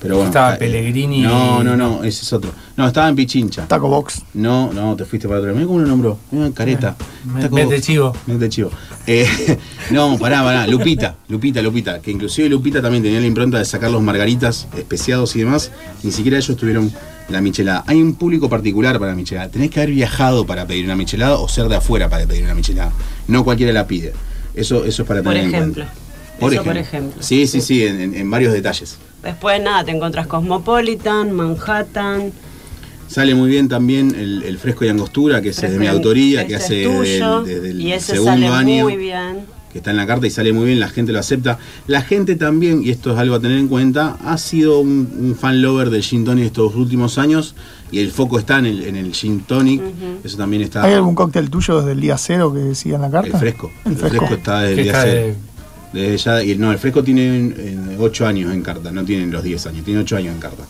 Pero 0.00 0.14
bueno. 0.16 0.28
Estaba 0.30 0.54
eh, 0.54 0.58
Pellegrini. 0.58 1.20
No, 1.20 1.62
no, 1.62 1.76
no, 1.76 2.02
ese 2.04 2.22
es 2.22 2.32
otro. 2.32 2.50
No, 2.76 2.86
estaba 2.86 3.08
en 3.10 3.16
Pichincha. 3.16 3.66
Taco 3.68 3.88
Box. 3.88 4.22
No, 4.32 4.72
no, 4.72 4.96
te 4.96 5.04
fuiste 5.04 5.28
para 5.28 5.40
otro. 5.40 5.52
Mira 5.54 5.66
cómo 5.66 5.78
lo 5.80 5.86
nombró. 5.86 6.18
Mira, 6.30 6.50
careta. 6.52 6.96
Me- 7.24 7.42
Taco 7.42 7.54
Mete 7.54 7.74
Box. 7.74 7.86
chivo. 7.86 8.16
Mete 8.26 8.48
chivo. 8.48 8.70
Eh, 9.06 9.26
no, 9.90 10.16
pará, 10.18 10.42
pará. 10.42 10.66
Lupita, 10.66 11.16
Lupita, 11.28 11.60
Lupita. 11.60 12.00
Que 12.00 12.10
inclusive 12.12 12.48
Lupita 12.48 12.80
también 12.80 13.02
tenía 13.02 13.20
la 13.20 13.26
impronta 13.26 13.58
de 13.58 13.64
sacar 13.66 13.90
los 13.90 14.00
margaritas 14.02 14.68
especiados 14.76 15.36
y 15.36 15.40
demás. 15.40 15.70
Ni 16.02 16.12
siquiera 16.12 16.38
ellos 16.38 16.56
tuvieron 16.56 16.90
la 17.28 17.42
michelada. 17.42 17.84
Hay 17.86 18.00
un 18.00 18.14
público 18.14 18.48
particular 18.48 18.98
para 18.98 19.10
la 19.10 19.16
michelada. 19.16 19.50
Tenés 19.50 19.68
que 19.70 19.80
haber 19.80 19.94
viajado 19.94 20.46
para 20.46 20.66
pedir 20.66 20.86
una 20.86 20.96
michelada 20.96 21.36
o 21.36 21.46
ser 21.46 21.68
de 21.68 21.76
afuera 21.76 22.08
para 22.08 22.24
pedir 22.26 22.44
una 22.44 22.54
michelada. 22.54 22.90
No 23.28 23.44
cualquiera 23.44 23.72
la 23.74 23.86
pide. 23.86 24.14
Eso, 24.54 24.82
eso 24.86 25.02
es 25.02 25.08
para 25.08 25.22
Por 25.22 25.34
tener 25.34 25.48
en 25.50 25.54
ejemplo. 25.54 25.84
cuenta. 25.84 26.54
Eso 26.56 26.64
por 26.64 26.76
ejemplo. 26.78 27.22
Sí, 27.22 27.46
sí, 27.46 27.60
sí, 27.60 27.84
en 27.84 28.30
varios 28.30 28.54
detalles. 28.54 28.96
Después 29.22 29.60
nada, 29.62 29.84
te 29.84 29.90
encuentras 29.90 30.26
Cosmopolitan, 30.26 31.32
Manhattan. 31.32 32.32
Sale 33.08 33.34
muy 33.34 33.50
bien 33.50 33.68
también 33.68 34.14
el, 34.14 34.42
el 34.44 34.56
fresco 34.58 34.84
y 34.84 34.88
angostura, 34.88 35.42
que 35.42 35.48
ese 35.50 35.66
es 35.66 35.72
de 35.72 35.78
mi 35.78 35.86
Fresco 35.86 35.96
autoría, 35.98 36.46
que 36.46 36.54
hace 36.56 36.84
tuyo, 36.84 37.42
desde 37.42 37.70
el 37.70 37.80
y 37.80 37.92
ese 37.92 38.12
segundo 38.12 38.32
sale 38.32 38.46
año. 38.46 38.84
muy 38.84 38.96
bien. 38.96 39.46
que 39.72 39.78
está 39.78 39.90
en 39.90 39.96
la 39.96 40.06
carta 40.06 40.26
y 40.28 40.30
sale 40.30 40.52
muy 40.52 40.66
bien, 40.66 40.78
la 40.80 40.88
gente 40.88 41.12
lo 41.12 41.18
acepta. 41.18 41.58
La 41.88 42.02
gente 42.02 42.36
también, 42.36 42.82
y 42.84 42.90
esto 42.90 43.12
es 43.12 43.18
algo 43.18 43.34
a 43.34 43.40
tener 43.40 43.58
en 43.58 43.66
cuenta, 43.68 44.16
ha 44.24 44.38
sido 44.38 44.78
un, 44.78 45.12
un 45.18 45.34
fan 45.34 45.60
lover 45.60 45.90
del 45.90 46.02
gin 46.02 46.24
tonic 46.24 46.44
estos 46.46 46.74
últimos 46.76 47.18
años 47.18 47.56
y 47.90 47.98
el 47.98 48.12
foco 48.12 48.38
está 48.38 48.58
en 48.60 48.66
el, 48.66 48.82
en 48.84 48.94
el 48.96 49.12
gin 49.12 49.40
tonic. 49.40 49.82
Eso 50.22 50.36
también 50.36 50.62
está. 50.62 50.84
¿Hay 50.84 50.92
algún 50.94 51.16
cóctel 51.16 51.50
tuyo 51.50 51.78
desde 51.80 51.92
el 51.92 52.00
día 52.00 52.16
cero 52.16 52.52
que 52.54 52.60
decía 52.60 52.94
en 52.94 53.02
la 53.02 53.10
carta? 53.10 53.32
El 53.32 53.38
fresco. 53.38 53.72
El 53.84 53.96
fresco. 53.96 54.24
está 54.26 54.60
desde 54.60 54.72
el 54.74 54.82
día 54.84 54.92
está 54.92 55.02
cero. 55.04 55.34
De- 55.92 56.00
Desde 56.00 56.16
ya, 56.18 56.42
y 56.44 56.56
no, 56.56 56.70
el 56.72 56.78
fresco 56.78 57.02
tiene 57.02 57.54
8 57.98 58.26
años 58.26 58.52
en 58.52 58.62
carta, 58.62 58.90
no 58.90 59.04
tiene 59.04 59.26
los 59.26 59.42
10 59.42 59.66
años, 59.66 59.84
tiene 59.84 60.00
8 60.00 60.16
años 60.16 60.34
en 60.34 60.40
carta. 60.40 60.64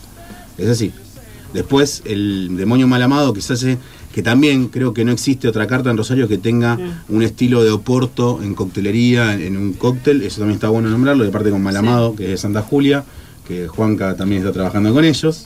Es 0.57 0.67
así. 0.67 0.91
Después, 1.53 2.01
el 2.05 2.55
demonio 2.55 2.87
mal 2.87 3.01
amado, 3.01 3.33
que 3.33 3.41
se 3.41 3.53
hace, 3.53 3.77
que 4.13 4.23
también 4.23 4.67
creo 4.69 4.93
que 4.93 5.03
no 5.03 5.11
existe 5.11 5.47
otra 5.47 5.67
carta 5.67 5.89
en 5.91 5.97
Rosario 5.97 6.27
que 6.27 6.37
tenga 6.37 6.77
un 7.09 7.23
estilo 7.23 7.63
de 7.63 7.71
oporto 7.71 8.39
en 8.41 8.55
coctelería, 8.55 9.33
en, 9.33 9.57
un 9.57 9.73
cóctel, 9.73 10.21
eso 10.21 10.39
también 10.39 10.55
está 10.55 10.69
bueno 10.69 10.89
nombrarlo, 10.89 11.23
de 11.25 11.29
parte 11.31 11.49
con 11.49 11.61
mal 11.61 11.75
amado, 11.75 12.15
que 12.15 12.23
es 12.25 12.29
de 12.31 12.37
Santa 12.37 12.61
Julia, 12.61 13.03
que 13.47 13.67
Juanca 13.67 14.15
también 14.15 14.41
está 14.41 14.53
trabajando 14.53 14.93
con 14.93 15.03
ellos. 15.03 15.45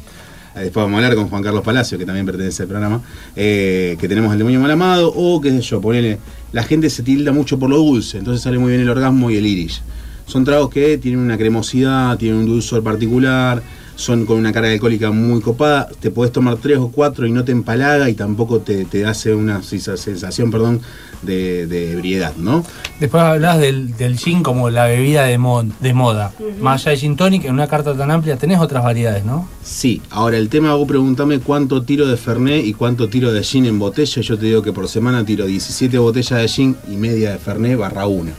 Eh, 0.56 0.64
Después 0.64 0.86
vamos 0.86 0.94
a 0.94 1.04
hablar 1.04 1.16
con 1.16 1.30
Juan 1.30 1.44
Carlos 1.44 1.64
Palacio, 1.64 1.98
que 1.98 2.06
también 2.06 2.26
pertenece 2.26 2.64
al 2.64 2.70
programa, 2.70 3.02
eh, 3.36 3.98
que 4.00 4.08
tenemos 4.08 4.32
el 4.32 4.38
demonio 4.38 4.60
mal 4.60 4.72
amado, 4.72 5.12
o 5.14 5.42
qué 5.42 5.52
sé 5.52 5.62
yo, 5.62 5.82
ponele, 5.82 6.18
la 6.54 6.64
gente 6.64 6.90
se 6.90 7.04
tilda 7.04 7.32
mucho 7.32 7.60
por 7.60 7.70
lo 7.70 7.78
dulce, 7.78 8.18
entonces 8.18 8.42
sale 8.42 8.58
muy 8.58 8.70
bien 8.70 8.82
el 8.82 8.90
orgasmo 8.90 9.30
y 9.30 9.38
el 9.38 9.46
irish. 9.46 9.82
Son 10.26 10.44
tragos 10.44 10.70
que 10.70 10.98
tienen 10.98 11.20
una 11.20 11.38
cremosidad, 11.38 12.18
tienen 12.18 12.40
un 12.40 12.46
dulzor 12.46 12.82
particular, 12.82 13.62
son 13.96 14.26
con 14.26 14.38
una 14.38 14.52
carga 14.52 14.72
alcohólica 14.72 15.12
muy 15.12 15.40
copada, 15.42 15.88
te 16.00 16.12
podés 16.12 16.32
tomar 16.32 16.58
tres 16.58 16.78
o 16.80 16.90
cuatro 16.90 17.26
y 17.26 17.32
no 17.32 17.44
te 17.46 17.52
empalaga 17.54 18.10
y 18.10 18.14
tampoco 18.14 18.60
te, 18.60 18.86
te 18.86 19.06
hace 19.06 19.34
una 19.34 19.64
sisa- 19.64 19.96
sensación 19.98 20.52
perdón, 20.52 20.82
de, 21.22 21.66
de 21.66 21.94
ebriedad, 21.94 22.34
¿no? 22.38 22.64
Después 23.00 23.24
hablabas 23.24 23.60
del, 23.60 23.96
del 23.96 24.18
gin 24.18 24.44
como 24.44 24.70
la 24.70 24.86
bebida 24.86 25.24
de, 25.24 25.38
mo- 25.38 25.64
de 25.64 25.94
moda. 25.94 26.34
Más 26.62 26.82
allá 26.82 26.92
de 26.92 26.98
gin 26.98 27.16
tonic, 27.16 27.46
en 27.46 27.54
una 27.54 27.68
carta 27.68 27.96
tan 27.96 28.12
amplia 28.12 28.36
tenés 28.38 28.60
otras 28.60 28.84
variedades, 28.84 29.24
¿no? 29.24 29.48
Sí, 29.64 30.02
ahora 30.10 30.38
el 30.38 30.50
tema, 30.50 30.76
vos 30.76 30.88
preguntame 30.88 31.40
cuánto 31.40 31.82
tiro 31.84 32.06
de 32.06 32.18
Fernet 32.18 32.66
y 32.66 32.74
cuánto 32.74 33.08
tiro 33.10 33.32
de 33.32 33.44
gin 33.44 33.66
en 33.66 33.80
botella. 33.80 34.22
Yo 34.22 34.38
te 34.38 34.46
digo 34.46 34.62
que 34.62 34.74
por 34.74 34.88
semana 34.90 35.26
tiro 35.26 35.46
17 35.46 35.98
botellas 35.98 36.42
de 36.42 36.48
gin 36.48 36.76
y 36.92 36.96
media 36.98 37.32
de 37.32 37.38
Fernet 37.40 37.78
barra 37.78 38.08
una. 38.08 38.34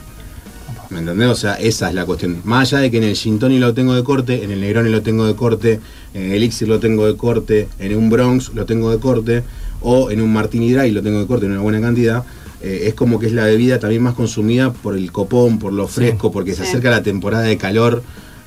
¿Me 0.89 0.99
entendés? 0.99 1.27
O 1.27 1.35
sea, 1.35 1.55
esa 1.55 1.89
es 1.89 1.95
la 1.95 2.05
cuestión. 2.05 2.41
Más 2.45 2.71
allá 2.71 2.81
de 2.83 2.91
que 2.91 2.97
en 2.97 3.03
el 3.03 3.15
gin 3.15 3.39
tonic 3.39 3.59
lo 3.59 3.73
tengo 3.73 3.93
de 3.93 4.03
corte, 4.03 4.43
en 4.43 4.51
el 4.51 4.61
Negroni 4.61 4.89
lo 4.89 5.01
tengo 5.01 5.25
de 5.25 5.35
corte, 5.35 5.79
en 6.13 6.23
el 6.23 6.31
Elixir 6.33 6.67
lo 6.67 6.79
tengo 6.79 7.05
de 7.05 7.17
corte, 7.17 7.67
en 7.79 7.95
un 7.97 8.09
Bronx 8.09 8.53
lo 8.53 8.65
tengo 8.65 8.89
de 8.91 8.97
corte, 8.99 9.43
o 9.81 10.09
en 10.11 10.21
un 10.21 10.31
Martini 10.31 10.71
Dry 10.71 10.91
lo 10.91 11.03
tengo 11.03 11.19
de 11.19 11.27
corte 11.27 11.45
en 11.45 11.51
una 11.51 11.61
buena 11.61 11.81
cantidad. 11.81 12.23
eh, 12.59 12.85
es 12.87 12.95
como 12.95 13.19
que 13.19 13.27
es 13.27 13.33
la 13.33 13.43
bebida 13.45 13.77
también 13.79 14.01
más 14.01 14.15
consumida 14.15 14.73
por 14.73 14.95
el 14.97 15.11
copón, 15.11 15.59
por 15.59 15.71
lo 15.73 15.87
fresco, 15.87 16.31
porque 16.31 16.55
se 16.55 16.63
Sí. 16.63 16.69
acerca 16.69 16.89
la 16.89 17.03
temporada 17.03 17.43
de 17.43 17.55
calor 17.55 18.01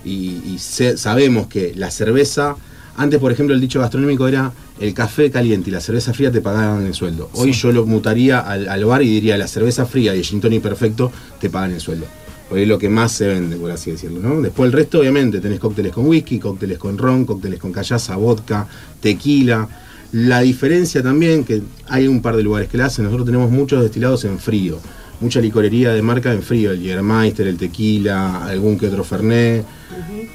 y, 0.04 0.40
y 0.52 0.56
se- 0.58 0.96
sabemos 0.96 1.46
que 1.46 1.72
la 1.76 1.90
cerveza 1.92 2.56
Antes, 2.96 3.18
por 3.20 3.30
ejemplo, 3.32 3.54
el 3.54 3.60
dicho 3.62 3.78
gastronómico 3.80 4.26
era 4.28 4.52
el 4.78 4.92
café 4.92 5.30
caliente 5.30 5.70
y 5.70 5.72
la 5.72 5.80
cerveza 5.80 6.12
fría 6.12 6.30
te 6.32 6.42
pagaban 6.42 6.84
el 6.86 6.92
sueldo. 6.92 7.30
Hoy 7.34 7.52
yo 7.52 7.72
lo 7.72 7.86
mutaría 7.86 8.40
al, 8.40 8.68
al 8.68 8.84
bar 8.84 9.00
y 9.02 9.08
diría 9.08 9.38
la 9.38 9.46
cerveza 9.46 9.86
fría 9.86 10.14
y 10.14 10.18
el 10.18 10.24
gin 10.24 10.40
tonic 10.40 10.60
perfecto 10.60 11.10
te 11.40 11.48
pagan 11.48 11.70
el 11.70 11.80
sueldo. 11.80 12.04
Hoy 12.50 12.62
es 12.62 12.68
lo 12.68 12.78
que 12.78 12.88
más 12.88 13.12
se 13.12 13.28
vende, 13.28 13.56
por 13.56 13.70
así 13.70 13.92
decirlo, 13.92 14.18
¿no? 14.18 14.40
Después 14.40 14.66
el 14.66 14.72
resto, 14.72 14.98
obviamente, 14.98 15.40
tenés 15.40 15.60
cócteles 15.60 15.92
con 15.92 16.06
whisky, 16.06 16.40
cócteles 16.40 16.78
con 16.78 16.98
ron, 16.98 17.24
cócteles 17.24 17.60
con 17.60 17.70
callaza, 17.70 18.16
vodka, 18.16 18.66
tequila. 19.00 19.68
La 20.12 20.40
diferencia 20.40 21.00
también, 21.00 21.44
que 21.44 21.62
hay 21.86 22.08
un 22.08 22.20
par 22.20 22.36
de 22.36 22.42
lugares 22.42 22.68
que 22.68 22.76
la 22.76 22.86
hacen, 22.86 23.04
nosotros 23.04 23.26
tenemos 23.26 23.50
muchos 23.52 23.82
destilados 23.82 24.24
en 24.24 24.40
frío. 24.40 24.80
Mucha 25.20 25.40
licorería 25.40 25.92
de 25.92 26.02
marca 26.02 26.32
en 26.32 26.42
frío, 26.42 26.72
el 26.72 26.80
Jägermeister, 26.80 27.46
el 27.46 27.56
tequila, 27.56 28.44
algún 28.44 28.76
que 28.76 28.88
otro 28.88 29.04
Fernet. 29.04 29.64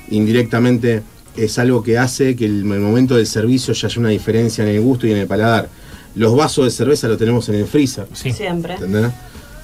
Indirectamente 0.10 1.04
es 1.36 1.60
algo 1.60 1.84
que 1.84 1.98
hace 1.98 2.36
que 2.38 2.46
el, 2.46 2.60
el 2.60 2.80
momento 2.80 3.18
del 3.18 3.28
servicio 3.28 3.74
ya 3.74 3.88
haya 3.88 4.00
una 4.00 4.10
diferencia 4.10 4.64
en 4.64 4.74
el 4.74 4.80
gusto 4.80 5.06
y 5.06 5.12
en 5.12 5.18
el 5.18 5.28
paladar. 5.28 5.68
Los 6.16 6.34
vasos 6.34 6.64
de 6.64 6.72
cerveza 6.72 7.10
los 7.10 7.18
tenemos 7.18 7.50
en 7.50 7.56
el 7.56 7.66
freezer. 7.66 8.08
Sí. 8.14 8.32
Siempre. 8.32 8.76
¿Entendés? 8.76 9.12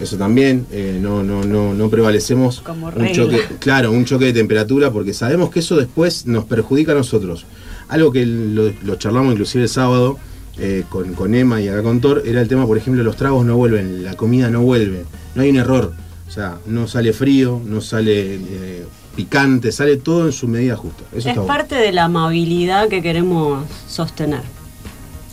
Eso 0.01 0.17
también, 0.17 0.65
eh, 0.71 0.97
no, 0.99 1.21
no, 1.23 1.43
no, 1.43 1.73
no 1.73 1.89
prevalecemos 1.89 2.61
Como 2.61 2.87
un 2.87 3.11
choque, 3.11 3.39
claro, 3.59 3.91
un 3.91 4.03
choque 4.05 4.25
de 4.25 4.33
temperatura, 4.33 4.89
porque 4.91 5.13
sabemos 5.13 5.51
que 5.51 5.59
eso 5.59 5.75
después 5.77 6.25
nos 6.25 6.45
perjudica 6.45 6.91
a 6.93 6.95
nosotros. 6.95 7.45
Algo 7.87 8.11
que 8.11 8.25
lo, 8.25 8.71
lo 8.83 8.95
charlamos 8.95 9.33
inclusive 9.33 9.63
el 9.65 9.69
sábado 9.69 10.17
eh, 10.57 10.83
con, 10.89 11.13
con 11.13 11.35
Emma 11.35 11.61
y 11.61 11.67
acá 11.67 11.83
con 11.83 12.01
Thor, 12.01 12.23
era 12.25 12.41
el 12.41 12.47
tema, 12.47 12.65
por 12.65 12.77
ejemplo, 12.77 13.03
los 13.03 13.15
tragos 13.15 13.45
no 13.45 13.55
vuelven, 13.57 14.03
la 14.03 14.15
comida 14.15 14.49
no 14.49 14.61
vuelve, 14.61 15.03
no 15.35 15.41
hay 15.43 15.49
un 15.51 15.57
error. 15.57 15.93
O 16.27 16.31
sea, 16.31 16.57
no 16.65 16.87
sale 16.87 17.11
frío, 17.13 17.61
no 17.65 17.81
sale 17.81 18.35
eh, 18.35 18.85
picante, 19.15 19.71
sale 19.71 19.97
todo 19.97 20.25
en 20.27 20.31
su 20.31 20.47
medida 20.47 20.75
justa. 20.77 21.03
Eso 21.11 21.29
Es 21.29 21.35
bueno. 21.35 21.45
parte 21.45 21.75
de 21.75 21.91
la 21.91 22.05
amabilidad 22.05 22.87
que 22.87 23.01
queremos 23.01 23.65
sostener. 23.87 24.41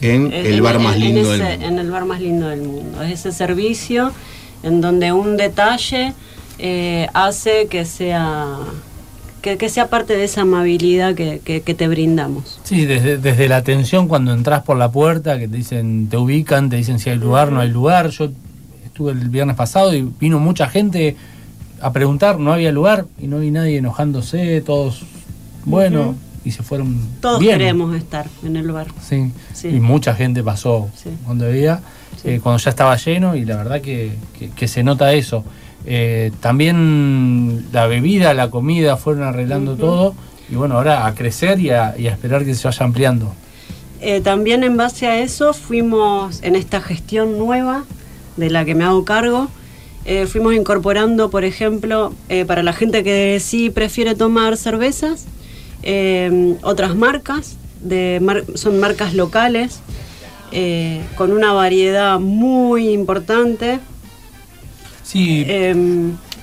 En 0.01 0.33
En- 0.33 0.47
el 0.47 0.61
bar 0.62 0.77
en- 0.77 0.83
más 0.83 0.95
en 0.97 1.01
lindo 1.01 1.21
ese- 1.35 1.43
del 1.43 1.51
mundo. 1.59 1.66
En 1.66 1.79
el 1.79 1.91
bar 1.91 2.05
más 2.05 2.21
lindo 2.21 2.49
del 2.49 2.62
mundo. 2.62 3.03
Es 3.03 3.21
ese 3.21 3.33
servicio 3.33 4.12
en 4.63 4.81
donde 4.81 5.13
un 5.13 5.37
detalle 5.37 6.15
eh, 6.59 7.07
hace 7.15 7.67
que 7.69 7.85
sea 7.85 8.57
que, 9.43 9.57
que 9.57 9.69
sea 9.69 9.89
parte 9.89 10.17
de 10.17 10.25
esa 10.25 10.41
amabilidad 10.41 11.15
que, 11.15 11.41
que- 11.45 11.61
que 11.63 11.75
te 11.75 11.87
brindamos. 11.87 12.59
Sí, 12.65 12.87
desde, 12.87 13.19
desde 13.19 13.49
la 13.49 13.57
atención 13.59 14.09
cuando 14.09 14.33
entras 14.35 14.65
por 14.65 14.77
la 14.77 14.91
puerta, 14.91 15.39
que 15.39 15.47
te 15.47 15.57
dicen, 15.57 16.09
te 16.11 16.17
ubican, 16.17 16.69
te 16.69 16.75
dicen 16.77 16.99
si 16.99 17.09
hay 17.11 17.19
lugar, 17.19 17.53
no 17.53 17.61
hay 17.61 17.69
lugar. 17.71 18.09
Yo 18.11 18.31
estuve 18.85 19.13
el 19.13 19.29
viernes 19.29 19.55
pasado 19.55 19.95
y 19.95 20.03
vino 20.19 20.41
mucha 20.41 20.69
gente 20.69 21.15
a 21.81 21.93
preguntar, 21.93 22.41
no 22.41 22.53
había 22.53 22.73
lugar 22.73 23.07
y 23.21 23.29
no 23.29 23.39
vi 23.39 23.53
nadie 23.53 23.77
enojándose, 23.79 24.61
todos, 24.63 25.03
bueno, 25.65 26.17
y 26.45 26.51
se 26.51 26.65
fueron 26.65 26.99
Todos 27.21 27.39
bien. 27.39 27.59
queremos 27.59 27.95
estar 27.95 28.27
en 28.45 28.57
el 28.57 28.73
bar. 28.73 28.89
Sí. 29.01 29.31
Sí. 29.55 29.69
y 29.69 29.79
mucha 29.79 30.15
gente 30.15 30.43
pasó 30.43 30.89
Sí. 30.97 31.11
cuando 31.25 31.45
veía, 31.47 31.81
Sí. 32.23 32.31
eh, 32.31 32.41
cuando 32.43 32.59
ya 32.62 32.71
estaba 32.71 32.97
lleno 32.97 33.37
y 33.37 33.45
la 33.45 33.57
verdad 33.57 33.81
que, 33.81 34.12
que- 34.39 34.51
que 34.51 34.69
se 34.69 34.83
nota 34.83 35.12
eso. 35.12 35.45
Eh, 35.87 36.33
también 36.41 37.66
la 37.73 37.87
bebida, 37.87 38.35
la 38.35 38.51
comida 38.51 38.97
fueron 38.97 39.23
arreglando 39.25 39.77
todo 39.77 40.14
y 40.51 40.55
bueno, 40.57 40.75
ahora 40.77 41.07
a 41.07 41.14
crecer 41.14 41.61
y 41.61 41.71
a, 41.71 41.95
y 41.97 42.09
a 42.09 42.11
esperar 42.11 42.45
que 42.45 42.55
se 42.55 42.66
vaya 42.69 42.85
ampliando. 42.85 43.33
Eh, 44.01 44.21
también 44.21 44.64
en 44.64 44.77
base 44.77 45.07
a 45.07 45.19
eso 45.21 45.53
fuimos 45.55 46.41
en 46.43 46.57
esta 46.57 46.81
gestión 46.81 47.39
nueva 47.39 47.85
de 48.37 48.51
la 48.51 48.64
que 48.64 48.75
me 48.75 48.85
hago 48.85 49.05
cargo, 49.05 49.49
eh, 50.05 50.27
fuimos 50.27 50.55
incorporando, 50.55 51.31
por 51.31 51.45
ejemplo, 51.45 52.12
eh, 52.29 52.45
para 52.45 52.62
la 52.62 52.73
gente 52.73 53.03
que 53.05 53.39
sí 53.41 53.71
prefiere 53.71 54.14
tomar 54.14 54.57
cervezas, 54.57 55.27
otras 56.62 56.95
marcas, 56.97 57.57
de 57.83 58.19
mar- 58.21 58.45
son 58.55 58.81
marcas 58.81 59.14
locales, 59.14 59.81
eh, 60.53 61.03
con 61.16 61.32
una 61.32 61.53
variedad 61.53 62.18
muy 62.20 62.88
importante. 62.90 63.80
Sí, 65.03 65.44
Eh, 65.46 65.74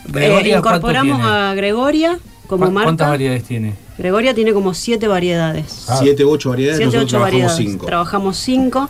Gregoria, 0.07 0.55
eh, 0.55 0.57
incorporamos 0.57 1.21
a 1.23 1.53
Gregoria 1.55 2.19
como 2.47 2.65
¿cu- 2.67 2.71
¿cuántas 2.73 3.05
marca. 3.05 3.09
variedades 3.09 3.43
tiene? 3.43 3.73
Gregoria 3.97 4.33
tiene 4.33 4.53
como 4.53 4.73
siete 4.73 5.07
variedades. 5.07 5.85
Ah. 5.87 5.97
Siete 6.01 6.25
u 6.25 6.29
ocho 6.31 6.49
variedades, 6.49 6.77
Siete, 6.77 6.85
nosotros 6.97 7.03
ocho 7.05 7.17
trabajamos 7.17 7.41
variedades. 7.51 7.71
cinco. 7.71 7.85
Trabajamos 7.85 8.37
cinco. 8.37 8.89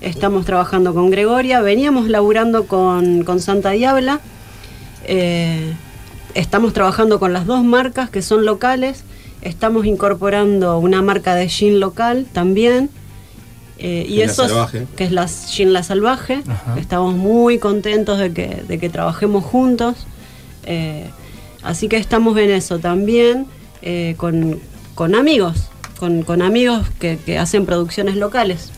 Estamos 0.00 0.44
trabajando 0.46 0.94
con 0.94 1.10
Gregoria. 1.10 1.60
Veníamos 1.60 2.08
laburando 2.08 2.66
con, 2.66 3.24
con 3.24 3.40
Santa 3.40 3.70
Diabla. 3.70 4.20
Eh, 5.04 5.72
estamos 6.34 6.72
trabajando 6.72 7.18
con 7.18 7.32
las 7.32 7.46
dos 7.46 7.62
marcas 7.64 8.08
que 8.10 8.22
son 8.22 8.44
locales. 8.44 9.04
Estamos 9.42 9.86
incorporando 9.86 10.78
una 10.78 11.02
marca 11.02 11.34
de 11.34 11.48
gin 11.48 11.78
local 11.80 12.26
también. 12.32 12.90
Eh, 13.78 14.06
y 14.08 14.22
eso 14.22 14.68
que 14.96 15.04
es 15.04 15.12
la 15.12 15.28
Gin 15.28 15.72
La 15.72 15.82
Salvaje. 15.82 16.42
Ajá. 16.48 16.76
Estamos 16.78 17.14
muy 17.14 17.58
contentos 17.58 18.18
de 18.18 18.32
que, 18.32 18.62
de 18.66 18.78
que 18.78 18.88
trabajemos 18.88 19.44
juntos. 19.44 20.06
Eh, 20.64 21.04
así 21.62 21.88
que 21.88 21.96
estamos 21.96 22.36
en 22.38 22.50
eso 22.50 22.78
también 22.78 23.46
eh, 23.82 24.14
con, 24.16 24.58
con 24.94 25.14
amigos, 25.14 25.68
con, 25.98 26.22
con 26.22 26.42
amigos 26.42 26.88
que, 26.98 27.18
que 27.24 27.38
hacen 27.38 27.66
producciones 27.66 28.16
locales. 28.16 28.72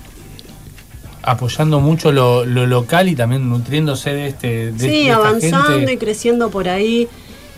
Apoyando 1.23 1.81
mucho 1.81 2.13
lo, 2.13 2.45
lo 2.47 2.67
local 2.67 3.09
y 3.09 3.15
también 3.15 3.49
nutriéndose 3.49 4.11
de 4.13 4.27
este. 4.29 4.49
De, 4.49 4.73
de 4.73 4.89
sí, 4.89 5.01
esta 5.03 5.17
avanzando 5.17 5.69
gente. 5.71 5.93
y 5.93 5.97
creciendo 5.97 6.51
por 6.51 6.69
ahí, 6.69 7.09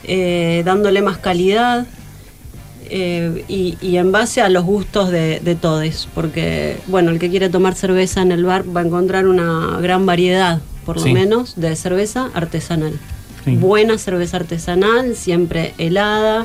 eh, 0.05 0.63
dándole 0.65 1.03
más 1.03 1.19
calidad. 1.19 1.87
Eh, 2.95 3.45
y, 3.49 3.79
y 3.81 3.97
en 3.97 4.13
base 4.13 4.43
a 4.43 4.51
los 4.51 4.65
gustos 4.65 5.11
de, 5.11 5.41
de 5.41 5.55
todos, 5.55 6.09
porque 6.15 6.77
bueno, 6.89 7.11
el 7.11 7.19
que 7.19 7.31
quiere 7.31 7.49
tomar 7.49 7.75
cerveza 7.75 8.21
en 8.21 8.33
el 8.33 8.45
bar 8.45 8.65
va 8.77 8.83
a 8.83 8.85
encontrar 8.85 9.27
una 9.27 9.79
gran 9.81 10.05
variedad, 10.05 10.61
por 10.85 10.97
lo 10.97 11.03
Sí. 11.03 11.15
menos, 11.15 11.55
de 11.57 11.75
cerveza 11.75 12.29
artesanal. 12.35 12.93
Sí. 13.47 13.57
Buena 13.57 13.97
cerveza 13.97 14.37
artesanal, 14.37 15.17
siempre 15.17 15.73
helada, 15.79 16.45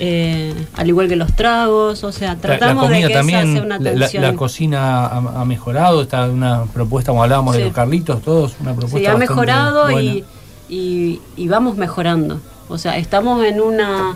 eh, 0.00 0.54
al 0.74 0.88
igual 0.88 1.08
que 1.08 1.16
los 1.16 1.34
tragos, 1.34 2.04
o 2.04 2.12
sea, 2.12 2.34
La- 2.34 2.40
tratamos 2.40 2.84
la 2.84 2.88
comida 2.88 2.96
de 2.96 3.06
que 3.06 3.12
esa 3.12 3.18
también, 3.20 3.52
sea 3.54 3.62
una 3.62 3.78
la- 3.78 3.84
la, 3.84 3.90
atención. 4.06 4.22
la 4.22 4.34
cocina 4.34 5.06
ha, 5.06 5.40
ha 5.40 5.44
mejorado, 5.44 6.02
está 6.02 6.26
una 6.26 6.64
propuesta, 6.66 7.10
como 7.12 7.22
hablábamos 7.24 7.56
de 7.56 7.64
los 7.64 7.72
Carlitos, 7.72 8.22
todos, 8.22 8.54
una 8.60 8.74
propuesta 8.74 8.98
Sí, 8.98 9.06
ha 9.06 9.16
mejorado 9.16 9.90
y, 10.00 10.24
y- 10.68 11.20
y 11.36 11.48
vamos 11.48 11.76
mejorando. 11.76 12.40
O 12.68 12.76
sea, 12.78 12.98
estamos 12.98 13.44
en 13.44 13.60
una 13.60 14.14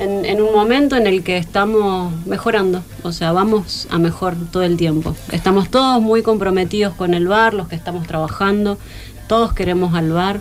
en, 0.00 0.24
en 0.24 0.40
un 0.42 0.52
momento 0.52 0.96
en 0.96 1.06
el 1.06 1.22
que 1.22 1.36
estamos 1.36 2.12
mejorando. 2.26 2.82
O 3.02 3.12
sea, 3.12 3.32
vamos 3.32 3.86
a 3.90 3.98
mejor 3.98 4.34
todo 4.50 4.62
el 4.62 4.76
tiempo. 4.76 5.14
Estamos 5.32 5.70
todos 5.70 6.00
muy 6.02 6.22
comprometidos 6.22 6.94
con 6.94 7.14
el 7.14 7.28
bar, 7.28 7.54
los 7.54 7.68
que 7.68 7.76
estamos 7.76 8.06
trabajando. 8.06 8.78
Todos 9.28 9.52
queremos 9.52 9.94
al 9.94 10.10
bar. 10.12 10.40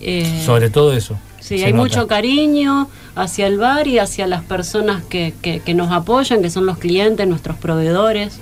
Eh, 0.00 0.42
Sobre 0.44 0.68
todo 0.70 0.92
eso. 0.92 1.16
Sí, 1.40 1.62
hay 1.62 1.72
nota. 1.72 1.82
mucho 1.84 2.06
cariño 2.08 2.88
hacia 3.14 3.46
el 3.46 3.56
bar 3.56 3.86
y 3.86 3.98
hacia 3.98 4.26
las 4.26 4.42
personas 4.42 5.02
que, 5.04 5.32
que- 5.42 5.60
que 5.60 5.74
nos 5.74 5.92
apoyan, 5.92 6.42
que 6.42 6.50
son 6.50 6.66
los 6.66 6.76
clientes, 6.78 7.26
nuestros 7.28 7.56
proveedores. 7.56 8.38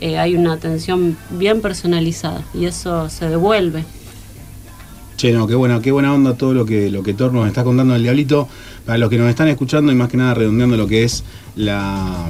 Eh, 0.00 0.16
hay 0.18 0.36
una 0.36 0.52
atención 0.52 1.16
bien 1.30 1.60
personalizada 1.60 2.42
y 2.54 2.66
eso 2.66 3.10
se 3.10 3.28
devuelve. 3.28 3.84
Che, 5.18 5.32
no, 5.32 5.46
qué 5.48 5.54
buena, 5.56 5.80
qué 5.82 5.90
buena 5.90 6.14
onda 6.14 6.34
todo 6.34 6.54
lo 6.54 6.64
que, 6.64 6.90
lo 6.90 7.02
que 7.02 7.12
Thor 7.12 7.32
nos 7.32 7.46
está 7.48 7.64
contando 7.64 7.94
el 7.96 8.02
Diablito. 8.02 8.48
Para 8.86 8.98
los 8.98 9.10
que 9.10 9.18
nos 9.18 9.28
están 9.28 9.48
escuchando 9.48 9.90
y 9.92 9.96
más 9.96 10.08
que 10.08 10.16
nada 10.16 10.32
redondeando 10.32 10.76
lo 10.76 10.86
que 10.86 11.02
es 11.02 11.24
la, 11.56 12.28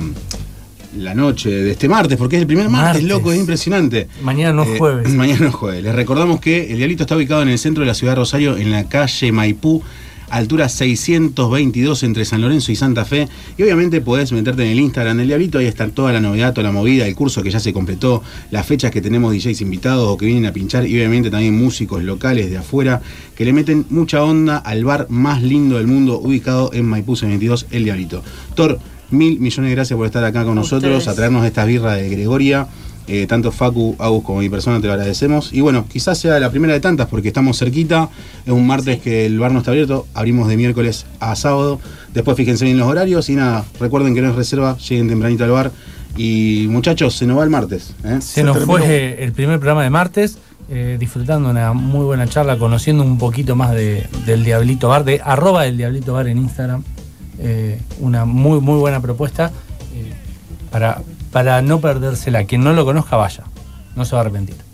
la 0.97 1.15
noche 1.15 1.51
de 1.51 1.71
este 1.71 1.87
martes, 1.89 2.17
porque 2.17 2.37
es 2.37 2.41
el 2.43 2.47
primer 2.47 2.71
martes, 2.71 3.03
Martes. 3.03 3.05
loco, 3.05 3.31
es 3.31 3.39
impresionante. 3.39 4.09
Mañana 4.23 4.55
no 4.55 4.63
es 4.63 4.71
Eh, 4.71 4.79
jueves. 4.79 5.09
Mañana 5.15 5.41
no 5.43 5.49
es 5.49 5.55
jueves. 5.55 5.83
Les 5.85 5.95
recordamos 5.95 6.41
que 6.41 6.71
el 6.73 6.79
Diablito 6.79 7.03
está 7.03 7.15
ubicado 7.15 7.43
en 7.43 7.49
el 7.51 7.59
centro 7.59 7.83
de 7.83 7.87
la 7.89 7.95
ciudad 7.95 8.13
de 8.13 8.17
Rosario, 8.17 8.57
en 8.57 8.71
la 8.71 8.85
calle 8.89 9.31
Maipú, 9.33 9.83
altura 10.31 10.69
622 10.69 12.03
entre 12.03 12.25
San 12.25 12.41
Lorenzo 12.41 12.73
y 12.73 12.77
Santa 12.77 13.05
Fe. 13.05 13.29
Y 13.57 13.63
obviamente 13.63 14.01
podés 14.01 14.33
meterte 14.33 14.65
en 14.65 14.71
el 14.73 14.81
Instagram 14.81 15.17
del 15.19 15.29
Diablito, 15.29 15.59
ahí 15.59 15.67
está 15.67 15.89
toda 15.89 16.13
la 16.13 16.21
novedad, 16.21 16.53
toda 16.53 16.67
la 16.67 16.73
movida, 16.73 17.07
el 17.07 17.15
curso 17.15 17.43
que 17.43 17.51
ya 17.51 17.61
se 17.61 17.73
completó, 17.73 18.23
las 18.51 18.67
fechas 18.67 18.91
que 18.91 19.01
tenemos 19.01 19.33
DJs 19.33 19.61
invitados 19.61 20.09
o 20.09 20.17
que 20.17 20.27
vienen 20.27 20.47
a 20.47 20.53
pinchar 20.53 20.87
y 20.87 20.97
obviamente 20.97 21.31
también 21.31 21.57
músicos 21.57 22.03
locales 22.03 22.51
de 22.51 22.59
afuera 22.59 23.01
que 23.37 23.45
le 23.45 23.53
meten 23.53 23.87
mucha 23.91 24.23
onda 24.23 24.59
al 24.59 24.85
bar 24.85 25.07
más 25.09 25.43
lindo 25.43 25.77
del 25.77 25.87
mundo 25.87 26.19
ubicado 26.19 26.71
en 26.73 26.87
Maipú 26.87 27.17
22, 27.21 27.67
El 27.71 27.85
Diablito. 27.85 28.23
Thor, 28.55 28.79
mil 29.11 29.41
millones 29.41 29.71
de 29.71 29.75
gracias 29.75 29.97
por 29.97 30.07
estar 30.07 30.25
acá 30.25 30.45
con 30.45 30.53
A 30.53 30.61
nosotros, 30.61 30.99
ustedes. 30.99 31.09
a 31.09 31.15
traernos 31.15 31.45
esta 31.45 31.65
birra 31.65 31.95
de 31.95 32.09
Gregoria. 32.09 32.69
Eh, 33.09 33.27
tanto 33.27 33.51
Facu, 33.51 33.97
Agus 33.99 34.23
como 34.23 34.41
mi 34.41 34.51
persona 34.51 34.81
te 34.81 34.87
lo 34.87 34.93
agradecemos. 34.93 35.53
Y 35.53 35.63
bueno, 35.63 35.87
quizás 35.89 36.19
sea 36.19 36.39
la 36.39 36.51
primera 36.51 36.75
de 36.75 36.81
tantas 36.81 37.09
porque 37.09 37.29
estamos 37.29 37.59
cerquita. 37.59 38.11
Es 38.45 38.53
un 38.53 38.67
martes 38.67 39.01
que 39.01 39.27
el 39.27 39.39
bar 39.39 39.51
no 39.53 39.61
está 39.61 39.71
abierto. 39.71 40.07
Abrimos 40.15 40.49
de 40.49 40.57
miércoles 40.57 41.07
a 41.19 41.35
sábado. 41.35 41.81
Después 42.13 42.37
fíjense 42.37 42.65
bien 42.65 42.79
los 42.79 42.87
horarios 42.87 43.29
y 43.31 43.35
nada, 43.35 43.65
recuerden 43.81 44.15
que 44.15 44.21
no 44.21 44.31
es 44.31 44.37
reserva, 44.37 44.77
lleguen 44.77 45.09
tempranito 45.09 45.45
al 45.45 45.51
bar. 45.51 45.73
Y 46.17 46.67
muchachos, 46.69 47.17
se 47.17 47.27
nos 47.27 47.39
va 47.39 47.45
el 47.45 47.51
martes. 47.51 47.95
¿eh? 48.05 48.19
Se 48.21 48.43
nos 48.43 48.59
terminó. 48.59 48.79
fue 48.79 49.23
el 49.23 49.33
primer 49.33 49.59
programa 49.59 49.85
de 49.85 49.91
martes, 49.91 50.39
eh, 50.69 50.97
disfrutando 50.99 51.49
una 51.49 51.73
muy 51.73 52.05
buena 52.05 52.27
charla, 52.27 52.59
conociendo 52.59 53.05
un 53.05 53.19
poquito 53.19 53.57
más 53.57 53.71
de, 53.71 54.07
del 54.27 54.45
Diablito 54.45 54.89
Bar, 54.89 55.05
de 55.05 55.21
arroba 55.25 55.63
del 55.63 55.77
Diablito 55.77 56.13
Bar 56.13 56.29
en 56.29 56.39
Instagram. 56.39 56.83
Eh, 57.41 57.81
una 58.01 58.25
muy, 58.25 58.61
muy 58.61 58.79
buena 58.79 59.01
propuesta. 59.01 59.53
Eh, 59.95 60.13
para, 60.71 61.03
para 61.33 61.63
no 61.63 61.81
perdérsela. 61.81 62.45
Quien 62.45 62.63
no 62.63 62.73
lo 62.73 62.85
conozca, 62.85 63.17
vaya. 63.17 63.45
No 63.97 64.05
se 64.05 64.13
va 64.15 64.19
a 64.19 64.21
arrepentir. 64.23 64.68